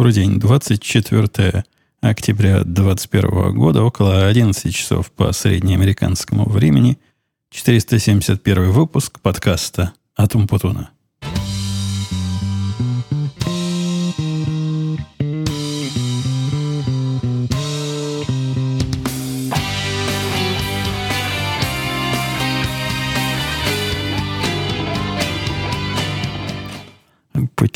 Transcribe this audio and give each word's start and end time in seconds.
добрый 0.00 0.14
день. 0.14 0.40
24 0.40 1.62
октября 2.00 2.64
2021 2.64 3.54
года, 3.54 3.82
около 3.82 4.28
11 4.28 4.74
часов 4.74 5.10
по 5.10 5.30
среднеамериканскому 5.30 6.48
времени. 6.48 6.96
471 7.50 8.70
выпуск 8.70 9.20
подкаста 9.20 9.92
«Атум 10.16 10.48
Путуна». 10.48 10.88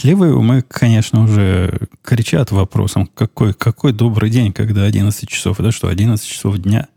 Пытливые 0.05 0.34
умы, 0.34 0.61
конечно, 0.61 1.23
уже 1.23 1.89
кричат 2.02 2.50
вопросом, 2.50 3.07
какой, 3.07 3.54
какой 3.54 3.95
добрый 3.95 4.29
день, 4.29 4.53
когда 4.53 4.85
11 4.85 5.26
часов. 5.26 5.61
Это 5.61 5.71
что, 5.71 5.89
11 5.89 6.29
часов 6.29 6.58
дня? 6.58 6.89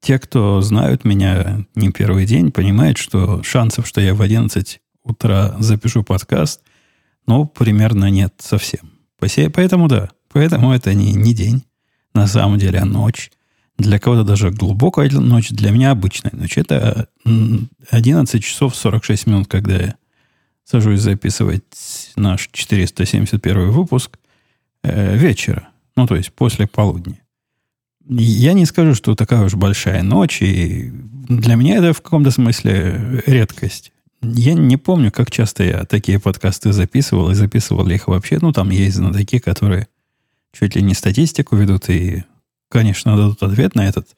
Те, 0.00 0.18
кто 0.18 0.62
знают 0.62 1.04
меня 1.04 1.66
не 1.74 1.90
первый 1.90 2.24
день, 2.24 2.50
понимают, 2.50 2.96
что 2.96 3.42
шансов, 3.42 3.86
что 3.86 4.00
я 4.00 4.14
в 4.14 4.22
11 4.22 4.80
утра 5.04 5.54
запишу 5.58 6.02
подкаст, 6.02 6.62
ну, 7.26 7.44
примерно 7.44 8.08
нет 8.08 8.32
совсем. 8.38 8.90
Поэтому 9.18 9.86
да, 9.86 10.08
поэтому 10.32 10.72
это 10.72 10.94
не, 10.94 11.12
не 11.12 11.34
день, 11.34 11.64
на 12.14 12.26
самом 12.26 12.58
деле, 12.58 12.78
а 12.78 12.86
ночь. 12.86 13.30
Для 13.76 13.98
кого-то 13.98 14.24
даже 14.24 14.50
глубокая 14.50 15.10
ночь, 15.10 15.50
для 15.50 15.72
меня 15.72 15.90
обычная 15.90 16.32
ночь. 16.32 16.56
Это 16.56 17.08
11 17.90 18.42
часов 18.42 18.74
46 18.74 19.26
минут, 19.26 19.46
когда 19.46 19.76
я 19.76 19.94
сажусь 20.70 21.00
записывать 21.00 22.12
наш 22.14 22.48
471 22.52 23.70
выпуск 23.70 24.18
э, 24.84 25.16
вечера. 25.16 25.68
Ну, 25.96 26.06
то 26.06 26.14
есть 26.14 26.32
после 26.32 26.68
полудня. 26.68 27.20
Я 28.08 28.52
не 28.52 28.66
скажу, 28.66 28.94
что 28.94 29.16
такая 29.16 29.42
уж 29.44 29.54
большая 29.54 30.02
ночь, 30.02 30.42
и 30.42 30.90
для 31.28 31.56
меня 31.56 31.78
это 31.78 31.92
в 31.92 32.02
каком-то 32.02 32.30
смысле 32.30 33.22
редкость. 33.26 33.92
Я 34.22 34.54
не 34.54 34.76
помню, 34.76 35.10
как 35.10 35.30
часто 35.30 35.64
я 35.64 35.84
такие 35.84 36.20
подкасты 36.20 36.72
записывал, 36.72 37.30
и 37.30 37.34
записывал 37.34 37.84
ли 37.84 37.96
их 37.96 38.06
вообще. 38.06 38.38
Ну, 38.40 38.52
там 38.52 38.70
есть 38.70 38.96
знатоки, 38.96 39.38
которые 39.38 39.88
чуть 40.52 40.76
ли 40.76 40.82
не 40.82 40.94
статистику 40.94 41.56
ведут, 41.56 41.88
и, 41.88 42.24
конечно, 42.68 43.16
дадут 43.16 43.42
ответ 43.42 43.74
на 43.74 43.88
этот 43.88 44.08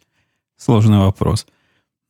сложный 0.59 0.99
вопрос– 0.99 1.47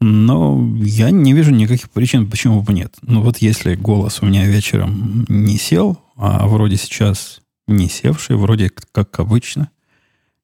но 0.03 0.61
я 0.79 1.11
не 1.11 1.33
вижу 1.33 1.53
никаких 1.53 1.91
причин, 1.91 2.29
почему 2.29 2.63
бы 2.63 2.73
нет. 2.73 2.95
Ну 3.03 3.23
вот 3.23 3.39
если 3.39 3.75
голос 3.75 4.21
у 4.23 4.27
меня 4.27 4.47
вечером 4.47 5.25
не 5.29 5.57
сел, 5.57 5.99
а 6.17 6.47
вроде 6.47 6.77
сейчас 6.77 7.41
не 7.67 7.89
севший, 7.89 8.37
вроде 8.37 8.71
как 8.71 9.19
обычно, 9.21 9.71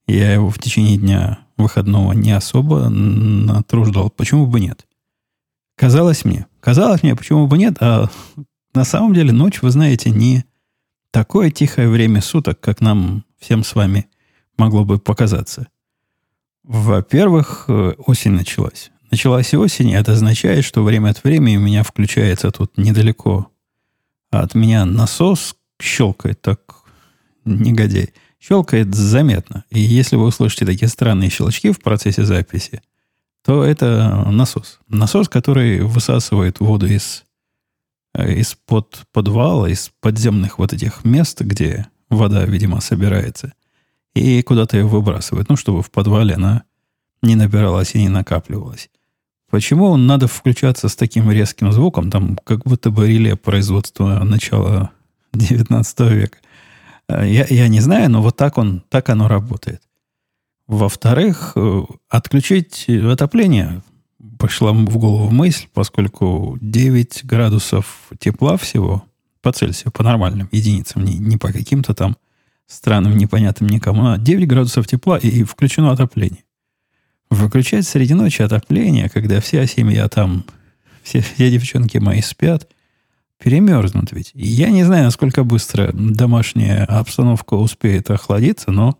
я 0.06 0.32
его 0.32 0.50
в 0.50 0.58
течение 0.58 0.96
дня 0.96 1.40
выходного 1.56 2.12
не 2.12 2.30
особо 2.30 2.88
натруждал, 2.88 4.10
почему 4.10 4.46
бы 4.46 4.60
нет? 4.60 4.86
Казалось 5.76 6.24
мне, 6.24 6.46
казалось 6.60 7.02
мне, 7.02 7.14
почему 7.14 7.46
бы 7.46 7.58
нет, 7.58 7.76
а 7.80 8.10
на 8.74 8.84
самом 8.84 9.14
деле 9.14 9.32
ночь, 9.32 9.62
вы 9.62 9.70
знаете, 9.70 10.10
не 10.10 10.44
такое 11.10 11.50
тихое 11.50 11.88
время 11.88 12.20
суток, 12.20 12.60
как 12.60 12.80
нам 12.80 13.24
всем 13.38 13.64
с 13.64 13.74
вами 13.74 14.06
могло 14.56 14.84
бы 14.84 14.98
показаться. 14.98 15.68
Во-первых, 16.64 17.64
э, 17.68 17.94
осень 17.98 18.32
началась. 18.32 18.90
Началась 19.10 19.54
осень, 19.54 19.90
и 19.90 19.94
это 19.94 20.12
означает, 20.12 20.64
что 20.64 20.82
время 20.82 21.10
от 21.10 21.24
времени 21.24 21.56
у 21.56 21.60
меня 21.60 21.82
включается 21.82 22.50
тут 22.50 22.76
недалеко 22.76 23.50
от 24.30 24.54
меня 24.54 24.84
насос, 24.84 25.56
щелкает 25.80 26.42
так, 26.42 26.60
негодяй, 27.44 28.12
щелкает 28.38 28.94
заметно. 28.94 29.64
И 29.70 29.80
если 29.80 30.16
вы 30.16 30.26
услышите 30.26 30.66
такие 30.66 30.88
странные 30.88 31.30
щелчки 31.30 31.72
в 31.72 31.80
процессе 31.80 32.24
записи, 32.24 32.82
то 33.44 33.64
это 33.64 34.26
насос. 34.30 34.80
Насос, 34.88 35.28
который 35.28 35.80
высасывает 35.80 36.60
воду 36.60 36.86
из, 36.86 37.24
э, 38.14 38.34
из-под 38.40 39.06
подвала, 39.12 39.70
из 39.70 39.90
подземных 40.00 40.58
вот 40.58 40.74
этих 40.74 41.04
мест, 41.04 41.40
где 41.40 41.86
вода, 42.10 42.44
видимо, 42.44 42.80
собирается, 42.80 43.54
и 44.14 44.42
куда-то 44.42 44.76
ее 44.76 44.86
выбрасывает, 44.86 45.48
ну, 45.48 45.56
чтобы 45.56 45.82
в 45.82 45.90
подвале 45.90 46.34
она 46.34 46.64
не 47.22 47.36
набиралась 47.36 47.94
и 47.94 48.02
не 48.02 48.08
накапливалась. 48.08 48.90
Почему 49.50 49.96
надо 49.96 50.26
включаться 50.28 50.88
с 50.88 50.96
таким 50.96 51.30
резким 51.30 51.72
звуком, 51.72 52.10
там 52.10 52.38
как 52.44 52.64
будто 52.64 52.90
бы 52.90 53.08
реле 53.08 53.34
производства 53.34 54.22
начала 54.22 54.90
19 55.32 56.00
века? 56.00 56.38
Э, 57.08 57.26
я, 57.26 57.46
я 57.48 57.68
не 57.68 57.80
знаю, 57.80 58.10
но 58.10 58.20
вот 58.20 58.36
так, 58.36 58.58
он, 58.58 58.82
так 58.90 59.08
оно 59.08 59.26
работает. 59.26 59.82
Во-вторых, 60.66 61.52
э, 61.56 61.82
отключить 62.10 62.88
отопление 62.88 63.82
пошла 64.38 64.72
в 64.72 64.98
голову 64.98 65.30
мысль, 65.30 65.66
поскольку 65.72 66.58
9 66.60 67.24
градусов 67.24 68.08
тепла 68.18 68.58
всего 68.58 69.04
по 69.40 69.52
Цельсию, 69.52 69.92
по 69.92 70.02
нормальным 70.02 70.48
единицам, 70.52 71.04
не, 71.04 71.16
не 71.16 71.38
по 71.38 71.52
каким-то 71.52 71.94
там 71.94 72.16
странным, 72.66 73.16
непонятным 73.16 73.70
никому, 73.70 74.08
а 74.08 74.18
9 74.18 74.46
градусов 74.46 74.86
тепла 74.86 75.16
и 75.16 75.42
включено 75.44 75.90
отопление. 75.90 76.44
Выключать 77.30 77.86
среди 77.86 78.14
ночи 78.14 78.42
отопление, 78.42 79.08
когда 79.08 79.40
вся 79.40 79.66
семья 79.66 80.08
там, 80.08 80.44
все, 81.02 81.20
все 81.20 81.50
девчонки 81.50 81.98
мои 81.98 82.22
спят, 82.22 82.68
перемерзнут 83.42 84.12
ведь. 84.12 84.30
Я 84.34 84.70
не 84.70 84.84
знаю, 84.84 85.04
насколько 85.04 85.44
быстро 85.44 85.90
домашняя 85.92 86.84
обстановка 86.84 87.54
успеет 87.54 88.10
охладиться, 88.10 88.70
но 88.70 88.98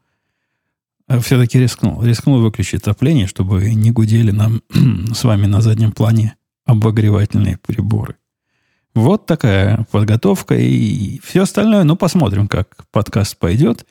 все-таки 1.21 1.59
рискнул. 1.59 2.03
Рискнул 2.03 2.41
выключить 2.41 2.83
отопление, 2.83 3.27
чтобы 3.27 3.75
не 3.75 3.91
гудели 3.91 4.31
нам 4.31 4.63
с 5.15 5.25
вами 5.25 5.47
на 5.47 5.61
заднем 5.61 5.93
плане 5.93 6.37
обогревательные 6.67 7.57
приборы. 7.57 8.17
Вот 8.95 9.27
такая 9.27 9.87
подготовка 9.91 10.55
и 10.55 11.21
все 11.21 11.43
остальное. 11.43 11.85
Ну, 11.85 11.97
посмотрим, 11.97 12.47
как 12.47 12.85
подкаст 12.91 13.39
пойдет. 13.39 13.87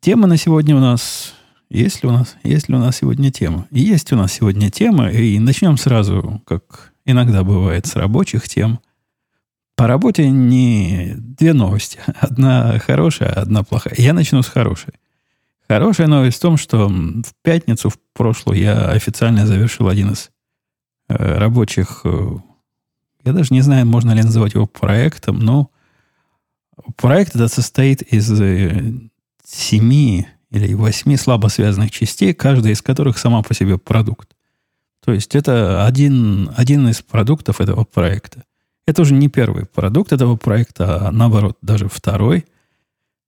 Тема 0.00 0.26
на 0.26 0.36
сегодня 0.36 0.76
у 0.76 0.80
нас 0.80 1.34
есть 1.70 2.02
ли 2.02 2.08
у 2.08 2.12
нас, 2.12 2.36
есть 2.42 2.68
ли 2.68 2.74
у 2.74 2.78
нас 2.78 2.96
сегодня 2.96 3.30
тема? 3.30 3.68
Есть 3.70 4.12
у 4.12 4.16
нас 4.16 4.32
сегодня 4.32 4.70
тема, 4.70 5.08
и 5.08 5.38
начнем 5.38 5.76
сразу, 5.76 6.42
как 6.44 6.92
иногда 7.06 7.44
бывает, 7.44 7.86
с 7.86 7.94
рабочих 7.94 8.48
тем. 8.48 8.80
По 9.76 9.86
работе 9.86 10.28
не 10.28 11.14
две 11.16 11.52
новости. 11.52 11.98
Одна 12.20 12.78
хорошая, 12.80 13.30
одна 13.30 13.62
плохая. 13.62 13.94
Я 13.96 14.12
начну 14.12 14.42
с 14.42 14.48
хорошей. 14.48 14.94
Хорошая 15.68 16.08
новость 16.08 16.38
в 16.38 16.42
том, 16.42 16.56
что 16.56 16.88
в 16.88 17.32
пятницу 17.42 17.88
в 17.88 17.98
прошлую 18.12 18.58
я 18.58 18.90
официально 18.90 19.46
завершил 19.46 19.88
один 19.88 20.10
из 20.10 20.30
э, 21.08 21.38
рабочих, 21.38 22.00
э, 22.04 22.30
я 23.24 23.32
даже 23.32 23.54
не 23.54 23.60
знаю, 23.60 23.86
можно 23.86 24.10
ли 24.10 24.22
называть 24.24 24.54
его 24.54 24.66
проектом, 24.66 25.38
но 25.38 25.70
проект 26.96 27.36
этот 27.36 27.52
состоит 27.52 28.02
из 28.02 28.28
э, 28.40 28.92
семи 29.44 30.26
или 30.50 30.74
восьми 30.74 31.16
слабо 31.16 31.48
связанных 31.48 31.90
частей, 31.90 32.34
каждая 32.34 32.72
из 32.72 32.82
которых 32.82 33.18
сама 33.18 33.42
по 33.42 33.54
себе 33.54 33.78
продукт. 33.78 34.30
То 35.04 35.12
есть 35.12 35.34
это 35.34 35.86
один, 35.86 36.50
один 36.56 36.88
из 36.88 37.02
продуктов 37.02 37.60
этого 37.60 37.84
проекта. 37.84 38.44
Это 38.86 39.02
уже 39.02 39.14
не 39.14 39.28
первый 39.28 39.66
продукт 39.66 40.12
этого 40.12 40.36
проекта, 40.36 41.08
а 41.08 41.12
наоборот, 41.12 41.56
даже 41.62 41.88
второй. 41.88 42.44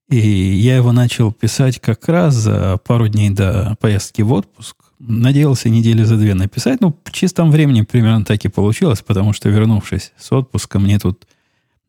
И 0.08 0.18
я 0.18 0.76
его 0.76 0.92
начал 0.92 1.32
писать 1.32 1.80
как 1.80 2.08
раз 2.08 2.34
за 2.34 2.78
пару 2.84 3.08
дней 3.08 3.30
до 3.30 3.76
поездки 3.80 4.22
в 4.22 4.32
отпуск. 4.32 4.76
Надеялся 4.98 5.68
недели 5.68 6.02
за 6.02 6.16
две 6.16 6.34
написать. 6.34 6.80
Ну, 6.80 6.96
в 7.04 7.12
чистом 7.12 7.50
времени 7.50 7.82
примерно 7.82 8.24
так 8.24 8.44
и 8.44 8.48
получилось, 8.48 9.00
потому 9.00 9.32
что, 9.32 9.48
вернувшись 9.48 10.12
с 10.18 10.32
отпуска, 10.32 10.78
мне 10.78 10.98
тут 10.98 11.26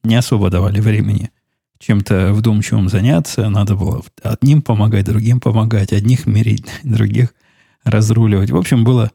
не 0.04 0.16
особо 0.16 0.50
давали 0.50 0.80
времени– 0.80 1.32
чем-то 1.80 2.34
вдумчивым 2.34 2.90
заняться, 2.90 3.50
надо 3.50 3.76
было 3.76 4.04
одним 4.22 4.62
помогать, 4.62 5.06
другим 5.06 5.40
помогать, 5.40 5.92
одних 5.94 6.26
мирить, 6.26 6.66
других 6.84 7.34
разруливать. 7.84 8.52
В 8.52 8.58
общем, 8.58 8.84
было, 8.84 9.12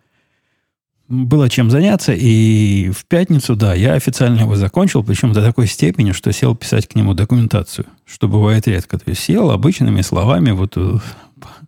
было 1.09 1.49
чем 1.49 1.71
заняться, 1.71 2.13
и 2.13 2.91
в 2.91 3.07
пятницу, 3.07 3.57
да, 3.57 3.75
я 3.75 3.95
официально 3.95 4.41
его 4.41 4.57
закончил, 4.57 5.03
причем 5.03 5.33
до 5.33 5.43
такой 5.43 5.67
степени, 5.67 6.13
что 6.13 6.33
сел 6.33 6.55
писать 6.55 6.87
к 6.87 6.95
нему 6.95 7.15
документацию, 7.15 7.87
что 8.05 8.29
бывает 8.29 8.69
редко. 8.69 8.99
То 8.99 9.11
есть 9.11 9.23
сел 9.23 9.51
обычными 9.51 10.03
словами, 10.03 10.51
вот 10.51 10.75
э, 10.77 10.99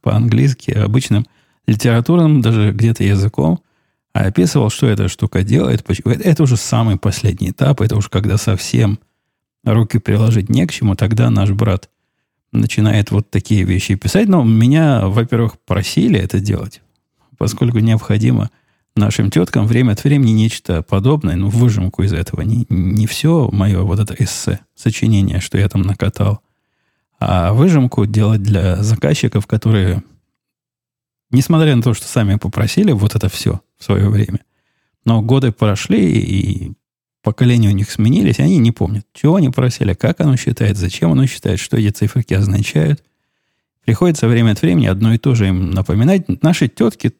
по-английски, 0.03 0.73
обычным 0.73 1.27
литературным 1.67 2.43
даже 2.43 2.73
где-то 2.73 3.05
языком, 3.05 3.61
а 4.13 4.27
описывал, 4.27 4.71
что 4.71 4.87
эта 4.87 5.09
штука 5.09 5.43
делает. 5.43 5.85
Это 6.05 6.43
уже 6.43 6.57
самый 6.57 6.99
последний 6.99 7.51
этап, 7.51 7.81
это 7.81 7.97
уже 7.97 8.11
когда 8.11 8.37
совсем 8.37 8.99
руки 9.65 9.99
приложить 9.99 10.49
не 10.49 10.67
к 10.67 10.73
чему, 10.73 10.95
тогда 10.95 11.31
наш 11.31 11.51
брат 11.51 11.91
начинает 12.53 13.11
вот 13.11 13.31
такие 13.31 13.65
вещи 13.65 13.95
писать. 13.95 14.29
Но 14.29 14.43
меня, 14.43 15.07
во-первых, 15.07 15.59
просили 15.61 16.19
это 16.19 16.41
делать, 16.41 16.83
поскольку 17.39 17.79
необходимо 17.79 18.51
нашим 18.97 19.31
теткам 19.31 19.67
время 19.67 19.93
от 19.93 20.05
времени 20.05 20.33
нечто 20.33 20.83
подобное, 20.83 21.37
ну, 21.37 21.49
выжимку 21.49 22.03
из 22.03 22.13
этого. 22.13 22.43
Не, 22.43 22.67
не 22.69 23.07
все 23.07 23.49
мое 23.53 23.83
вот 23.83 24.01
это 24.01 24.15
эссе, 24.19 24.61
сочинение, 24.75 25.41
что 25.41 25.59
я 25.59 25.69
там 25.69 25.83
накатал, 25.83 26.41
А 27.19 27.53
выжимку 27.53 28.07
делать 28.07 28.43
для 28.43 28.83
заказчиков, 28.83 29.47
которые, 29.47 30.03
несмотря 31.31 31.77
на 31.77 31.83
то, 31.83 31.95
что 31.95 32.07
сами 32.07 32.37
попросили 32.37 32.93
вот 32.93 33.15
это 33.15 33.29
все 33.29 33.61
в 33.79 33.85
свое 33.85 34.09
время, 34.09 34.41
но 35.05 35.23
годы 35.23 35.53
прошли, 35.53 36.13
и 36.21 36.73
поколения 37.23 37.69
у 37.69 37.73
них 37.73 37.91
сменились, 37.91 38.41
они 38.41 38.59
не 38.59 38.73
помнят, 38.73 39.07
чего 39.13 39.37
они 39.37 39.51
просили, 39.51 39.95
как 39.95 40.21
оно 40.21 40.37
считает, 40.37 40.77
зачем 40.77 41.13
оно 41.13 41.27
считает, 41.27 41.59
что 41.61 41.77
эти 41.77 41.91
циферки 41.91 42.35
означают. 42.35 43.03
Приходится 43.85 44.29
время 44.29 44.53
от 44.53 44.63
времени 44.63 44.87
одно 44.87 45.15
и 45.15 45.19
то 45.19 45.35
же 45.35 45.49
им 45.49 45.71
напоминать. 45.71 46.43
Наши 46.43 46.69
тетки 46.69 47.13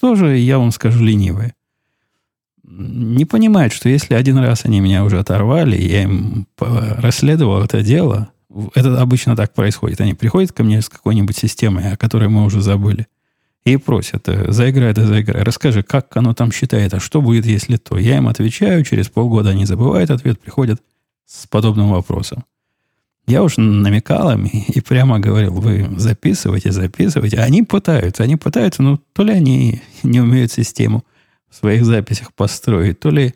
тоже, 0.00 0.38
я 0.38 0.58
вам 0.58 0.70
скажу, 0.70 1.02
ленивые. 1.02 1.54
Не 2.62 3.24
понимают, 3.24 3.72
что 3.72 3.88
если 3.88 4.14
один 4.14 4.38
раз 4.38 4.64
они 4.64 4.80
меня 4.80 5.04
уже 5.04 5.18
оторвали, 5.18 5.80
я 5.80 6.04
им 6.04 6.46
расследовал 6.58 7.62
это 7.62 7.82
дело, 7.82 8.30
это 8.74 9.00
обычно 9.00 9.36
так 9.36 9.54
происходит. 9.54 10.00
Они 10.00 10.14
приходят 10.14 10.52
ко 10.52 10.62
мне 10.62 10.82
с 10.82 10.88
какой-нибудь 10.88 11.36
системой, 11.36 11.92
о 11.92 11.96
которой 11.96 12.28
мы 12.28 12.44
уже 12.44 12.60
забыли, 12.60 13.06
и 13.72 13.76
просят, 13.76 14.28
э, 14.28 14.50
заиграй, 14.50 14.92
да 14.94 15.06
заиграй, 15.06 15.42
расскажи, 15.42 15.82
как 15.82 16.16
оно 16.16 16.34
там 16.34 16.52
считает, 16.52 16.94
а 16.94 17.00
что 17.00 17.20
будет, 17.20 17.46
если 17.46 17.76
то. 17.76 17.98
Я 17.98 18.18
им 18.18 18.28
отвечаю, 18.28 18.84
через 18.84 19.08
полгода 19.08 19.50
они 19.50 19.66
забывают 19.66 20.10
ответ, 20.10 20.40
приходят 20.40 20.82
с 21.26 21.46
подобным 21.46 21.90
вопросом. 21.90 22.44
Я 23.26 23.42
уж 23.42 23.58
намекал 23.58 24.30
им 24.30 24.46
и 24.46 24.80
прямо 24.80 25.18
говорил, 25.18 25.52
вы 25.52 25.86
записывайте, 25.98 26.72
записывайте. 26.72 27.36
Они 27.38 27.62
пытаются, 27.62 28.22
они 28.22 28.36
пытаются, 28.36 28.82
но 28.82 28.98
то 29.12 29.22
ли 29.22 29.34
они 29.34 29.82
не 30.02 30.20
умеют 30.20 30.50
систему 30.50 31.04
в 31.50 31.56
своих 31.56 31.84
записях 31.84 32.32
построить, 32.32 33.00
то 33.00 33.10
ли 33.10 33.34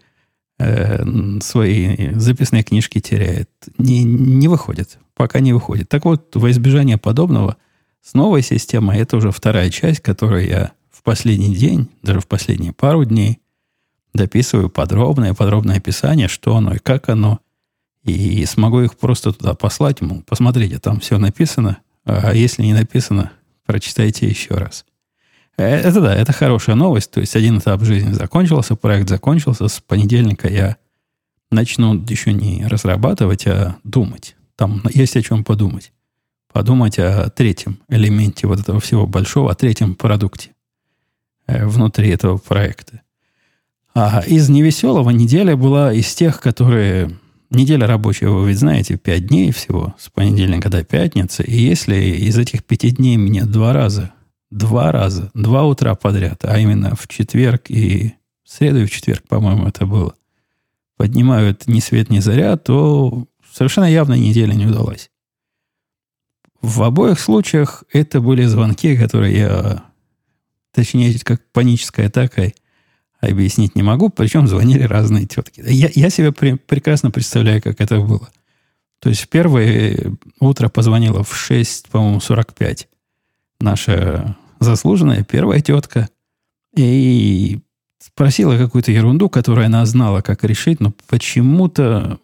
э, 0.59 1.05
свои 1.41 2.15
записные 2.15 2.63
книжки 2.63 3.01
теряют. 3.01 3.51
Не, 3.77 4.03
не 4.03 4.49
выходит, 4.49 4.99
пока 5.15 5.41
не 5.41 5.53
выходит. 5.53 5.91
Так 5.91 6.07
вот, 6.07 6.35
во 6.37 6.51
избежание 6.51 6.97
подобного, 6.97 7.59
с 8.03 8.15
новой 8.15 8.43
системой, 8.43 8.99
это 8.99 9.17
уже 9.17 9.31
вторая 9.31 9.71
часть, 9.71 10.01
которую 10.01 10.47
я 10.47 10.73
в 10.91 11.03
последний 11.03 11.55
день, 11.55 11.89
даже 12.03 12.21
в 12.21 12.27
последние 12.27 12.73
пару 12.73 13.05
дней, 13.05 13.41
дописываю 14.13 14.69
подробное, 14.69 15.35
подробное 15.35 15.77
описание, 15.77 16.29
что 16.29 16.57
оно 16.57 16.75
и 16.75 16.79
как 16.79 17.09
оно– 17.09 17.41
и 18.05 18.45
смогу 18.47 18.81
их 18.81 18.97
просто 18.97 19.33
туда 19.33 19.55
послать, 19.55 20.01
мол, 20.01 20.23
посмотрите, 20.27 20.79
там 20.79 21.01
все 21.01 21.19
написано, 21.19 21.79
а 22.05 22.35
если 22.35 22.63
не 22.63 22.75
написано, 22.75 23.33
прочитайте 23.65 24.27
еще 24.27 24.55
раз. 24.55 24.85
Э, 25.57 25.65
это 25.65 26.01
да, 26.01 26.15
это 26.15 26.33
хорошая 26.33 26.75
новость. 26.75 27.13
То 27.13 27.21
есть 27.21 27.37
один 27.37 27.59
этап 27.59 27.83
жизни 27.83 28.13
закончился, 28.13 28.75
проект 28.75 29.09
закончился. 29.09 29.69
С 29.69 29.81
понедельника 29.81 30.49
я 30.49 30.77
начну 31.51 31.95
еще 31.95 32.33
не 32.33 32.67
разрабатывать, 32.67 33.47
а 33.47 33.77
думать. 33.85 34.35
Там 34.57 34.83
есть 34.93 35.17
о 35.17 35.23
чем 35.23 35.45
подумать. 35.45 35.93
Подумать 36.53 36.99
о 36.99 37.31
третьем 37.31 37.79
элементе 37.89 38.47
вот 38.47 38.61
этого 38.61 38.81
всего 38.81 39.07
большого, 39.07 39.51
о 39.51 39.55
третьем 39.55 39.95
продукте 39.95 40.51
э, 41.47 41.67
внутри 41.67 42.11
этого 42.11 42.39
проекта. 42.39 43.01
А 43.95 44.23
из 44.27 44.49
невеселого 44.49 45.11
неделя 45.11 45.57
была 45.57 45.93
из 45.93 46.15
тех, 46.15 46.41
которые 46.41 47.19
Неделя 47.55 47.87
рабочая, 47.87 48.29
вы 48.29 48.49
ведь 48.49 48.61
знаете, 48.61 48.97
пять 48.97 49.27
дней 49.27 49.53
всего, 49.53 49.95
с 49.99 50.09
понедельника 50.09 50.71
до 50.71 50.85
пятницы. 50.85 51.45
И 51.45 51.55
если 51.55 51.97
из 51.97 52.39
этих 52.39 52.65
пяти 52.65 52.93
дней 52.93 53.19
мне 53.19 53.45
два 53.45 53.75
раза, 53.75 54.15
два 54.51 54.91
раза, 54.91 55.31
два 55.35 55.65
утра 55.67 55.95
подряд, 55.95 56.47
а 56.47 56.59
именно 56.59 56.97
в 56.97 57.07
четверг 57.09 57.65
и 57.69 58.15
в 58.43 58.51
среду 58.51 58.81
и 58.81 58.87
в 58.87 58.91
четверг, 58.91 59.29
по-моему, 59.29 59.67
это 59.67 59.85
было, 59.85 60.15
поднимают 60.97 61.69
ни 61.69 61.81
свет, 61.81 62.09
ни 62.09 62.21
заря, 62.21 62.57
то 62.57 63.27
совершенно 63.53 63.85
явно 63.85 64.15
неделя 64.15 64.55
не 64.55 64.65
удалась. 64.65 65.11
В 66.63 66.83
обоих 66.85 67.19
случаях 67.19 67.85
это 67.93 68.21
были 68.21 68.45
звонки, 68.45 68.97
которые 68.97 69.37
я, 69.37 69.85
точнее, 70.73 71.19
как 71.25 71.43
паническая 71.51 72.07
атака, 72.07 72.53
объяснить 73.21 73.75
не 73.77 73.83
могу, 73.83 74.09
причем 74.11 74.47
звонили 74.47 74.85
разные 74.85 75.27
тетки. 75.27 75.63
Я, 75.67 75.91
я 75.93 76.09
себе 76.09 76.33
при, 76.33 76.55
прекрасно 76.55 77.11
представляю, 77.11 77.61
как 77.63 77.81
это 77.81 78.01
было. 78.01 78.31
То 79.01 79.09
есть 79.09 79.23
в 79.23 79.29
первое 79.29 80.17
утро 80.39 80.69
позвонила 80.69 81.25
в 81.25 81.37
6, 81.37 81.89
по-моему, 81.89 82.21
45 82.21 82.89
наша 83.61 84.37
заслуженная 84.61 85.25
первая 85.25 85.61
тетка 85.61 86.09
и 86.77 87.61
спросила 87.99 88.57
какую-то 88.57 88.93
ерунду, 88.93 89.29
которую 89.29 89.67
она 89.67 89.85
знала, 89.87 90.21
как 90.21 90.45
решить, 90.45 90.81
но 90.81 90.93
почему-то 91.09 92.19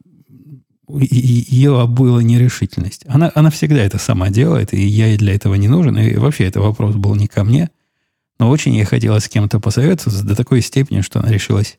ее 0.88 1.80
обыла 1.80 2.20
нерешительность. 2.20 3.04
Она, 3.06 3.30
она 3.34 3.50
всегда 3.50 3.78
это 3.78 3.98
сама 3.98 4.30
делает, 4.30 4.72
и 4.72 4.80
я 4.80 5.08
ей 5.08 5.18
для 5.18 5.34
этого 5.34 5.54
не 5.54 5.68
нужен. 5.68 5.98
И 5.98 6.16
вообще, 6.16 6.44
это 6.44 6.60
вопрос 6.60 6.94
был 6.94 7.14
не 7.14 7.26
ко 7.26 7.44
мне. 7.44 7.70
Но 8.38 8.48
очень 8.50 8.74
ей 8.74 8.84
хотелось 8.84 9.24
с 9.24 9.28
кем-то 9.28 9.60
посоветоваться 9.60 10.24
до 10.24 10.34
такой 10.34 10.62
степени, 10.62 11.00
что 11.00 11.20
она 11.20 11.30
решилась 11.30 11.78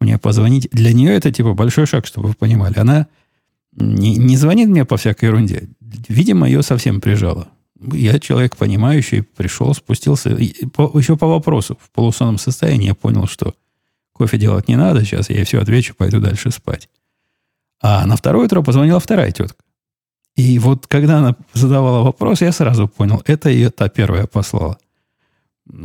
мне 0.00 0.18
позвонить. 0.18 0.68
Для 0.70 0.92
нее 0.92 1.14
это 1.14 1.30
типа 1.30 1.54
большой 1.54 1.86
шаг, 1.86 2.06
чтобы 2.06 2.28
вы 2.28 2.34
понимали. 2.34 2.78
Она 2.78 3.06
не, 3.72 4.16
не 4.16 4.36
звонит 4.36 4.68
мне 4.68 4.84
по 4.84 4.96
всякой 4.96 5.26
ерунде. 5.26 5.68
Видимо, 6.08 6.46
ее 6.46 6.62
совсем 6.62 7.00
прижало. 7.00 7.48
Я 7.92 8.18
человек 8.18 8.56
понимающий, 8.56 9.22
пришел, 9.22 9.74
спустился. 9.74 10.30
И 10.34 10.66
по, 10.66 10.90
еще 10.98 11.16
по 11.16 11.26
вопросу, 11.26 11.78
в 11.80 11.90
полусонном 11.90 12.38
состоянии 12.38 12.88
я 12.88 12.94
понял, 12.94 13.26
что 13.26 13.54
кофе 14.12 14.38
делать 14.38 14.68
не 14.68 14.76
надо, 14.76 15.04
сейчас 15.04 15.28
я 15.28 15.36
ей 15.36 15.44
все 15.44 15.60
отвечу, 15.60 15.94
пойду 15.94 16.20
дальше 16.20 16.50
спать. 16.50 16.88
А 17.84 18.06
на 18.06 18.16
второе 18.16 18.46
утро 18.46 18.62
позвонила 18.62 18.98
вторая 18.98 19.30
тетка. 19.30 19.62
И 20.36 20.58
вот 20.58 20.86
когда 20.86 21.18
она 21.18 21.36
задавала 21.52 22.02
вопрос, 22.02 22.40
я 22.40 22.50
сразу 22.50 22.88
понял, 22.88 23.22
это 23.26 23.50
ее 23.50 23.70
та 23.70 23.88
первая 23.88 24.26
послала 24.26 24.78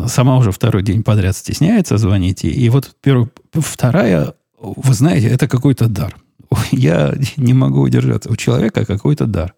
сама 0.08 0.38
уже 0.38 0.52
второй 0.52 0.84
день 0.84 1.04
подряд 1.04 1.36
стесняется 1.36 1.98
звонить. 1.98 2.44
И 2.44 2.70
вот 2.70 2.96
первый, 3.02 3.30
вторая, 3.54 4.34
вы 4.60 4.94
знаете, 4.94 5.28
это 5.28 5.48
какой-то 5.48 5.88
дар. 5.88 6.16
Я 6.72 7.16
не 7.38 7.54
могу 7.54 7.82
удержаться. 7.82 8.32
У 8.32 8.36
человека 8.36 8.86
какой-то 8.86 9.26
дар. 9.26 9.54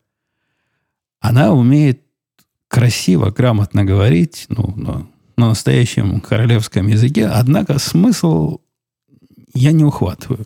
Она 1.20 1.54
умеет 1.54 2.02
красиво, 2.68 3.30
грамотно 3.30 3.84
говорить, 3.84 4.46
ну, 4.50 4.74
на, 4.76 5.08
на 5.38 5.50
настоящем 5.50 6.20
королевском 6.20 6.88
языке, 6.88 7.28
однако 7.28 7.78
смысл 7.80 8.60
я 9.54 9.72
не 9.72 9.84
ухватываю. 9.84 10.46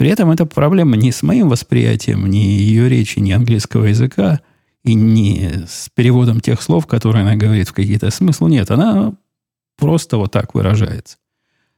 При 0.00 0.08
этом 0.08 0.30
это 0.30 0.46
проблема 0.46 0.96
не 0.96 1.12
с 1.12 1.22
моим 1.22 1.50
восприятием, 1.50 2.24
ни 2.24 2.38
ее 2.38 2.88
речи, 2.88 3.18
ни 3.18 3.32
английского 3.32 3.84
языка, 3.84 4.40
и 4.82 4.94
не 4.94 5.66
с 5.68 5.90
переводом 5.94 6.40
тех 6.40 6.62
слов, 6.62 6.86
которые 6.86 7.20
она 7.20 7.36
говорит 7.36 7.68
в 7.68 7.74
какие-то 7.74 8.10
смыслы. 8.10 8.48
Нет, 8.48 8.70
она 8.70 9.12
просто 9.76 10.16
вот 10.16 10.32
так 10.32 10.54
выражается. 10.54 11.18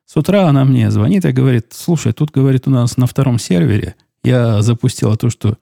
С 0.05 0.17
утра 0.17 0.47
она 0.47 0.65
мне 0.65 0.89
звонит 0.93 1.25
и 1.25 1.33
говорит, 1.33 1.73
слушай, 1.73 2.13
тут, 2.13 2.31
говорит, 2.31 2.69
у 2.69 2.71
нас 2.71 2.97
на 2.97 3.09
втором 3.09 3.41
сервере 3.41 3.97
я 4.23 4.63
запустила 4.63 5.17
то, 5.17 5.29
что 5.29 5.59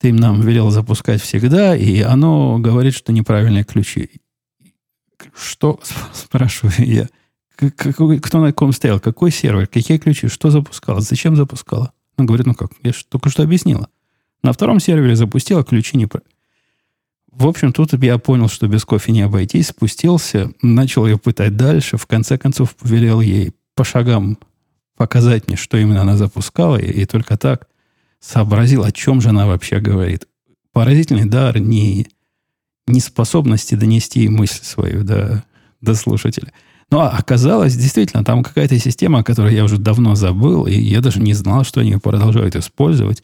ты 0.00 0.12
нам 0.12 0.40
велел 0.40 0.70
запускать 0.70 1.22
всегда, 1.22 1.76
и 1.76 2.00
оно 2.00 2.58
говорит, 2.58 2.94
что 2.94 3.12
неправильные 3.12 3.62
ключи. 3.62 4.10
Что, 5.32 5.78
спрашиваю 6.12 6.74
я, 6.78 7.08
кто 7.56 8.40
на 8.40 8.52
ком 8.52 8.72
стоял, 8.72 9.00
какой 9.00 9.30
сервер, 9.30 9.66
какие 9.66 9.98
ключи, 9.98 10.28
что 10.28 10.50
запускала, 10.50 11.00
зачем 11.00 11.36
запускала? 11.36 11.92
Она 12.16 12.26
говорит, 12.26 12.46
ну 12.46 12.54
как, 12.54 12.72
я 12.82 12.92
же 12.92 13.04
только 13.08 13.30
что 13.30 13.42
объяснила. 13.42 13.88
На 14.42 14.52
втором 14.52 14.80
сервере 14.80 15.16
запустила, 15.16 15.64
ключи 15.64 15.96
неправильно. 15.96 16.30
В 17.32 17.48
общем, 17.48 17.72
тут 17.72 17.92
я 17.94 18.18
понял, 18.18 18.48
что 18.48 18.68
без 18.68 18.84
кофе 18.84 19.10
не 19.10 19.22
обойтись, 19.22 19.68
спустился, 19.68 20.52
начал 20.62 21.06
ее 21.06 21.18
пытать 21.18 21.56
дальше, 21.56 21.96
в 21.96 22.06
конце 22.06 22.38
концов 22.38 22.76
велел 22.82 23.20
ей 23.20 23.52
по 23.74 23.82
шагам 23.82 24.38
показать 24.96 25.48
мне, 25.48 25.56
что 25.56 25.76
именно 25.76 26.02
она 26.02 26.16
запускала, 26.16 26.76
и, 26.76 27.02
и 27.02 27.06
только 27.06 27.36
так 27.36 27.68
сообразил, 28.20 28.84
о 28.84 28.92
чем 28.92 29.20
же 29.20 29.30
она 29.30 29.46
вообще 29.46 29.80
говорит. 29.80 30.28
Поразительный 30.72 31.24
дар 31.24 31.58
не, 31.58 32.06
не 32.86 33.00
способности 33.00 33.74
донести 33.74 34.28
мысль 34.28 34.62
свою 34.62 35.02
до, 35.02 35.44
до 35.80 35.94
слушателя. 35.94 36.52
А 36.90 37.08
оказалось, 37.08 37.76
действительно, 37.76 38.24
там 38.24 38.42
какая-то 38.42 38.78
система, 38.78 39.20
о 39.20 39.24
которой 39.24 39.54
я 39.54 39.64
уже 39.64 39.78
давно 39.78 40.14
забыл, 40.14 40.66
и 40.66 40.74
я 40.74 41.00
даже 41.00 41.20
не 41.20 41.34
знал, 41.34 41.64
что 41.64 41.80
они 41.80 41.96
продолжают 41.96 42.56
использовать. 42.56 43.22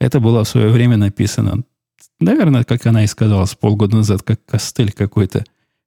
Это 0.00 0.18
было 0.18 0.44
в 0.44 0.48
свое 0.48 0.68
время 0.68 0.96
написано 0.96 1.62
Наверное, 2.22 2.62
как 2.62 2.86
она 2.86 3.02
и 3.02 3.08
сказала 3.08 3.44
с 3.46 3.54
полгода 3.54 3.96
назад, 3.96 4.22
как 4.22 4.44
костыль 4.44 4.92
какой-то 4.92 5.44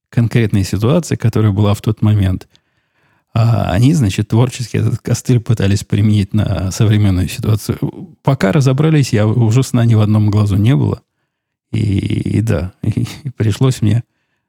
конкретной 0.09 0.63
ситуации, 0.63 1.15
которая 1.15 1.51
была 1.51 1.73
в 1.73 1.81
тот 1.81 2.01
момент. 2.01 2.47
А 3.33 3.71
они, 3.71 3.93
значит, 3.93 4.29
творчески 4.29 4.77
этот 4.77 4.99
костыль 4.99 5.39
пытались 5.39 5.83
применить 5.83 6.33
на 6.33 6.71
современную 6.71 7.27
ситуацию. 7.27 7.77
Пока 8.21 8.51
разобрались, 8.51 9.13
я 9.13 9.27
уже 9.27 9.63
сна 9.63 9.85
ни 9.85 9.95
в 9.95 10.01
одном 10.01 10.29
глазу 10.29 10.57
не 10.57 10.75
было. 10.75 11.01
И, 11.71 12.37
и 12.37 12.41
да, 12.41 12.73
и 12.81 13.29
пришлось 13.35 13.81
мне 13.81 14.03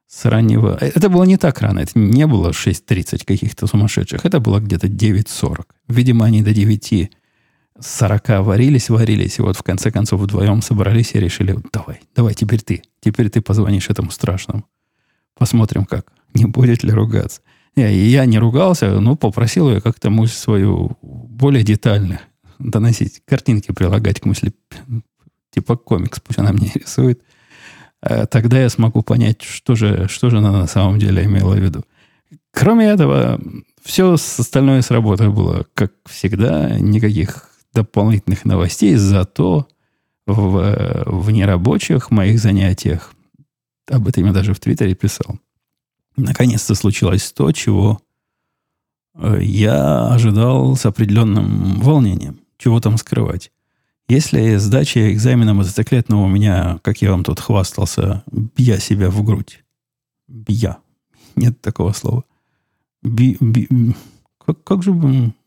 с 0.07 0.25
раннего... 0.25 0.77
Это 0.81 1.09
было 1.09 1.25
не 1.25 1.37
так 1.37 1.61
рано. 1.61 1.81
Это 1.81 1.99
не 1.99 2.27
было 2.27 2.51
6.30 2.51 3.25
каких-то 3.25 3.67
сумасшедших. 3.67 4.25
Это 4.25 4.41
было 4.41 4.61
где-то 4.61 4.87
9.40. 4.87 5.67
Видимо, 5.89 6.27
они 6.27 6.43
до 6.43 6.53
9 6.53 7.11
40 7.79 8.29
варились, 8.41 8.89
варились, 8.89 9.39
и 9.39 9.43
вот 9.43 9.57
в 9.57 9.63
конце 9.63 9.91
концов 9.91 10.21
вдвоем 10.21 10.63
собрались 10.63 11.15
и 11.15 11.21
решили, 11.21 11.59
давай, 11.73 12.01
давай, 12.15 12.35
теперь 12.35 12.63
ты, 12.63 12.83
теперь 13.01 13.29
ты 13.29 13.41
позвонишь 13.41 13.91
этому 13.91 14.11
страшному. 14.11 14.65
Посмотрим 15.37 15.85
как, 15.85 16.13
не 16.35 16.47
будет 16.47 16.83
ли 16.83 16.93
ругаться. 16.93 17.43
Я, 17.75 17.89
я 17.89 18.25
не 18.25 18.39
ругался, 18.39 18.99
но 19.01 19.17
попросил 19.17 19.69
ее 19.69 19.83
как-то 19.83 20.09
мысль 20.09 20.35
свою 20.35 20.97
более 21.03 21.63
детально 21.63 22.21
доносить, 22.59 23.23
картинки 23.27 23.73
прилагать 23.73 24.21
к 24.21 24.25
мысли, 24.25 24.55
типа 25.51 25.77
комикс, 25.77 26.21
пусть 26.21 26.39
она 26.39 26.53
мне 26.53 26.73
рисует. 26.75 27.23
А 28.03 28.27
тогда 28.27 28.61
я 28.61 28.69
смогу 28.69 29.03
понять, 29.03 29.43
что 29.43 29.75
же, 29.75 30.09
что 30.09 30.31
же 30.31 30.39
она 30.39 30.53
на 30.53 30.67
самом 30.67 30.99
деле 30.99 31.25
имела 31.25 31.55
в 31.55 31.59
виду. 31.59 31.85
Кроме 32.53 32.87
этого, 32.87 33.41
все 33.83 34.13
остальное 34.15 34.83
с 34.83 34.91
работой 34.91 35.29
было, 35.29 35.67
как 35.75 35.93
всегда, 36.07 36.79
никаких 36.79 37.51
дополнительных 37.73 38.45
новостей, 38.45 38.95
зато 38.97 39.69
в, 40.27 41.05
в 41.07 41.31
нерабочих 41.31 42.11
моих 42.11 42.39
занятиях, 42.39 43.13
об 43.89 44.09
этом 44.09 44.27
я 44.27 44.33
даже 44.33 44.55
в 44.55 44.61
Твиттере 44.61 44.95
писал, 44.95 45.39
наконец-то 46.17 46.75
случилось 46.75 47.31
то, 47.33 47.53
чего 47.53 48.01
э, 49.15 49.39
я 49.43 50.09
ожидал 50.09 50.77
с 50.77 50.87
определенным 50.87 51.81
волнением. 51.81 52.41
Чего 52.59 52.81
там 52.81 52.97
скрывать? 52.97 53.53
Если 54.09 54.57
сдача 54.57 55.13
экзамена 55.13 55.53
мотоциклетного 55.53 56.23
у 56.23 56.29
меня, 56.29 56.79
как 56.83 57.03
я 57.03 57.11
вам 57.11 57.25
тут 57.25 57.41
хвастался, 57.41 58.23
бья 58.31 58.79
себя 58.79 59.11
в 59.11 59.23
грудь. 59.25 59.65
Бья. 60.29 60.79
Нет 61.35 61.61
такого 61.61 61.93
слова. 61.93 62.25
Би, 63.03 63.37
би, 63.41 63.69
как, 64.45 64.63
как 64.63 64.83
же 64.85 64.93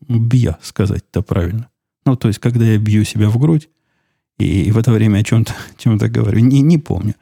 бья 0.08 0.58
сказать-то 0.60 1.22
правильно? 1.22 1.68
Ну, 2.04 2.16
то 2.16 2.28
есть, 2.28 2.38
когда 2.38 2.64
я 2.64 2.78
бью 2.78 3.04
себя 3.04 3.30
в 3.30 3.38
грудь, 3.38 3.68
и 4.38 4.70
в 4.72 4.78
это 4.78 4.90
время 4.90 5.18
о 5.18 5.24
чем-то 5.24 5.54
чем 5.78 5.96
говорю, 5.96 6.40
не, 6.40 6.60
не 6.60 6.78
помню. 6.78 7.14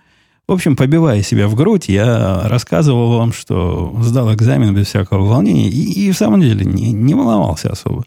В 0.49 0.53
общем, 0.53 0.77
побивая 0.77 1.23
себя 1.23 1.47
в 1.47 1.55
грудь, 1.55 1.89
я 1.89 2.49
рассказывал 2.49 3.19
вам, 3.19 3.33
что 3.33 3.97
сдал 4.01 4.33
экзамен 4.35 4.75
без 4.75 4.87
всякого 4.87 5.27
волнения, 5.27 5.69
и, 5.69 6.07
и 6.07 6.11
в 6.11 6.17
самом 6.17 6.41
деле 6.41 6.65
не, 6.65 6.91
не 6.93 7.15
волновался 7.15 7.71
особо. 7.71 8.05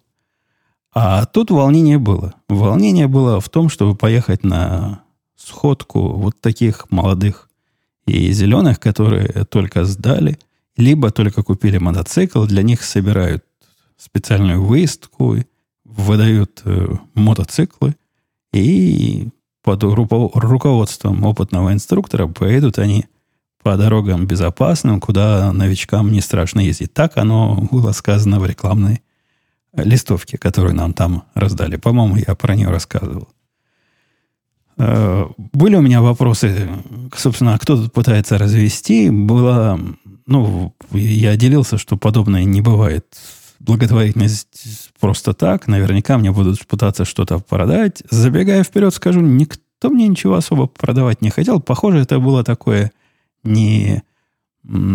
А 0.93 1.25
тут 1.25 1.51
волнение 1.51 1.97
было. 1.97 2.33
Волнение 2.49 3.07
было 3.07 3.39
в 3.39 3.49
том, 3.49 3.69
чтобы 3.69 3.95
поехать 3.95 4.43
на 4.43 5.03
сходку 5.37 6.13
вот 6.13 6.39
таких 6.41 6.91
молодых 6.91 7.49
и 8.05 8.31
зеленых, 8.31 8.79
которые 8.79 9.45
только 9.45 9.85
сдали, 9.85 10.37
либо 10.75 11.11
только 11.11 11.43
купили 11.43 11.77
мотоцикл, 11.77 12.45
для 12.45 12.63
них 12.63 12.83
собирают 12.83 13.43
специальную 13.97 14.63
выездку, 14.63 15.37
выдают 15.85 16.61
э, 16.65 16.95
мотоциклы, 17.13 17.95
и 18.53 19.29
под 19.63 19.83
руководством 19.83 21.23
опытного 21.23 21.71
инструктора 21.71 22.27
поедут 22.27 22.79
они 22.79 23.05
по 23.63 23.77
дорогам 23.77 24.25
безопасным, 24.25 24.99
куда 24.99 25.53
новичкам 25.53 26.11
не 26.11 26.19
страшно 26.19 26.61
ездить. 26.61 26.93
Так 26.93 27.17
оно 27.17 27.67
было 27.71 27.91
сказано 27.91 28.39
в 28.39 28.45
рекламной 28.45 29.03
листовке, 29.73 30.37
которую 30.37 30.75
нам 30.75 30.93
там 30.93 31.23
раздали. 31.33 31.77
По-моему, 31.77 32.17
я 32.17 32.35
про 32.35 32.55
нее 32.55 32.69
рассказывал. 32.69 33.29
Э, 34.77 35.27
были 35.37 35.75
у 35.75 35.81
меня 35.81 36.01
вопросы, 36.01 36.69
собственно, 37.15 37.57
кто 37.57 37.77
тут 37.77 37.93
пытается 37.93 38.37
развести. 38.37 39.09
Было, 39.09 39.79
ну, 40.25 40.73
я 40.91 41.35
делился, 41.37 41.77
что 41.77 41.97
подобное 41.97 42.43
не 42.43 42.61
бывает 42.61 43.05
благотворительность 43.59 44.91
просто 44.99 45.33
так. 45.33 45.67
Наверняка 45.67 46.17
мне 46.17 46.31
будут 46.31 46.65
пытаться 46.65 47.05
что-то 47.05 47.39
продать. 47.39 48.03
Забегая 48.09 48.63
вперед, 48.63 48.93
скажу, 48.93 49.21
никто 49.21 49.89
мне 49.89 50.07
ничего 50.07 50.35
особо 50.35 50.67
продавать 50.67 51.21
не 51.21 51.29
хотел. 51.29 51.59
Похоже, 51.59 51.99
это 51.99 52.19
было 52.19 52.43
такое 52.43 52.91
не 53.43 54.03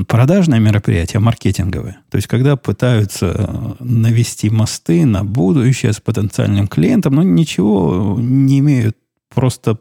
продажное 0.06 0.60
мероприятие, 0.60 1.18
а 1.18 1.20
маркетинговое. 1.20 1.98
То 2.10 2.16
есть, 2.16 2.28
когда 2.28 2.56
пытаются 2.56 3.34
э, 3.36 3.84
навести 3.84 4.48
мосты 4.50 5.04
на 5.04 5.24
будущее 5.24 5.92
с 5.92 6.00
потенциальным 6.00 6.68
клиентом, 6.68 7.14
но 7.14 7.22
ничего 7.22 8.16
не 8.18 8.60
имеют. 8.60 8.96
Просто, 9.34 9.78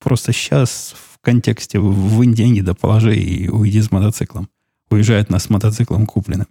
просто 0.00 0.32
сейчас 0.32 0.94
в 1.12 1.20
контексте 1.20 1.78
вынь 1.78 2.34
деньги 2.34 2.60
да 2.60 2.74
положи 2.74 3.16
и 3.16 3.48
уйди 3.48 3.80
с 3.80 3.90
мотоциклом. 3.92 4.48
Уезжает 4.90 5.30
нас 5.30 5.44
с 5.44 5.50
мотоциклом 5.50 6.06
купленным. 6.06 6.48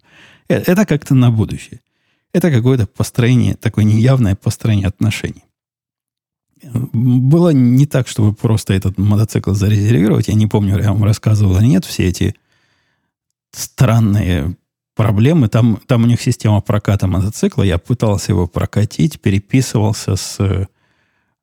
Э, 0.47 0.55
это 0.55 0.85
как-то 0.85 1.13
на 1.13 1.29
будущее. 1.29 1.81
Это 2.33 2.51
какое-то 2.51 2.87
построение, 2.87 3.55
такое 3.55 3.83
неявное 3.83 4.35
построение 4.35 4.87
отношений. 4.87 5.43
Было 6.63 7.49
не 7.49 7.85
так, 7.85 8.07
чтобы 8.07 8.33
просто 8.33 8.73
этот 8.73 8.97
мотоцикл 8.97 9.53
зарезервировать. 9.53 10.27
Я 10.27 10.33
не 10.33 10.47
помню, 10.47 10.79
я 10.79 10.91
вам 10.91 11.03
рассказывал 11.03 11.57
или 11.57 11.67
нет, 11.67 11.85
все 11.85 12.07
эти 12.07 12.35
странные 13.57 14.55
проблемы. 14.95 15.47
Там, 15.47 15.79
там 15.85 16.03
у 16.03 16.07
них 16.07 16.21
система 16.21 16.61
проката 16.61 17.07
мотоцикла. 17.07 17.63
Я 17.63 17.77
пытался 17.77 18.31
его 18.31 18.47
прокатить, 18.47 19.21
переписывался 19.21 20.15
с, 20.15 20.37
э, 20.39 20.67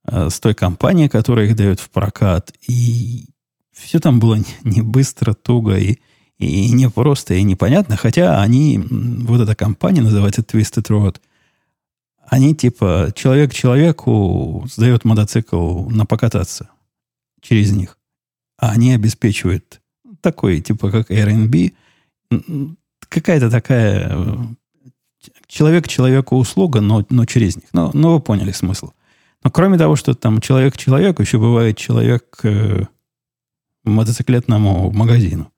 с 0.07 0.41
той 0.41 0.55
компанией, 0.55 1.09
которая 1.09 1.47
их 1.47 1.57
дает 1.57 1.81
в 1.81 1.91
прокат. 1.91 2.53
И 2.67 3.27
все 3.73 4.01
там 4.01 4.19
было 4.19 4.39
не 4.65 4.83
быстро, 4.83 5.35
туго 5.35 5.77
и, 5.77 5.99
и 6.39 6.71
не 6.71 6.91
просто, 6.91 7.35
и 7.35 7.43
непонятно. 7.43 7.97
Хотя 7.97 8.43
они, 8.43 8.79
вот 8.79 9.41
эта 9.41 9.55
компания 9.55 10.03
называется 10.03 10.43
Twisted 10.43 10.89
Road, 10.89 11.21
они 12.27 12.55
типа 12.55 13.13
человек 13.15 13.53
человеку 13.53 14.67
сдает 14.73 15.05
мотоцикл 15.05 15.89
на 15.91 16.07
покататься 16.07 16.71
через 17.41 17.73
них. 17.73 17.99
А 18.59 18.71
они 18.71 18.93
обеспечивают 18.93 19.81
такой, 20.21 20.61
типа 20.61 20.91
как 20.91 21.11
Airbnb, 21.11 21.75
какая-то 23.09 23.51
такая 23.51 24.17
человек 25.47 25.89
человеку 25.89 26.37
услуга, 26.37 26.81
но, 26.81 27.05
но 27.11 27.25
через 27.25 27.57
них. 27.57 27.67
Но, 27.73 27.91
но 27.95 28.15
вы 28.15 28.21
поняли 28.21 28.53
смысл. 28.53 28.91
Но 29.43 29.51
кроме 29.51 29.79
того, 29.79 29.97
что 29.97 30.15
там 30.15 30.41
человек 30.41 30.77
человеку, 30.77 31.23
еще 31.23 31.39
бывает 31.39 31.77
человек 31.77 32.41
э, 32.43 32.85
мотоциклетному 33.85 34.91
магазину. 34.91 35.51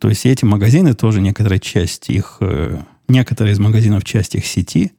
То 0.00 0.08
есть 0.08 0.26
эти 0.26 0.44
магазины 0.44 0.94
тоже 0.94 1.20
некоторая 1.20 1.60
часть 1.60 2.10
их, 2.10 2.38
э, 2.40 2.80
некоторые 3.08 3.52
из 3.52 3.58
магазинов 3.58 4.04
часть 4.04 4.34
их 4.34 4.46
сети. 4.46 4.92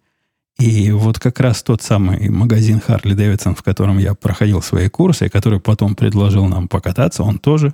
И 0.60 0.92
вот 0.92 1.20
как 1.20 1.40
раз 1.40 1.64
тот 1.64 1.82
самый 1.82 2.30
магазин 2.30 2.80
Харли 2.80 3.14
Дэвидсон, 3.14 3.56
в 3.56 3.64
котором 3.64 3.98
я 3.98 4.14
проходил 4.14 4.62
свои 4.62 4.90
курсы, 4.90 5.26
и 5.26 5.30
который 5.30 5.60
потом 5.60 5.96
предложил 5.96 6.46
нам 6.46 6.68
покататься, 6.68 7.24
он 7.24 7.40
тоже 7.40 7.74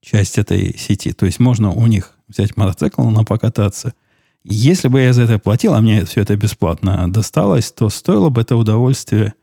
часть 0.00 0.38
этой 0.38 0.76
сети. 0.78 1.12
То 1.12 1.26
есть 1.26 1.38
можно 1.38 1.70
у 1.70 1.86
них 1.86 2.15
взять 2.28 2.56
мотоцикл 2.56 3.02
на 3.02 3.24
покататься. 3.24 3.94
Если 4.44 4.88
бы 4.88 5.00
я 5.00 5.12
за 5.12 5.22
это 5.22 5.38
платил, 5.38 5.74
а 5.74 5.80
мне 5.80 6.04
все 6.04 6.20
это 6.20 6.36
бесплатно 6.36 7.12
досталось, 7.12 7.72
то 7.72 7.88
стоило 7.88 8.28
бы 8.28 8.42
это 8.42 8.56
удовольствие. 8.56 9.34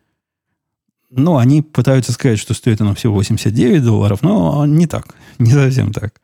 Ну, 1.10 1.38
они 1.38 1.62
пытаются 1.62 2.12
сказать, 2.14 2.40
что 2.40 2.54
стоит 2.54 2.82
оно 2.82 2.96
всего 2.96 3.14
89 3.16 3.84
долларов, 3.84 4.22
но 4.22 4.66
не 4.66 4.88
так, 4.88 5.16
не 5.40 5.52
совсем 5.52 5.92
так. 5.92 6.22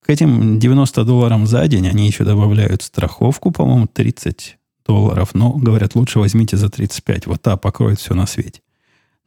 К 0.00 0.10
этим 0.10 0.58
90 0.58 1.04
долларам 1.04 1.46
за 1.46 1.66
день 1.68 1.86
они 1.86 2.06
еще 2.06 2.24
добавляют 2.24 2.82
страховку, 2.82 3.50
по-моему, 3.50 3.86
30 3.86 4.56
долларов. 4.86 5.34
Но, 5.34 5.52
говорят, 5.52 5.94
лучше 5.94 6.18
возьмите 6.18 6.56
за 6.56 6.70
35. 6.70 7.26
Вот 7.26 7.42
та 7.42 7.58
покроет 7.58 8.00
все 8.00 8.14
на 8.14 8.26
свете. 8.26 8.62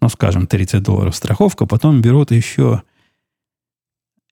Ну, 0.02 0.10
скажем, 0.10 0.48
30 0.48 0.82
долларов 0.82 1.16
страховка. 1.16 1.68
Потом 1.68 2.02
берут 2.02 2.32
еще 2.32 2.82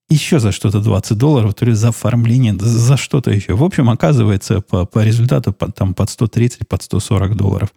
еще 0.09 0.39
за 0.39 0.51
что-то 0.51 0.81
20 0.81 1.17
долларов, 1.17 1.53
то 1.53 1.65
есть 1.65 1.79
за 1.79 1.89
оформление, 1.89 2.55
за 2.59 2.97
что-то 2.97 3.31
еще. 3.31 3.55
В 3.55 3.63
общем, 3.63 3.89
оказывается, 3.89 4.61
по, 4.61 4.85
по 4.85 5.03
результату 5.03 5.53
по, 5.53 5.71
там 5.71 5.93
под 5.93 6.09
130, 6.09 6.67
под 6.67 6.81
140 6.81 7.35
долларов. 7.35 7.69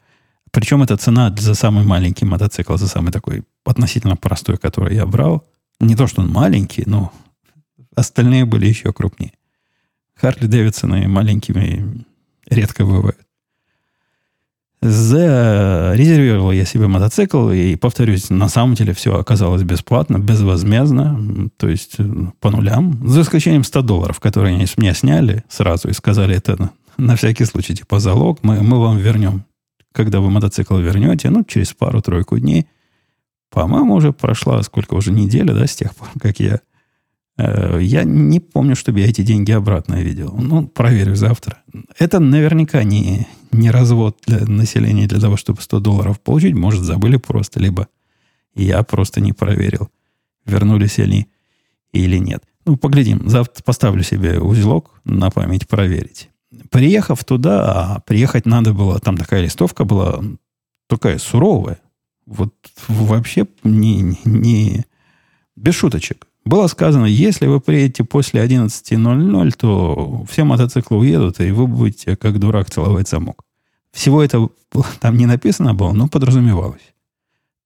Причем 0.51 0.83
это 0.83 0.97
цена 0.97 1.35
за 1.39 1.55
самый 1.55 1.85
маленький 1.85 2.25
мотоцикл, 2.25 2.77
за 2.77 2.89
самый 2.89 3.13
такой 3.13 3.43
относительно 3.65 4.17
простой, 4.17 4.57
который 4.57 4.95
я 4.95 5.07
брал. 5.07 5.45
Не 5.81 5.95
то, 5.95 6.07
что 6.07 6.23
он 6.23 6.29
маленький, 6.29 6.85
но 6.87 7.13
остальные 7.95 8.45
были 8.45 8.67
еще 8.67 8.93
крупнее. 8.93 9.33
Харли 10.15 10.47
Дэвидсоны 10.47 11.09
маленькими 11.09 12.05
редко 12.47 12.85
бывают. 12.85 13.19
Зарезервировал 14.83 16.51
я 16.51 16.65
себе 16.65 16.89
мотоцикл, 16.89 17.51
и, 17.51 17.77
повторюсь, 17.77 18.31
на 18.31 18.49
самом 18.49 18.75
деле 18.75 18.93
все 18.93 19.17
оказалось 19.17 19.63
бесплатно, 19.63 20.19
безвозмездно, 20.19 21.51
то 21.57 21.69
есть 21.69 21.95
э, 21.99 22.05
по 22.41 22.51
нулям, 22.51 23.01
за 23.07 23.21
исключением 23.21 23.63
100 23.63 23.83
долларов, 23.83 24.19
которые 24.19 24.57
они 24.57 24.67
с 24.67 24.77
меня 24.77 24.93
сняли 24.93 25.45
сразу 25.49 25.89
и 25.89 25.93
сказали, 25.93 26.35
это 26.35 26.61
на, 26.61 26.71
на 26.97 27.15
всякий 27.15 27.45
случай, 27.45 27.77
типа 27.77 28.01
залог, 28.01 28.41
мы, 28.43 28.61
мы 28.61 28.81
вам 28.81 28.99
вернем, 28.99 29.45
когда 29.93 30.19
вы 30.19 30.31
мотоцикл 30.31 30.77
вернете, 30.77 31.31
ну, 31.31 31.45
через 31.45 31.73
пару-тройку 31.75 32.41
дней. 32.41 32.67
По-моему, 33.51 33.95
уже 33.95 34.13
прошла 34.13 34.61
сколько 34.63 34.95
уже 34.95 35.13
неделя, 35.13 35.55
да, 35.55 35.65
с 35.65 35.77
тех 35.77 35.95
пор, 35.95 36.09
как 36.21 36.41
я 36.41 36.59
я 37.39 38.05
не 38.05 38.41
помню, 38.41 38.77
чтобы 38.77 39.01
я 39.01 39.07
эти 39.07 39.23
деньги 39.23 39.53
обратно 39.53 40.03
видел. 40.03 40.35
Ну, 40.39 40.67
проверю 40.67 41.17
завтра. 41.17 41.59
Это 41.99 42.21
наверняка 42.21 42.85
не, 42.85 43.27
не 43.53 43.71
развод 43.71 44.19
для 44.27 44.41
населения 44.47 45.07
для 45.07 45.21
того, 45.21 45.37
чтобы 45.37 45.63
100 45.63 45.81
долларов 45.81 46.21
получить. 46.21 46.55
Может, 46.55 46.83
забыли 46.83 47.17
просто, 47.17 47.61
либо 47.61 47.89
я 48.55 48.83
просто 48.83 49.21
не 49.21 49.33
проверил, 49.33 49.91
вернулись 50.45 50.99
они 50.99 51.29
или 51.93 52.19
нет. 52.19 52.45
Ну, 52.65 52.77
поглядим. 52.77 53.29
Завтра 53.29 53.63
поставлю 53.63 54.03
себе 54.03 54.39
узелок 54.39 55.01
на 55.05 55.31
память 55.31 55.67
проверить. 55.67 56.29
Приехав 56.71 57.25
туда, 57.25 57.73
а 57.97 58.01
приехать 58.01 58.47
надо 58.47 58.73
было, 58.73 59.01
там 59.01 59.17
такая 59.17 59.43
листовка 59.43 59.85
была 59.85 60.23
такая 60.87 61.19
суровая. 61.19 61.81
Вот 62.27 62.55
вообще 62.89 63.47
не, 63.65 64.19
не 64.25 64.85
без 65.57 65.75
шуточек. 65.75 66.27
Было 66.45 66.67
сказано, 66.67 67.07
если 67.07 67.47
вы 67.47 67.61
приедете 67.61 68.05
после 68.05 68.45
11.00, 68.45 69.53
то 69.53 70.25
все 70.29 70.45
мотоциклы 70.45 70.99
уедут, 70.99 71.41
и 71.41 71.53
вы 71.53 71.67
будете 71.67 72.17
как 72.17 72.39
дурак 72.39 72.71
целовать 72.71 73.09
замок. 73.09 73.45
Всего 73.93 74.23
это 74.23 74.49
там 75.01 75.17
не 75.17 75.27
написано 75.27 75.75
было, 75.75 75.93
но 75.93 76.09
подразумевалось. 76.09 76.95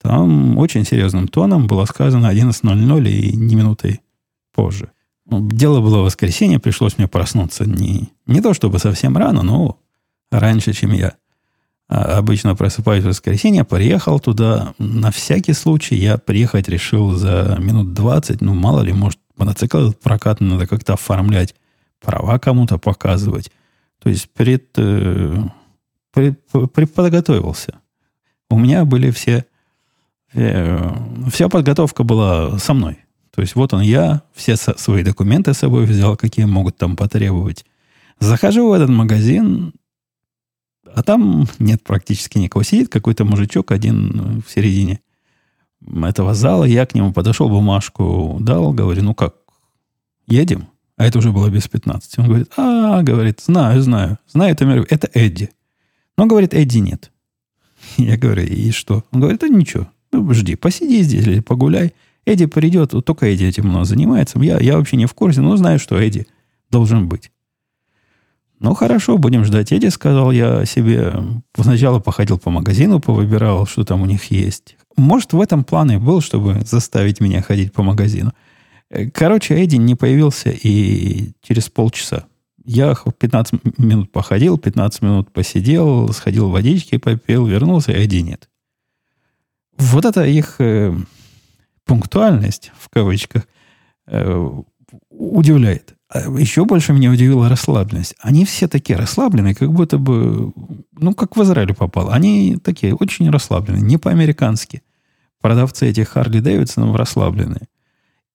Там 0.03 0.59
очень 0.59 0.85
серьезным 0.85 1.27
тоном 1.27 1.67
было 1.67 1.85
сказано 1.87 2.33
11.00 2.33 3.11
и 3.11 3.37
не 3.37 3.55
минутой 3.55 4.03
позже. 4.55 4.93
Ну, 5.25 5.49
дело 5.49 5.81
было 5.81 6.03
в 6.03 6.05
воскресенье, 6.05 6.61
пришлось 6.61 6.99
мне 6.99 7.09
проснуться 7.09 7.65
не, 7.65 8.13
не 8.27 8.41
то 8.41 8.55
чтобы 8.55 8.79
совсем 8.79 9.17
рано, 9.17 9.43
но 9.43 9.79
раньше, 10.31 10.73
чем 10.73 10.93
я 10.93 11.15
обычно 11.89 12.57
просыпаюсь 12.57 13.05
в 13.05 13.09
воскресенье, 13.09 13.65
приехал 13.65 14.19
туда. 14.19 14.75
На 14.79 15.11
всякий 15.11 15.53
случай 15.53 15.95
я 15.97 16.19
приехать 16.19 16.69
решил 16.69 17.13
за 17.13 17.57
минут 17.61 17.95
20. 17.95 18.41
Ну, 18.41 18.55
мало 18.55 18.81
ли, 18.83 18.93
может, 18.93 19.19
мотоцикл 19.37 19.93
прокат 19.93 20.41
надо 20.41 20.67
как-то 20.67 20.95
оформлять, 20.95 21.55
права 22.01 22.39
кому-то 22.39 22.79
показывать. 22.79 23.51
То 24.03 24.11
есть 24.11 24.31
пред, 24.31 24.67
э, 24.77 25.37
пред, 26.13 26.41
предподготовился. 26.73 27.77
У 28.51 28.59
меня 28.59 28.85
были 28.85 29.11
все... 29.11 29.45
Э, 30.33 30.93
вся 31.31 31.49
подготовка 31.49 32.03
была 32.03 32.59
со 32.59 32.75
мной. 32.75 32.99
То 33.35 33.43
есть 33.43 33.55
вот 33.55 33.75
он 33.75 33.83
я, 33.83 34.23
все 34.35 34.57
свои 34.57 35.03
документы 35.03 35.53
с 35.53 35.59
собой 35.59 35.85
взял, 35.85 36.17
какие 36.17 36.47
могут 36.47 36.79
там 36.79 36.97
потребовать. 36.97 37.65
Захожу 38.19 38.71
в 38.71 38.73
этот 38.73 38.89
магазин, 38.89 39.75
а 40.97 41.03
там 41.03 41.47
нет 41.59 41.83
практически 41.85 42.39
никого. 42.39 42.63
Сидит 42.63 42.89
какой-то 42.89 43.27
мужичок 43.27 43.71
один 43.71 44.41
в 44.41 44.51
середине 44.51 45.01
этого 45.87 46.33
зала. 46.33 46.65
Я 46.65 46.87
к 46.87 46.95
нему 46.95 47.13
подошел, 47.13 47.51
бумажку 47.51 48.39
дал, 48.41 48.73
говорю, 48.73 49.03
ну 49.03 49.15
как, 49.15 49.35
едем? 50.27 50.69
А 50.97 51.05
это 51.05 51.19
уже 51.19 51.33
было 51.33 51.51
без 51.51 51.69
15. 51.69 52.19
Он 52.19 52.27
говорит, 52.27 52.51
а, 52.57 53.03
говорит, 53.03 53.41
знаю, 53.43 53.83
знаю. 53.83 54.19
Знаю 54.27 54.53
это, 54.53 54.65
это 54.89 55.11
Эдди. 55.13 55.51
Но, 56.17 56.25
говорит, 56.25 56.55
Эдди 56.55 56.79
нет. 56.79 57.13
Я 57.99 58.17
говорю, 58.17 58.45
и 58.45 58.71
что? 58.71 59.05
Он 59.11 59.21
говорит, 59.21 59.41
да 59.41 59.49
ничего, 59.49 59.89
ну, 60.13 60.33
жди, 60.33 60.57
посиди 60.57 61.03
здесь 61.03 61.27
или 61.27 61.41
погуляй. 61.41 61.93
Эдди 62.25 62.47
придет, 62.47 62.95
вот 62.95 63.05
только 63.05 63.27
Эдди 63.27 63.45
этим 63.45 63.69
много 63.69 63.85
занимается. 63.85 64.39
Я, 64.41 64.59
я 64.61 64.79
вообще 64.79 64.97
не 64.97 65.05
в 65.05 65.13
курсе, 65.13 65.43
но 65.43 65.59
знаю, 65.59 65.79
что 65.79 66.01
Эдди 66.01 66.27
должен 66.71 67.07
быть. 67.07 67.31
Ну, 68.59 68.75
хорошо, 68.75 69.19
будем 69.19 69.45
ждать 69.45 69.73
Эдди, 69.73 69.89
сказал 69.89 70.33
я 70.33 70.65
себе. 70.65 71.13
Сначала 71.59 71.99
походил 71.99 72.39
по 72.39 72.51
магазину, 72.51 73.01
повыбирал, 73.01 73.67
что 73.67 73.85
там 73.85 74.03
у 74.03 74.07
них 74.07 74.31
есть. 74.31 74.77
Может, 74.97 75.35
в 75.35 75.41
этом 75.41 75.63
плане 75.63 75.99
был, 75.99 76.23
чтобы 76.23 76.63
заставить 76.65 77.21
меня 77.21 77.43
ходить 77.43 77.73
по 77.73 77.83
магазину. 77.83 78.33
Э, 78.89 79.11
короче, 79.11 79.55
Эдди 79.55 79.77
не 79.77 79.95
появился 79.95 80.51
и 80.51 81.33
через 81.43 81.69
полчаса. 81.69 82.25
Я 82.65 82.95
15 82.95 83.79
минут 83.79 84.11
походил, 84.11 84.59
15 84.59 85.03
минут 85.03 85.33
посидел, 85.33 86.13
сходил 86.13 86.49
водички 86.49 86.97
попил, 86.97 87.47
вернулся, 87.47 87.93
а 87.93 87.97
Эдди 87.97 88.17
нет. 88.17 88.49
Вот 89.77 90.07
это 90.07 90.25
их 90.25 90.57
э, 90.61 90.95
пунктуальность, 91.85 92.73
в 92.79 92.89
кавычках, 92.89 93.47
э, 94.07 94.51
удивляет. 95.11 95.96
А 96.17 96.39
еще 96.39 96.65
больше 96.65 96.93
меня 96.93 97.11
удивила 97.11 97.49
расслабленность. 97.49 98.15
Они 98.21 98.45
все 98.45 98.69
такие 98.69 98.99
расслабленные, 98.99 99.55
как 99.55 99.73
будто 99.73 99.99
бы, 99.99 100.53
ну, 100.93 101.15
как 101.15 101.37
в 101.37 101.43
Израиле 101.43 101.75
попал. 101.75 102.11
Они 102.11 102.57
такие 102.63 102.95
очень 102.95 103.29
расслабленные, 103.31 103.83
не 103.83 103.99
по-американски. 103.99 104.83
Продавцы 105.41 105.89
этих 105.89 106.09
Харли 106.09 106.41
Дэвидсонов 106.41 106.97
расслабленные. 106.97 107.69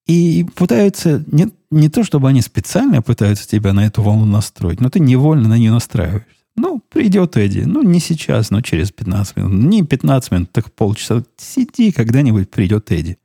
И 0.05 0.45
пытаются, 0.55 1.23
не, 1.27 1.49
не 1.69 1.89
то 1.89 2.03
чтобы 2.03 2.29
они 2.29 2.41
специально 2.41 3.01
пытаются 3.01 3.47
тебя 3.47 3.73
на 3.73 3.85
эту 3.85 4.01
волну 4.01 4.25
настроить, 4.25 4.81
но 4.81 4.89
ты 4.89 4.99
невольно 4.99 5.49
на 5.49 5.57
нее 5.57 5.71
настраиваешься. 5.71 6.27
Ну, 6.55 6.81
придет 6.89 7.37
Эдди. 7.37 7.61
Ну, 7.61 7.81
не 7.81 7.99
сейчас, 7.99 8.51
но 8.51 8.61
через 8.61 8.91
15 8.91 9.37
минут. 9.37 9.53
Не 9.53 9.83
15 9.83 10.31
минут, 10.31 10.51
так 10.51 10.71
полчаса. 10.73 11.23
Сиди, 11.37 11.91
когда-нибудь 11.91 12.49
придет 12.51 12.91
Эдди. 12.91 13.17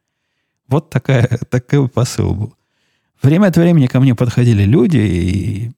Вот 0.69 0.90
такая, 0.90 1.27
такой 1.51 1.88
посыл 1.88 2.35
был. 2.35 2.55
Время 3.22 3.48
от 3.48 3.57
времени 3.57 3.87
ко 3.87 4.00
мне 4.00 4.14
подходили 4.14 4.64
люди 4.64 4.98
и 4.98 5.72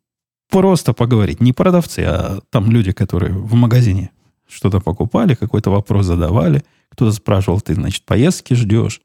просто 0.51 0.93
поговорить. 0.93 1.41
Не 1.41 1.53
продавцы, 1.53 2.01
а 2.01 2.41
там 2.51 2.71
люди, 2.71 2.93
которые 2.93 3.33
в 3.33 3.55
магазине 3.55 4.11
что-то 4.49 4.81
покупали, 4.81 5.35
какой-то 5.35 5.71
вопрос 5.71 6.07
задавали. 6.07 6.63
Кто-то 6.91 7.13
спрашивал, 7.13 7.61
ты, 7.61 7.75
значит, 7.75 8.05
поездки 8.05 8.55
ждешь? 8.55 9.03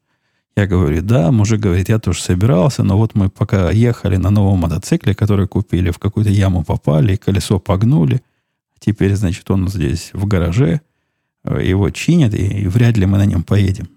Я 0.56 0.66
говорю, 0.66 1.02
да. 1.02 1.30
Мужик 1.32 1.60
говорит, 1.60 1.88
я 1.88 1.98
тоже 1.98 2.22
собирался, 2.22 2.82
но 2.82 2.96
вот 2.96 3.14
мы 3.14 3.28
пока 3.28 3.70
ехали 3.70 4.16
на 4.16 4.30
новом 4.30 4.60
мотоцикле, 4.60 5.14
который 5.14 5.48
купили, 5.48 5.90
в 5.90 5.98
какую-то 5.98 6.30
яму 6.30 6.64
попали, 6.64 7.16
колесо 7.16 7.58
погнули. 7.58 8.22
Теперь, 8.78 9.14
значит, 9.16 9.50
он 9.50 9.68
здесь 9.68 10.10
в 10.12 10.26
гараже, 10.26 10.80
его 11.44 11.90
чинят, 11.90 12.34
и 12.34 12.66
вряд 12.68 12.96
ли 12.96 13.06
мы 13.06 13.18
на 13.18 13.26
нем 13.26 13.42
поедем. 13.42 13.88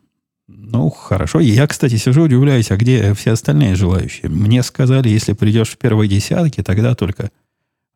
Ну, 0.47 0.89
хорошо. 0.89 1.39
Я, 1.41 1.67
кстати, 1.67 1.97
сижу, 1.97 2.23
удивляюсь, 2.23 2.71
а 2.71 2.77
где 2.77 3.13
все 3.13 3.31
остальные 3.31 3.75
желающие? 3.75 4.29
Мне 4.29 4.63
сказали, 4.63 5.09
если 5.09 5.33
придешь 5.33 5.69
в 5.69 5.77
первые 5.77 6.07
десятки, 6.07 6.63
тогда 6.63 6.95
только 6.95 7.31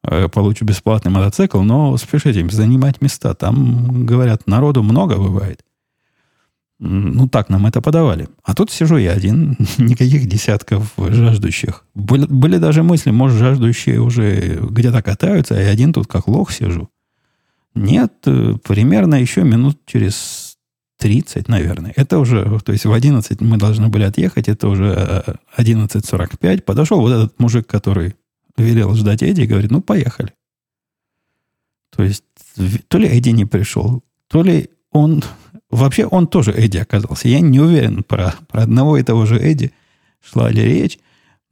э, 0.03 0.27
получу 0.27 0.65
бесплатный 0.65 1.11
мотоцикл, 1.11 1.61
но 1.61 1.95
спешите 1.95 2.47
занимать 2.49 3.01
места. 3.01 3.33
Там, 3.35 4.05
говорят, 4.05 4.47
народу 4.47 4.83
много 4.83 5.15
бывает. 5.15 5.63
Ну, 6.79 7.29
так 7.29 7.49
нам 7.49 7.67
это 7.67 7.79
подавали. 7.79 8.27
А 8.43 8.53
тут 8.53 8.69
сижу 8.71 8.97
я 8.97 9.11
один, 9.11 9.55
никаких 9.77 10.27
десятков 10.27 10.93
жаждущих. 10.97 11.85
Были, 11.93 12.25
были 12.25 12.57
даже 12.57 12.83
мысли, 12.83 13.11
может, 13.11 13.37
жаждущие 13.37 14.01
уже 14.01 14.59
где-то 14.59 15.01
катаются, 15.01 15.55
а 15.55 15.61
я 15.61 15.69
один 15.69 15.93
тут 15.93 16.07
как 16.07 16.27
лох 16.27 16.51
сижу. 16.51 16.89
Нет, 17.75 18.13
э, 18.25 18.55
примерно 18.67 19.15
еще 19.15 19.43
минут 19.43 19.79
через 19.85 20.15
30, 21.01 21.47
наверное. 21.47 21.93
Это 21.95 22.19
уже, 22.19 22.59
то 22.59 22.71
есть 22.71 22.85
в 22.85 22.93
11 22.93 23.41
мы 23.41 23.57
должны 23.57 23.87
были 23.87 24.03
отъехать, 24.03 24.47
это 24.47 24.67
уже 24.67 25.39
11.45. 25.57 26.37
Э, 26.41 26.61
Подошел 26.61 27.01
вот 27.01 27.11
этот 27.11 27.39
мужик, 27.39 27.65
который 27.65 28.15
велел 28.55 28.93
ждать 28.93 29.23
Эдди, 29.23 29.41
и 29.41 29.47
говорит, 29.47 29.71
ну, 29.71 29.81
поехали. 29.81 30.33
То 31.89 32.03
есть 32.03 32.23
то 32.87 32.99
ли 32.99 33.07
Эдди 33.07 33.29
не 33.29 33.45
пришел, 33.45 34.03
то 34.27 34.43
ли 34.43 34.69
он... 34.91 35.23
Вообще 35.71 36.05
он 36.05 36.27
тоже 36.27 36.51
Эдди 36.51 36.77
оказался. 36.77 37.27
Я 37.27 37.39
не 37.39 37.59
уверен 37.59 38.03
про, 38.03 38.35
про 38.47 38.61
одного 38.61 38.97
и 38.97 39.03
того 39.03 39.25
же 39.25 39.39
Эдди 39.39 39.71
шла 40.21 40.51
ли 40.51 40.63
речь. 40.63 40.99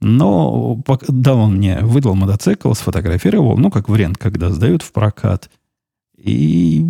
Но 0.00 0.80
дал 1.08 1.40
он 1.40 1.56
мне, 1.56 1.80
выдал 1.80 2.14
мотоцикл, 2.14 2.72
сфотографировал, 2.72 3.58
ну, 3.58 3.70
как 3.70 3.88
вариант, 3.88 4.16
когда 4.16 4.50
сдают 4.50 4.82
в 4.82 4.92
прокат. 4.92 5.50
И 6.16 6.86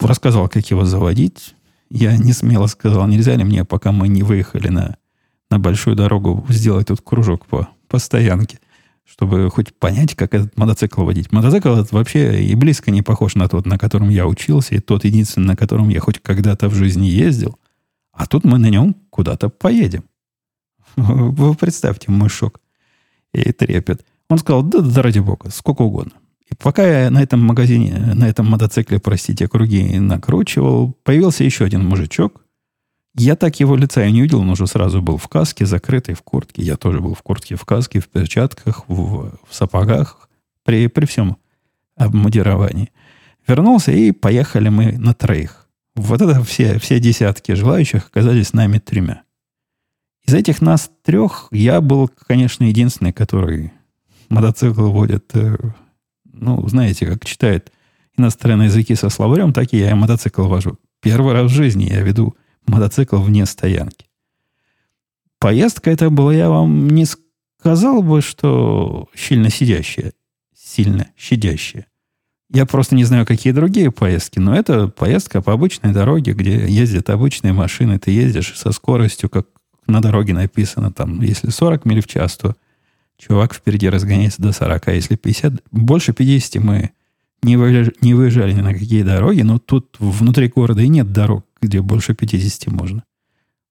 рассказал, 0.00 0.48
как 0.48 0.68
его 0.70 0.84
заводить. 0.84 1.54
Я 1.90 2.16
не 2.16 2.32
смело 2.32 2.66
сказал, 2.66 3.06
нельзя 3.06 3.36
ли 3.36 3.44
мне, 3.44 3.64
пока 3.64 3.92
мы 3.92 4.08
не 4.08 4.22
выехали 4.22 4.68
на, 4.68 4.96
на 5.50 5.58
большую 5.58 5.96
дорогу, 5.96 6.44
сделать 6.48 6.88
тут 6.88 7.00
кружок 7.00 7.46
по, 7.46 7.68
по 7.88 7.98
стоянке, 7.98 8.58
чтобы 9.04 9.50
хоть 9.50 9.74
понять, 9.74 10.14
как 10.14 10.34
этот 10.34 10.56
мотоцикл 10.56 11.04
водить. 11.04 11.30
Мотоцикл 11.30 11.68
этот 11.68 11.92
вообще 11.92 12.42
и 12.42 12.54
близко 12.54 12.90
не 12.90 13.02
похож 13.02 13.34
на 13.34 13.48
тот, 13.48 13.66
на 13.66 13.78
котором 13.78 14.08
я 14.08 14.26
учился, 14.26 14.74
и 14.74 14.80
тот 14.80 15.04
единственный, 15.04 15.48
на 15.48 15.56
котором 15.56 15.88
я 15.88 16.00
хоть 16.00 16.20
когда-то 16.20 16.68
в 16.68 16.74
жизни 16.74 17.06
ездил. 17.06 17.58
А 18.12 18.26
тут 18.26 18.44
мы 18.44 18.58
на 18.58 18.70
нем 18.70 18.96
куда-то 19.10 19.48
поедем. 19.48 20.04
Вы 20.96 21.54
представьте 21.54 22.10
мой 22.10 22.28
шок 22.28 22.60
и 23.32 23.52
трепет. 23.52 24.06
Он 24.28 24.38
сказал, 24.38 24.62
да, 24.62 24.80
да 24.80 25.02
ради 25.02 25.18
бога, 25.18 25.50
сколько 25.50 25.82
угодно. 25.82 26.12
И 26.50 26.54
пока 26.54 26.86
я 26.86 27.10
на 27.10 27.22
этом 27.22 27.40
магазине, 27.40 27.94
на 28.14 28.28
этом 28.28 28.46
мотоцикле, 28.46 28.98
простите, 28.98 29.48
круги 29.48 29.98
накручивал, 29.98 30.92
появился 31.02 31.44
еще 31.44 31.64
один 31.64 31.84
мужичок. 31.84 32.44
Я 33.16 33.36
так 33.36 33.60
его 33.60 33.76
лица 33.76 34.04
и 34.04 34.12
не 34.12 34.20
увидел, 34.20 34.40
он 34.40 34.50
уже 34.50 34.66
сразу 34.66 35.00
был 35.00 35.16
в 35.16 35.28
каске, 35.28 35.66
закрытый, 35.66 36.14
в 36.14 36.22
куртке. 36.22 36.62
Я 36.62 36.76
тоже 36.76 37.00
был 37.00 37.14
в 37.14 37.22
куртке, 37.22 37.54
в 37.54 37.64
каске, 37.64 38.00
в 38.00 38.08
перчатках, 38.08 38.84
в, 38.88 39.38
в 39.48 39.54
сапогах, 39.54 40.28
при, 40.64 40.88
при 40.88 41.06
всем 41.06 41.36
обмундировании. 41.96 42.90
Вернулся, 43.46 43.92
и 43.92 44.10
поехали 44.10 44.68
мы 44.68 44.92
на 44.98 45.14
троих. 45.14 45.68
Вот 45.94 46.20
это 46.20 46.42
все, 46.42 46.78
все 46.78 46.98
десятки 46.98 47.52
желающих 47.52 48.06
оказались 48.06 48.52
нами 48.52 48.78
тремя. 48.78 49.22
Из 50.26 50.34
этих 50.34 50.60
нас 50.60 50.90
трех 51.04 51.48
я 51.52 51.80
был, 51.80 52.08
конечно, 52.08 52.64
единственный, 52.64 53.12
который 53.12 53.72
мотоцикл 54.28 54.90
водит, 54.90 55.30
э, 55.34 55.56
ну, 56.34 56.66
знаете, 56.68 57.06
как 57.06 57.24
читает 57.24 57.72
иностранные 58.16 58.66
языки 58.66 58.94
со 58.94 59.08
словарем, 59.08 59.52
так 59.52 59.72
и 59.72 59.78
я 59.78 59.90
и 59.90 59.94
мотоцикл 59.94 60.44
вожу. 60.44 60.78
Первый 61.00 61.32
раз 61.32 61.50
в 61.50 61.54
жизни 61.54 61.84
я 61.84 62.00
веду 62.00 62.36
мотоцикл 62.66 63.16
вне 63.16 63.46
стоянки. 63.46 64.06
Поездка 65.38 65.90
эта 65.90 66.10
была, 66.10 66.32
я 66.34 66.48
вам 66.48 66.88
не 66.88 67.06
сказал 67.58 68.02
бы, 68.02 68.22
что 68.22 69.08
сильно 69.14 69.50
сидящая. 69.50 70.12
Сильно 70.56 71.08
щадящая. 71.16 71.86
Я 72.50 72.66
просто 72.66 72.94
не 72.94 73.04
знаю, 73.04 73.26
какие 73.26 73.52
другие 73.52 73.90
поездки, 73.90 74.38
но 74.38 74.54
это 74.54 74.88
поездка 74.88 75.42
по 75.42 75.52
обычной 75.52 75.92
дороге, 75.92 76.32
где 76.32 76.66
ездят 76.66 77.10
обычные 77.10 77.52
машины. 77.52 77.98
Ты 77.98 78.12
ездишь 78.12 78.54
со 78.56 78.70
скоростью, 78.70 79.28
как 79.28 79.48
на 79.86 80.00
дороге 80.00 80.34
написано, 80.34 80.92
там, 80.92 81.20
если 81.20 81.50
40 81.50 81.84
миль 81.84 82.02
в 82.02 82.06
час, 82.06 82.36
то 82.36 82.54
чувак 83.18 83.54
впереди 83.54 83.88
разгоняется 83.88 84.42
до 84.42 84.52
40. 84.52 84.88
А 84.88 84.92
если 84.92 85.16
50, 85.16 85.62
больше 85.70 86.12
50 86.12 86.62
мы 86.62 86.90
не 87.42 87.56
выезжали, 87.56 87.94
не 88.00 88.14
выезжали 88.14 88.52
ни 88.52 88.60
на 88.60 88.72
какие 88.72 89.02
дороги, 89.02 89.42
но 89.42 89.58
тут 89.58 89.96
внутри 89.98 90.48
города 90.48 90.82
и 90.82 90.88
нет 90.88 91.12
дорог, 91.12 91.46
где 91.60 91.80
больше 91.80 92.14
50 92.14 92.72
можно. 92.72 93.04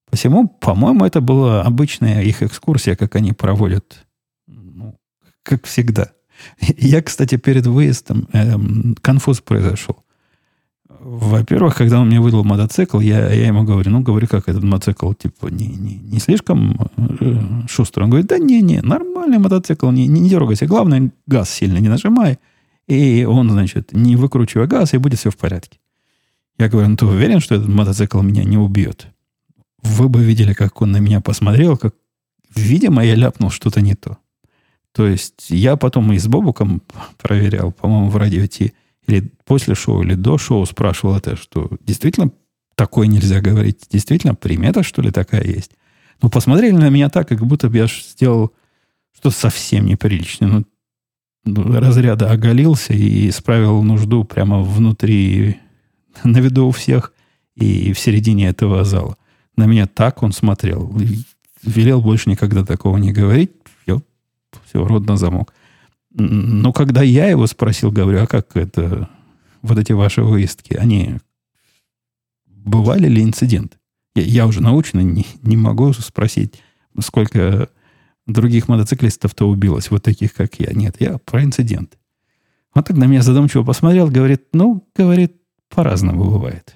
Посему, 0.10 0.48
по-моему, 0.48 1.06
это 1.06 1.22
была 1.22 1.64
обычная 1.64 2.22
их 2.22 2.44
экскурсия, 2.44 2.96
как 2.96 3.16
они 3.16 3.34
проводят, 3.34 4.06
ну, 4.46 5.00
как 5.42 5.66
всегда. 5.66 6.12
Я, 6.60 7.02
кстати, 7.02 7.38
перед 7.38 7.66
выездом 7.66 8.28
эм, 8.34 8.96
конфуз 9.02 9.42
произошел. 9.42 10.03
Во-первых, 11.04 11.76
когда 11.76 12.00
он 12.00 12.08
мне 12.08 12.22
выдал 12.22 12.46
мотоцикл, 12.46 13.00
я, 13.00 13.30
я 13.30 13.48
ему 13.48 13.64
говорю, 13.64 13.92
ну, 13.92 14.00
говорю, 14.02 14.28
как 14.28 14.48
этот 14.48 14.64
мотоцикл, 14.64 15.12
типа, 15.12 15.48
не, 15.48 15.68
не, 15.68 15.96
не 15.96 16.20
слишком 16.20 16.90
э, 17.20 17.68
шустрый. 17.68 18.06
Он 18.06 18.10
говорит, 18.10 18.28
да 18.28 18.38
не, 18.38 18.62
не, 18.62 18.82
нормальный 18.82 19.38
мотоцикл, 19.38 19.90
не, 19.92 20.08
не, 20.08 20.22
не 20.22 20.30
дергайся. 20.30 20.66
Главное, 20.66 21.12
газ 21.28 21.50
сильно 21.50 21.78
не 21.80 21.90
нажимай. 21.90 22.40
И 22.88 23.26
он, 23.26 23.50
значит, 23.50 23.92
не 23.92 24.16
выкручивая 24.16 24.66
газ, 24.66 24.94
и 24.94 24.98
будет 24.98 25.20
все 25.20 25.30
в 25.30 25.38
порядке. 25.38 25.80
Я 26.58 26.70
говорю, 26.70 26.90
ну 26.90 26.96
ты 26.96 27.06
уверен, 27.06 27.42
что 27.42 27.56
этот 27.56 27.68
мотоцикл 27.68 28.22
меня 28.22 28.44
не 28.46 28.58
убьет? 28.58 29.08
Вы 29.82 30.08
бы 30.08 30.24
видели, 30.24 30.54
как 30.54 30.82
он 30.82 30.92
на 30.92 30.98
меня 30.98 31.20
посмотрел, 31.20 31.78
как, 31.78 31.96
видимо, 32.56 33.04
я 33.04 33.16
ляпнул 33.16 33.50
что-то 33.50 33.82
не 33.82 33.96
то. 33.96 34.18
То 34.94 35.06
есть 35.08 35.50
я 35.50 35.76
потом 35.76 36.14
и 36.14 36.18
с 36.18 36.28
Бобуком 36.28 36.82
проверял, 37.22 37.72
по-моему, 37.72 38.10
в 38.10 38.16
радио 38.16 38.46
Ти, 38.46 38.74
или 39.08 39.32
после 39.46 39.76
шоу, 39.76 40.04
или 40.04 40.16
до 40.16 40.38
шоу 40.38 40.66
спрашивал 40.66 41.16
это, 41.16 41.36
что 41.36 41.70
действительно 41.82 42.32
такое 42.76 43.08
нельзя 43.08 43.42
говорить, 43.42 43.88
действительно 43.90 44.36
примета, 44.36 44.84
что 44.84 45.02
ли, 45.02 45.12
такая 45.12 45.44
есть. 45.44 45.72
Ну, 46.22 46.30
посмотрели 46.30 46.74
на 46.74 46.90
меня 46.90 47.10
так, 47.10 47.28
как 47.28 47.46
будто 47.46 47.70
бы 47.70 47.78
я 47.78 47.88
сделал 47.88 48.54
что-то 49.14 49.36
совсем 49.36 49.86
неприличное. 49.86 50.50
Ну, 50.50 50.66
ну, 51.46 51.80
разряда 51.80 52.32
оголился 52.32 52.94
и 52.94 53.30
исправил 53.30 53.84
нужду 53.84 54.24
прямо 54.24 54.62
внутри, 54.62 55.58
на 56.24 56.38
виду 56.38 56.68
у 56.68 56.72
всех 56.72 57.14
и 57.56 57.94
в 57.94 58.00
середине 58.00 58.48
этого 58.48 58.84
зала. 58.84 59.18
На 59.56 59.66
меня 59.66 59.86
так 59.86 60.24
он 60.24 60.32
смотрел. 60.32 60.98
Велел 61.62 62.02
больше 62.02 62.30
никогда 62.30 62.66
такого 62.66 62.98
не 62.98 63.12
говорить. 63.12 63.52
Я 63.86 64.02
все, 64.66 64.86
рот 64.86 65.06
на 65.08 65.18
замок. 65.18 65.54
Но 66.14 66.72
когда 66.74 67.02
я 67.02 67.28
его 67.28 67.48
спросил, 67.48 67.92
говорю, 67.92 68.24
а 68.24 68.28
как 68.28 68.56
это, 68.56 69.10
вот 69.62 69.78
эти 69.78 69.94
ваши 69.94 70.22
выездки, 70.22 70.76
они 70.76 71.18
бывали 72.46 73.08
ли 73.08 73.24
инциденты? 73.24 73.78
Я, 74.16 74.24
я 74.24 74.48
уже 74.48 74.62
научно 74.62 75.00
не, 75.00 75.26
не 75.42 75.58
могу 75.58 75.92
спросить, 75.94 76.62
сколько 77.00 77.70
других 78.28 78.68
мотоциклистов-то 78.68 79.50
убилось, 79.50 79.90
вот 79.90 80.04
таких, 80.04 80.34
как 80.34 80.60
я. 80.60 80.72
Нет, 80.72 80.98
я 81.00 81.18
про 81.18 81.44
инцидент. 81.44 81.98
Он 82.74 82.84
так 82.84 82.96
на 82.98 83.06
меня 83.06 83.22
задумчиво 83.22 83.64
посмотрел, 83.64 84.10
говорит, 84.10 84.48
ну, 84.54 84.88
говорит, 84.96 85.36
по-разному 85.70 86.24
бывает. 86.26 86.76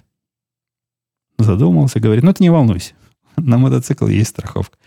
Задумался, 1.38 2.00
говорит, 2.00 2.23
ну, 2.23 2.34
ты 2.34 2.43
не 2.43 2.50
волнуйся, 2.50 2.93
на 3.36 3.58
мотоцикл 3.58 4.08
есть 4.08 4.32
страховка. 4.32 4.78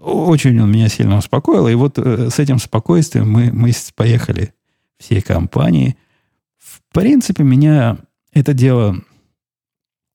Очень 0.00 0.60
он 0.60 0.72
меня 0.72 0.88
сильно 0.88 1.18
успокоил, 1.18 1.68
и 1.68 1.74
вот 1.74 1.98
э, 1.98 2.30
с 2.30 2.38
этим 2.38 2.58
спокойствием 2.58 3.30
мы, 3.30 3.52
мы 3.52 3.72
поехали 3.94 4.54
всей 4.98 5.20
компании. 5.20 5.96
В 6.58 6.80
принципе, 6.92 7.42
меня 7.42 7.98
это 8.32 8.54
дело 8.54 8.96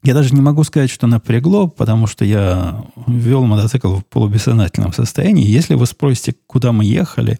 я 0.05 0.13
даже 0.13 0.35
не 0.35 0.41
могу 0.41 0.63
сказать, 0.63 0.91
что 0.91 1.07
напрягло, 1.07 1.67
потому 1.67 2.05
что 2.05 2.25
я 2.25 2.85
вел 3.07 3.43
мотоцикл 3.43 3.95
в 3.95 4.05
полубессознательном 4.05 4.93
состоянии. 4.93 5.47
Если 5.47 5.73
вы 5.73 5.87
спросите, 5.87 6.35
куда 6.45 6.71
мы 6.71 6.85
ехали, 6.85 7.39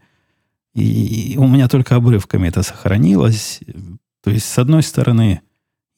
и 0.74 1.36
у 1.38 1.48
меня 1.48 1.68
только 1.68 1.96
обрывками 1.96 2.48
это 2.48 2.64
сохранилось. 2.64 3.60
То 4.24 4.32
есть, 4.32 4.48
с 4.48 4.58
одной 4.58 4.82
стороны, 4.82 5.42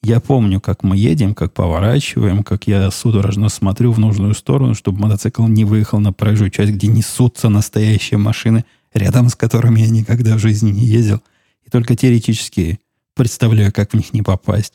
я 0.02 0.20
помню, 0.20 0.60
как 0.60 0.82
мы 0.82 0.96
едем, 0.96 1.34
как 1.34 1.52
поворачиваем, 1.52 2.42
как 2.42 2.66
я 2.66 2.90
судорожно 2.90 3.48
смотрю 3.48 3.92
в 3.92 3.98
нужную 3.98 4.34
сторону, 4.34 4.74
чтобы 4.74 5.00
мотоцикл 5.00 5.46
не 5.46 5.64
выехал 5.64 6.00
на 6.00 6.12
проезжую 6.12 6.50
часть, 6.50 6.72
где 6.72 6.86
несутся 6.86 7.48
настоящие 7.48 8.18
машины, 8.18 8.64
рядом 8.94 9.28
с 9.28 9.34
которыми 9.34 9.80
я 9.80 9.88
никогда 9.88 10.36
в 10.36 10.40
жизни 10.40 10.70
не 10.70 10.86
ездил. 10.86 11.22
И 11.66 11.70
только 11.70 11.96
теоретически 11.96 12.80
представляю, 13.14 13.72
как 13.72 13.92
в 13.92 13.94
них 13.96 14.12
не 14.12 14.22
попасть. 14.22 14.74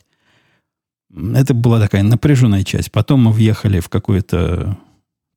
Это 1.12 1.54
была 1.54 1.80
такая 1.80 2.02
напряженная 2.02 2.64
часть. 2.64 2.92
Потом 2.92 3.24
мы 3.24 3.32
въехали 3.32 3.80
в 3.80 3.88
какой-то 3.88 4.76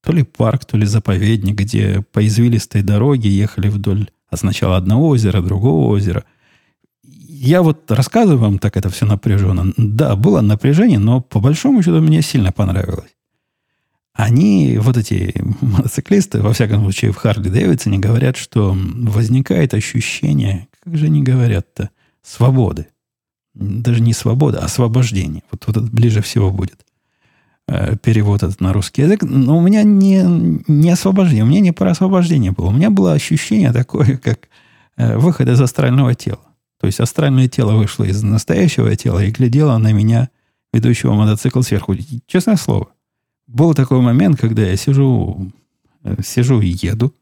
то 0.02 0.12
ли 0.12 0.24
парк, 0.24 0.66
то 0.66 0.78
ли 0.78 0.86
заповедник, 0.86 1.56
где 1.56 2.04
по 2.12 2.26
извилистой 2.26 2.82
дороге 2.82 3.30
ехали 3.30 3.70
вдоль 3.70 4.10
а 4.30 4.38
сначала 4.38 4.78
одного 4.78 5.10
озера, 5.10 5.42
другого 5.42 5.88
озера. 5.88 6.26
Я 7.40 7.62
вот 7.62 7.90
рассказываю 7.92 8.40
вам 8.40 8.60
так 8.60 8.78
это 8.78 8.90
все 8.90 9.06
напряженно. 9.06 9.74
Да, 9.78 10.16
было 10.16 10.42
напряжение, 10.42 11.00
но 11.00 11.22
по 11.22 11.40
большому 11.40 11.82
счету 11.82 12.02
мне 12.02 12.22
сильно 12.22 12.52
понравилось. 12.52 13.16
Они, 14.14 14.78
вот 14.82 14.98
эти 14.98 15.34
мотоциклисты, 15.62 16.42
во 16.42 16.54
всяком 16.54 16.82
случае 16.82 17.12
в 17.12 17.18
Харли 17.18 17.50
Дэвидсоне, 17.50 18.00
говорят, 18.00 18.38
что 18.38 18.76
возникает 18.76 19.74
ощущение, 19.74 20.68
как 20.84 20.98
же 20.98 21.06
они 21.06 21.22
говорят-то, 21.22 21.92
свободы 22.24 22.88
даже 23.60 24.02
не 24.02 24.14
свобода, 24.14 24.60
а 24.60 24.66
освобождение. 24.66 25.44
Вот, 25.52 25.66
вот 25.68 25.78
это 25.78 25.86
ближе 25.86 26.22
всего 26.22 26.52
будет 26.52 26.86
э, 27.68 27.96
перевод 27.98 28.44
этот 28.44 28.62
на 28.62 28.74
русский 28.74 29.02
язык. 29.04 29.24
Но 29.24 29.58
у 29.58 29.62
меня 29.62 29.84
не, 29.84 30.24
не 30.68 30.90
освобождение, 30.90 31.44
у 31.44 31.48
меня 31.48 31.62
не 31.62 31.72
про 31.72 31.92
освобождение 31.92 32.52
было. 32.52 32.68
У 32.68 32.72
меня 32.72 32.90
было 32.90 33.14
ощущение 33.14 33.72
такое, 33.72 34.18
как 34.18 34.48
э, 34.98 35.18
выход 35.18 35.50
из 35.50 35.60
астрального 35.60 36.14
тела. 36.16 36.40
То 36.80 36.88
есть 36.88 37.00
астральное 37.00 37.48
тело 37.48 37.74
вышло 37.74 38.04
из 38.04 38.22
настоящего 38.24 38.96
тела 38.96 39.24
и 39.24 39.32
глядело 39.32 39.78
на 39.78 39.92
меня, 39.92 40.30
ведущего 40.74 41.14
мотоцикл 41.14 41.62
сверху. 41.62 41.96
Честное 42.28 42.58
слово. 42.58 42.90
Был 43.48 43.74
такой 43.74 44.02
момент, 44.02 44.40
когда 44.40 44.64
я 44.64 44.76
сижу, 44.76 45.52
э, 46.04 46.16
сижу 46.24 46.62
и 46.62 46.68
еду, 46.68 47.14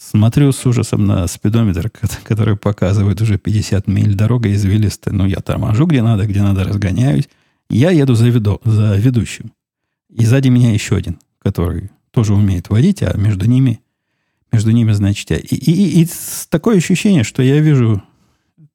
Смотрю 0.00 0.50
с 0.50 0.64
ужасом 0.64 1.04
на 1.04 1.26
спидометр, 1.26 1.90
который 2.24 2.56
показывает 2.56 3.20
уже 3.20 3.36
50 3.36 3.86
миль. 3.86 4.14
Дорога 4.14 4.50
извилистая. 4.50 5.12
Ну, 5.12 5.26
я 5.26 5.40
торможу 5.40 5.84
где 5.84 6.00
надо, 6.00 6.26
где 6.26 6.40
надо, 6.40 6.64
разгоняюсь. 6.64 7.28
Я 7.68 7.90
еду 7.90 8.14
за, 8.14 8.28
веду, 8.28 8.62
за 8.64 8.96
ведущим. 8.96 9.52
И 10.08 10.24
сзади 10.24 10.48
меня 10.48 10.72
еще 10.72 10.96
один, 10.96 11.18
который 11.38 11.90
тоже 12.12 12.32
умеет 12.32 12.70
водить, 12.70 13.02
а 13.02 13.14
между 13.18 13.44
ними, 13.44 13.82
между 14.50 14.70
ними, 14.70 14.92
значит, 14.92 15.30
я. 15.30 15.36
И, 15.36 15.54
и, 15.54 16.02
и 16.02 16.08
такое 16.48 16.78
ощущение, 16.78 17.22
что 17.22 17.42
я 17.42 17.60
вижу 17.60 18.02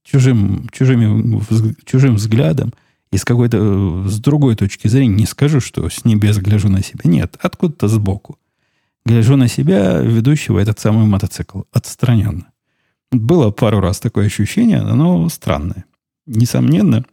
чужим, 0.06 0.70
чужими, 0.72 1.42
чужим 1.86 2.16
взглядом 2.16 2.74
и 3.12 3.18
с 3.18 3.26
какой-то, 3.26 4.08
с 4.08 4.20
другой 4.20 4.56
точки 4.56 4.88
зрения, 4.88 5.16
не 5.16 5.26
скажу, 5.26 5.60
что 5.60 5.90
с 5.90 6.06
небес 6.06 6.38
гляжу 6.38 6.70
на 6.70 6.82
себя. 6.82 7.02
Нет, 7.04 7.38
откуда-то 7.42 7.88
сбоку 7.88 8.38
гляжу 9.06 9.36
на 9.36 9.48
себя, 9.48 10.00
ведущего 10.00 10.60
этот 10.60 10.80
самый 10.80 11.06
мотоцикл, 11.06 11.62
отстраненно. 11.72 12.52
Было 13.12 13.52
пару 13.52 13.80
раз 13.80 14.00
такое 14.00 14.26
ощущение, 14.26 14.82
но 14.82 15.30
странное. 15.30 15.86
Несомненно. 16.26 17.06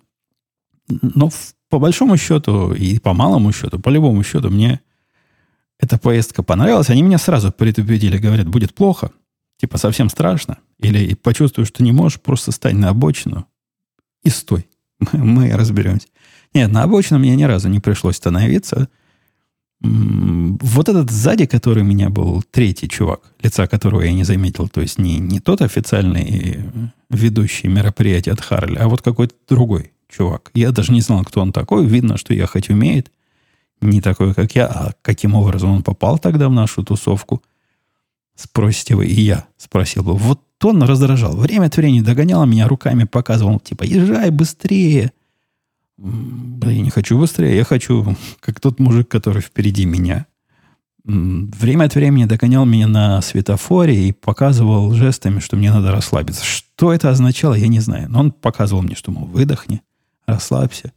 Но 0.88 1.31
по 1.68 1.78
большому 1.78 2.16
счету 2.16 2.72
и 2.72 2.98
по 2.98 3.12
малому 3.12 3.52
счету, 3.52 3.78
по 3.78 3.90
любому 3.90 4.22
счету, 4.24 4.50
мне 4.50 4.81
эта 5.78 5.98
поездка 5.98 6.42
понравилась. 6.42 6.90
Они 6.90 7.02
меня 7.02 7.18
сразу 7.18 7.52
предупредили, 7.52 8.18
говорят, 8.18 8.48
будет 8.48 8.74
плохо, 8.74 9.11
типа 9.59 9.79
совсем 9.79 10.09
страшно. 10.09 10.59
Или 10.79 11.15
почувствуешь, 11.15 11.69
что 11.69 11.83
не 11.83 11.93
можешь, 11.93 12.21
просто 12.21 12.53
стань 12.53 12.77
на 12.77 12.91
обочину 12.91 13.47
и 14.23 14.31
стой. 14.31 14.69
Мы 15.12 15.53
разберемся. 15.53 16.09
Нет, 16.55 16.71
на 16.71 16.83
обочину 16.83 17.19
мне 17.19 17.35
ни 17.35 17.45
разу 17.45 17.69
не 17.69 17.81
пришлось 17.81 18.17
становиться– 18.17 18.88
вот 19.83 20.88
этот 20.88 21.11
сзади, 21.11 21.47
который 21.47 21.83
у 21.83 21.87
меня 21.87 22.09
был 22.09 22.43
третий 22.51 22.88
чувак, 22.88 23.21
лица 23.43 23.67
которого 23.67 24.03
я 24.03 24.12
не 24.12 24.23
заметил, 24.23 24.69
то 24.69 24.81
есть 24.81 24.99
не, 24.99 25.19
не 25.19 25.41
тот 25.41 25.61
официальный 25.61 26.61
ведущий 27.11 27.67
мероприятия 27.67 28.33
от 28.33 28.41
Харли, 28.41 28.77
а 28.77 28.88
вот 28.88 29.03
какой-то 29.03 29.35
другой 29.49 29.93
чувак. 30.09 30.51
Я 30.55 30.71
даже 30.71 30.93
не 30.93 31.01
знал, 31.01 31.25
кто 31.25 31.41
он 31.41 31.53
такой. 31.53 31.85
Видно, 31.85 32.17
что 32.17 32.33
ехать 32.33 32.71
умеет. 32.71 33.11
не 33.81 34.01
такой, 34.01 34.35
как 34.35 34.55
я, 34.55 34.67
а 34.67 34.93
каким 35.03 35.35
образом 35.35 35.71
он 35.73 35.83
попал 35.83 36.19
тогда 36.19 36.49
в 36.49 36.53
нашу 36.53 36.85
тусовку, 36.85 37.43
спросите 38.35 38.95
вы, 38.95 39.07
и 39.07 39.21
я 39.21 39.47
спросил 39.57 40.03
бы. 40.03 40.14
Вот 40.14 40.40
он 40.64 40.83
раздражал. 40.83 41.37
Время 41.37 41.66
от 41.66 41.77
времени 41.77 42.01
догонял 42.01 42.45
меня 42.47 42.68
руками, 42.68 43.05
показывал, 43.05 43.61
типа, 43.61 43.85
езжай 43.85 44.31
быстрее. 44.31 45.12
Я 45.99 46.81
не 46.81 46.90
хочу 46.90 47.18
быстрее, 47.18 47.57
я 47.57 47.64
хочу, 47.64 48.16
как 48.40 48.61
тот 48.61 48.81
мужик, 48.81 49.09
который 49.09 49.42
впереди 49.42 49.85
меня. 49.85 50.27
Время 51.05 51.85
от 51.85 51.95
времени 51.95 52.27
догонял 52.27 52.64
меня 52.64 52.87
на 52.87 53.21
светофоре 53.23 54.09
и 54.09 54.12
показывал 54.12 54.92
жестами, 54.95 55.40
что 55.40 55.57
мне 55.57 55.73
надо 55.73 55.90
расслабиться. 55.90 56.45
Что 56.45 56.92
это 56.92 57.11
означало, 57.11 57.55
я 57.55 57.66
не 57.66 57.81
знаю. 57.81 58.09
Но 58.09 58.21
он 58.21 58.31
показывал 58.31 58.83
мне, 58.83 58.95
что, 58.95 59.11
мол, 59.11 59.27
выдохни, 59.27 59.83
расслабься. 60.27 60.92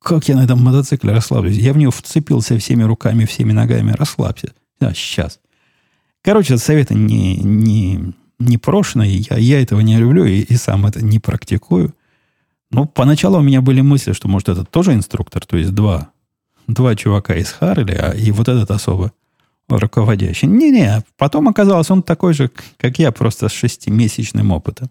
Как 0.00 0.28
я 0.28 0.36
на 0.36 0.44
этом 0.44 0.62
мотоцикле 0.62 1.12
расслаблюсь? 1.12 1.56
Я 1.56 1.72
в 1.72 1.78
него 1.78 1.90
вцепился 1.90 2.58
всеми 2.58 2.82
руками, 2.82 3.24
всеми 3.24 3.52
ногами. 3.52 3.92
Расслабься. 3.92 4.52
Да, 4.80 4.92
сейчас. 4.94 5.40
Короче, 6.28 6.58
советы 6.58 6.94
не, 6.94 7.36
не, 7.38 8.12
не 8.38 8.58
прошенные. 8.58 9.16
Я, 9.30 9.38
я 9.38 9.62
этого 9.62 9.80
не 9.80 9.96
люблю 9.96 10.26
и, 10.26 10.40
и 10.40 10.56
сам 10.56 10.84
это 10.84 11.02
не 11.02 11.18
практикую. 11.18 11.94
Но 12.70 12.84
поначалу 12.84 13.38
у 13.38 13.40
меня 13.40 13.62
были 13.62 13.80
мысли, 13.80 14.12
что, 14.12 14.28
может, 14.28 14.50
это 14.50 14.62
тоже 14.66 14.92
инструктор, 14.92 15.46
то 15.46 15.56
есть 15.56 15.70
два, 15.70 16.10
два 16.66 16.94
чувака 16.96 17.34
из 17.34 17.50
Харли, 17.50 17.92
а 17.94 18.12
и 18.12 18.30
вот 18.30 18.46
этот 18.46 18.70
особо 18.70 19.12
руководящий. 19.70 20.48
Не-не, 20.48 21.02
потом 21.16 21.48
оказалось, 21.48 21.90
он 21.90 22.02
такой 22.02 22.34
же, 22.34 22.50
как 22.76 22.98
я, 22.98 23.10
просто 23.10 23.48
с 23.48 23.52
шестимесячным 23.52 24.50
опытом. 24.50 24.90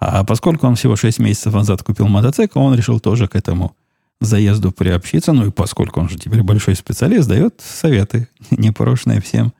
А 0.00 0.24
поскольку 0.24 0.66
он 0.66 0.74
всего 0.74 0.96
шесть 0.96 1.20
месяцев 1.20 1.54
назад 1.54 1.84
купил 1.84 2.08
мотоцикл, 2.08 2.58
он 2.58 2.74
решил 2.74 2.98
тоже 2.98 3.28
к 3.28 3.36
этому 3.36 3.76
заезду 4.20 4.72
приобщиться. 4.72 5.32
Ну 5.32 5.46
и 5.46 5.52
поскольку 5.52 6.00
он 6.00 6.08
же 6.08 6.18
теперь 6.18 6.42
большой 6.42 6.74
специалист, 6.74 7.28
дает 7.28 7.60
советы, 7.60 8.28
непрошенные 8.50 9.20
всем 9.20 9.52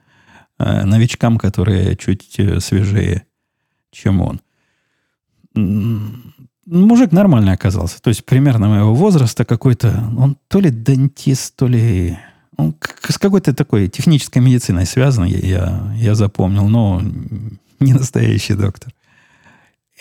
новичкам, 0.85 1.38
которые 1.38 1.96
чуть 1.96 2.38
э, 2.38 2.61
свежее, 2.61 3.25
чем 3.90 4.20
он. 4.20 4.40
Мужик 6.66 7.12
нормальный 7.12 7.53
оказался. 7.53 8.01
То 8.01 8.09
есть 8.09 8.25
примерно 8.25 8.68
моего 8.68 8.94
возраста 8.94 9.44
какой-то. 9.44 9.88
Он 10.16 10.37
то 10.49 10.61
ли 10.61 10.70
дантист, 10.70 11.57
то 11.57 11.66
ли 11.66 12.16
он 12.57 12.77
с 13.09 13.18
какой-то 13.18 13.55
такой 13.55 13.88
технической 13.88 14.42
медициной 14.42 14.87
связан, 14.87 15.25
я, 15.25 15.92
я 15.96 16.14
запомнил, 16.14 16.68
но 16.68 17.03
не 17.81 17.92
настоящий 17.94 18.55
доктор. 18.55 18.92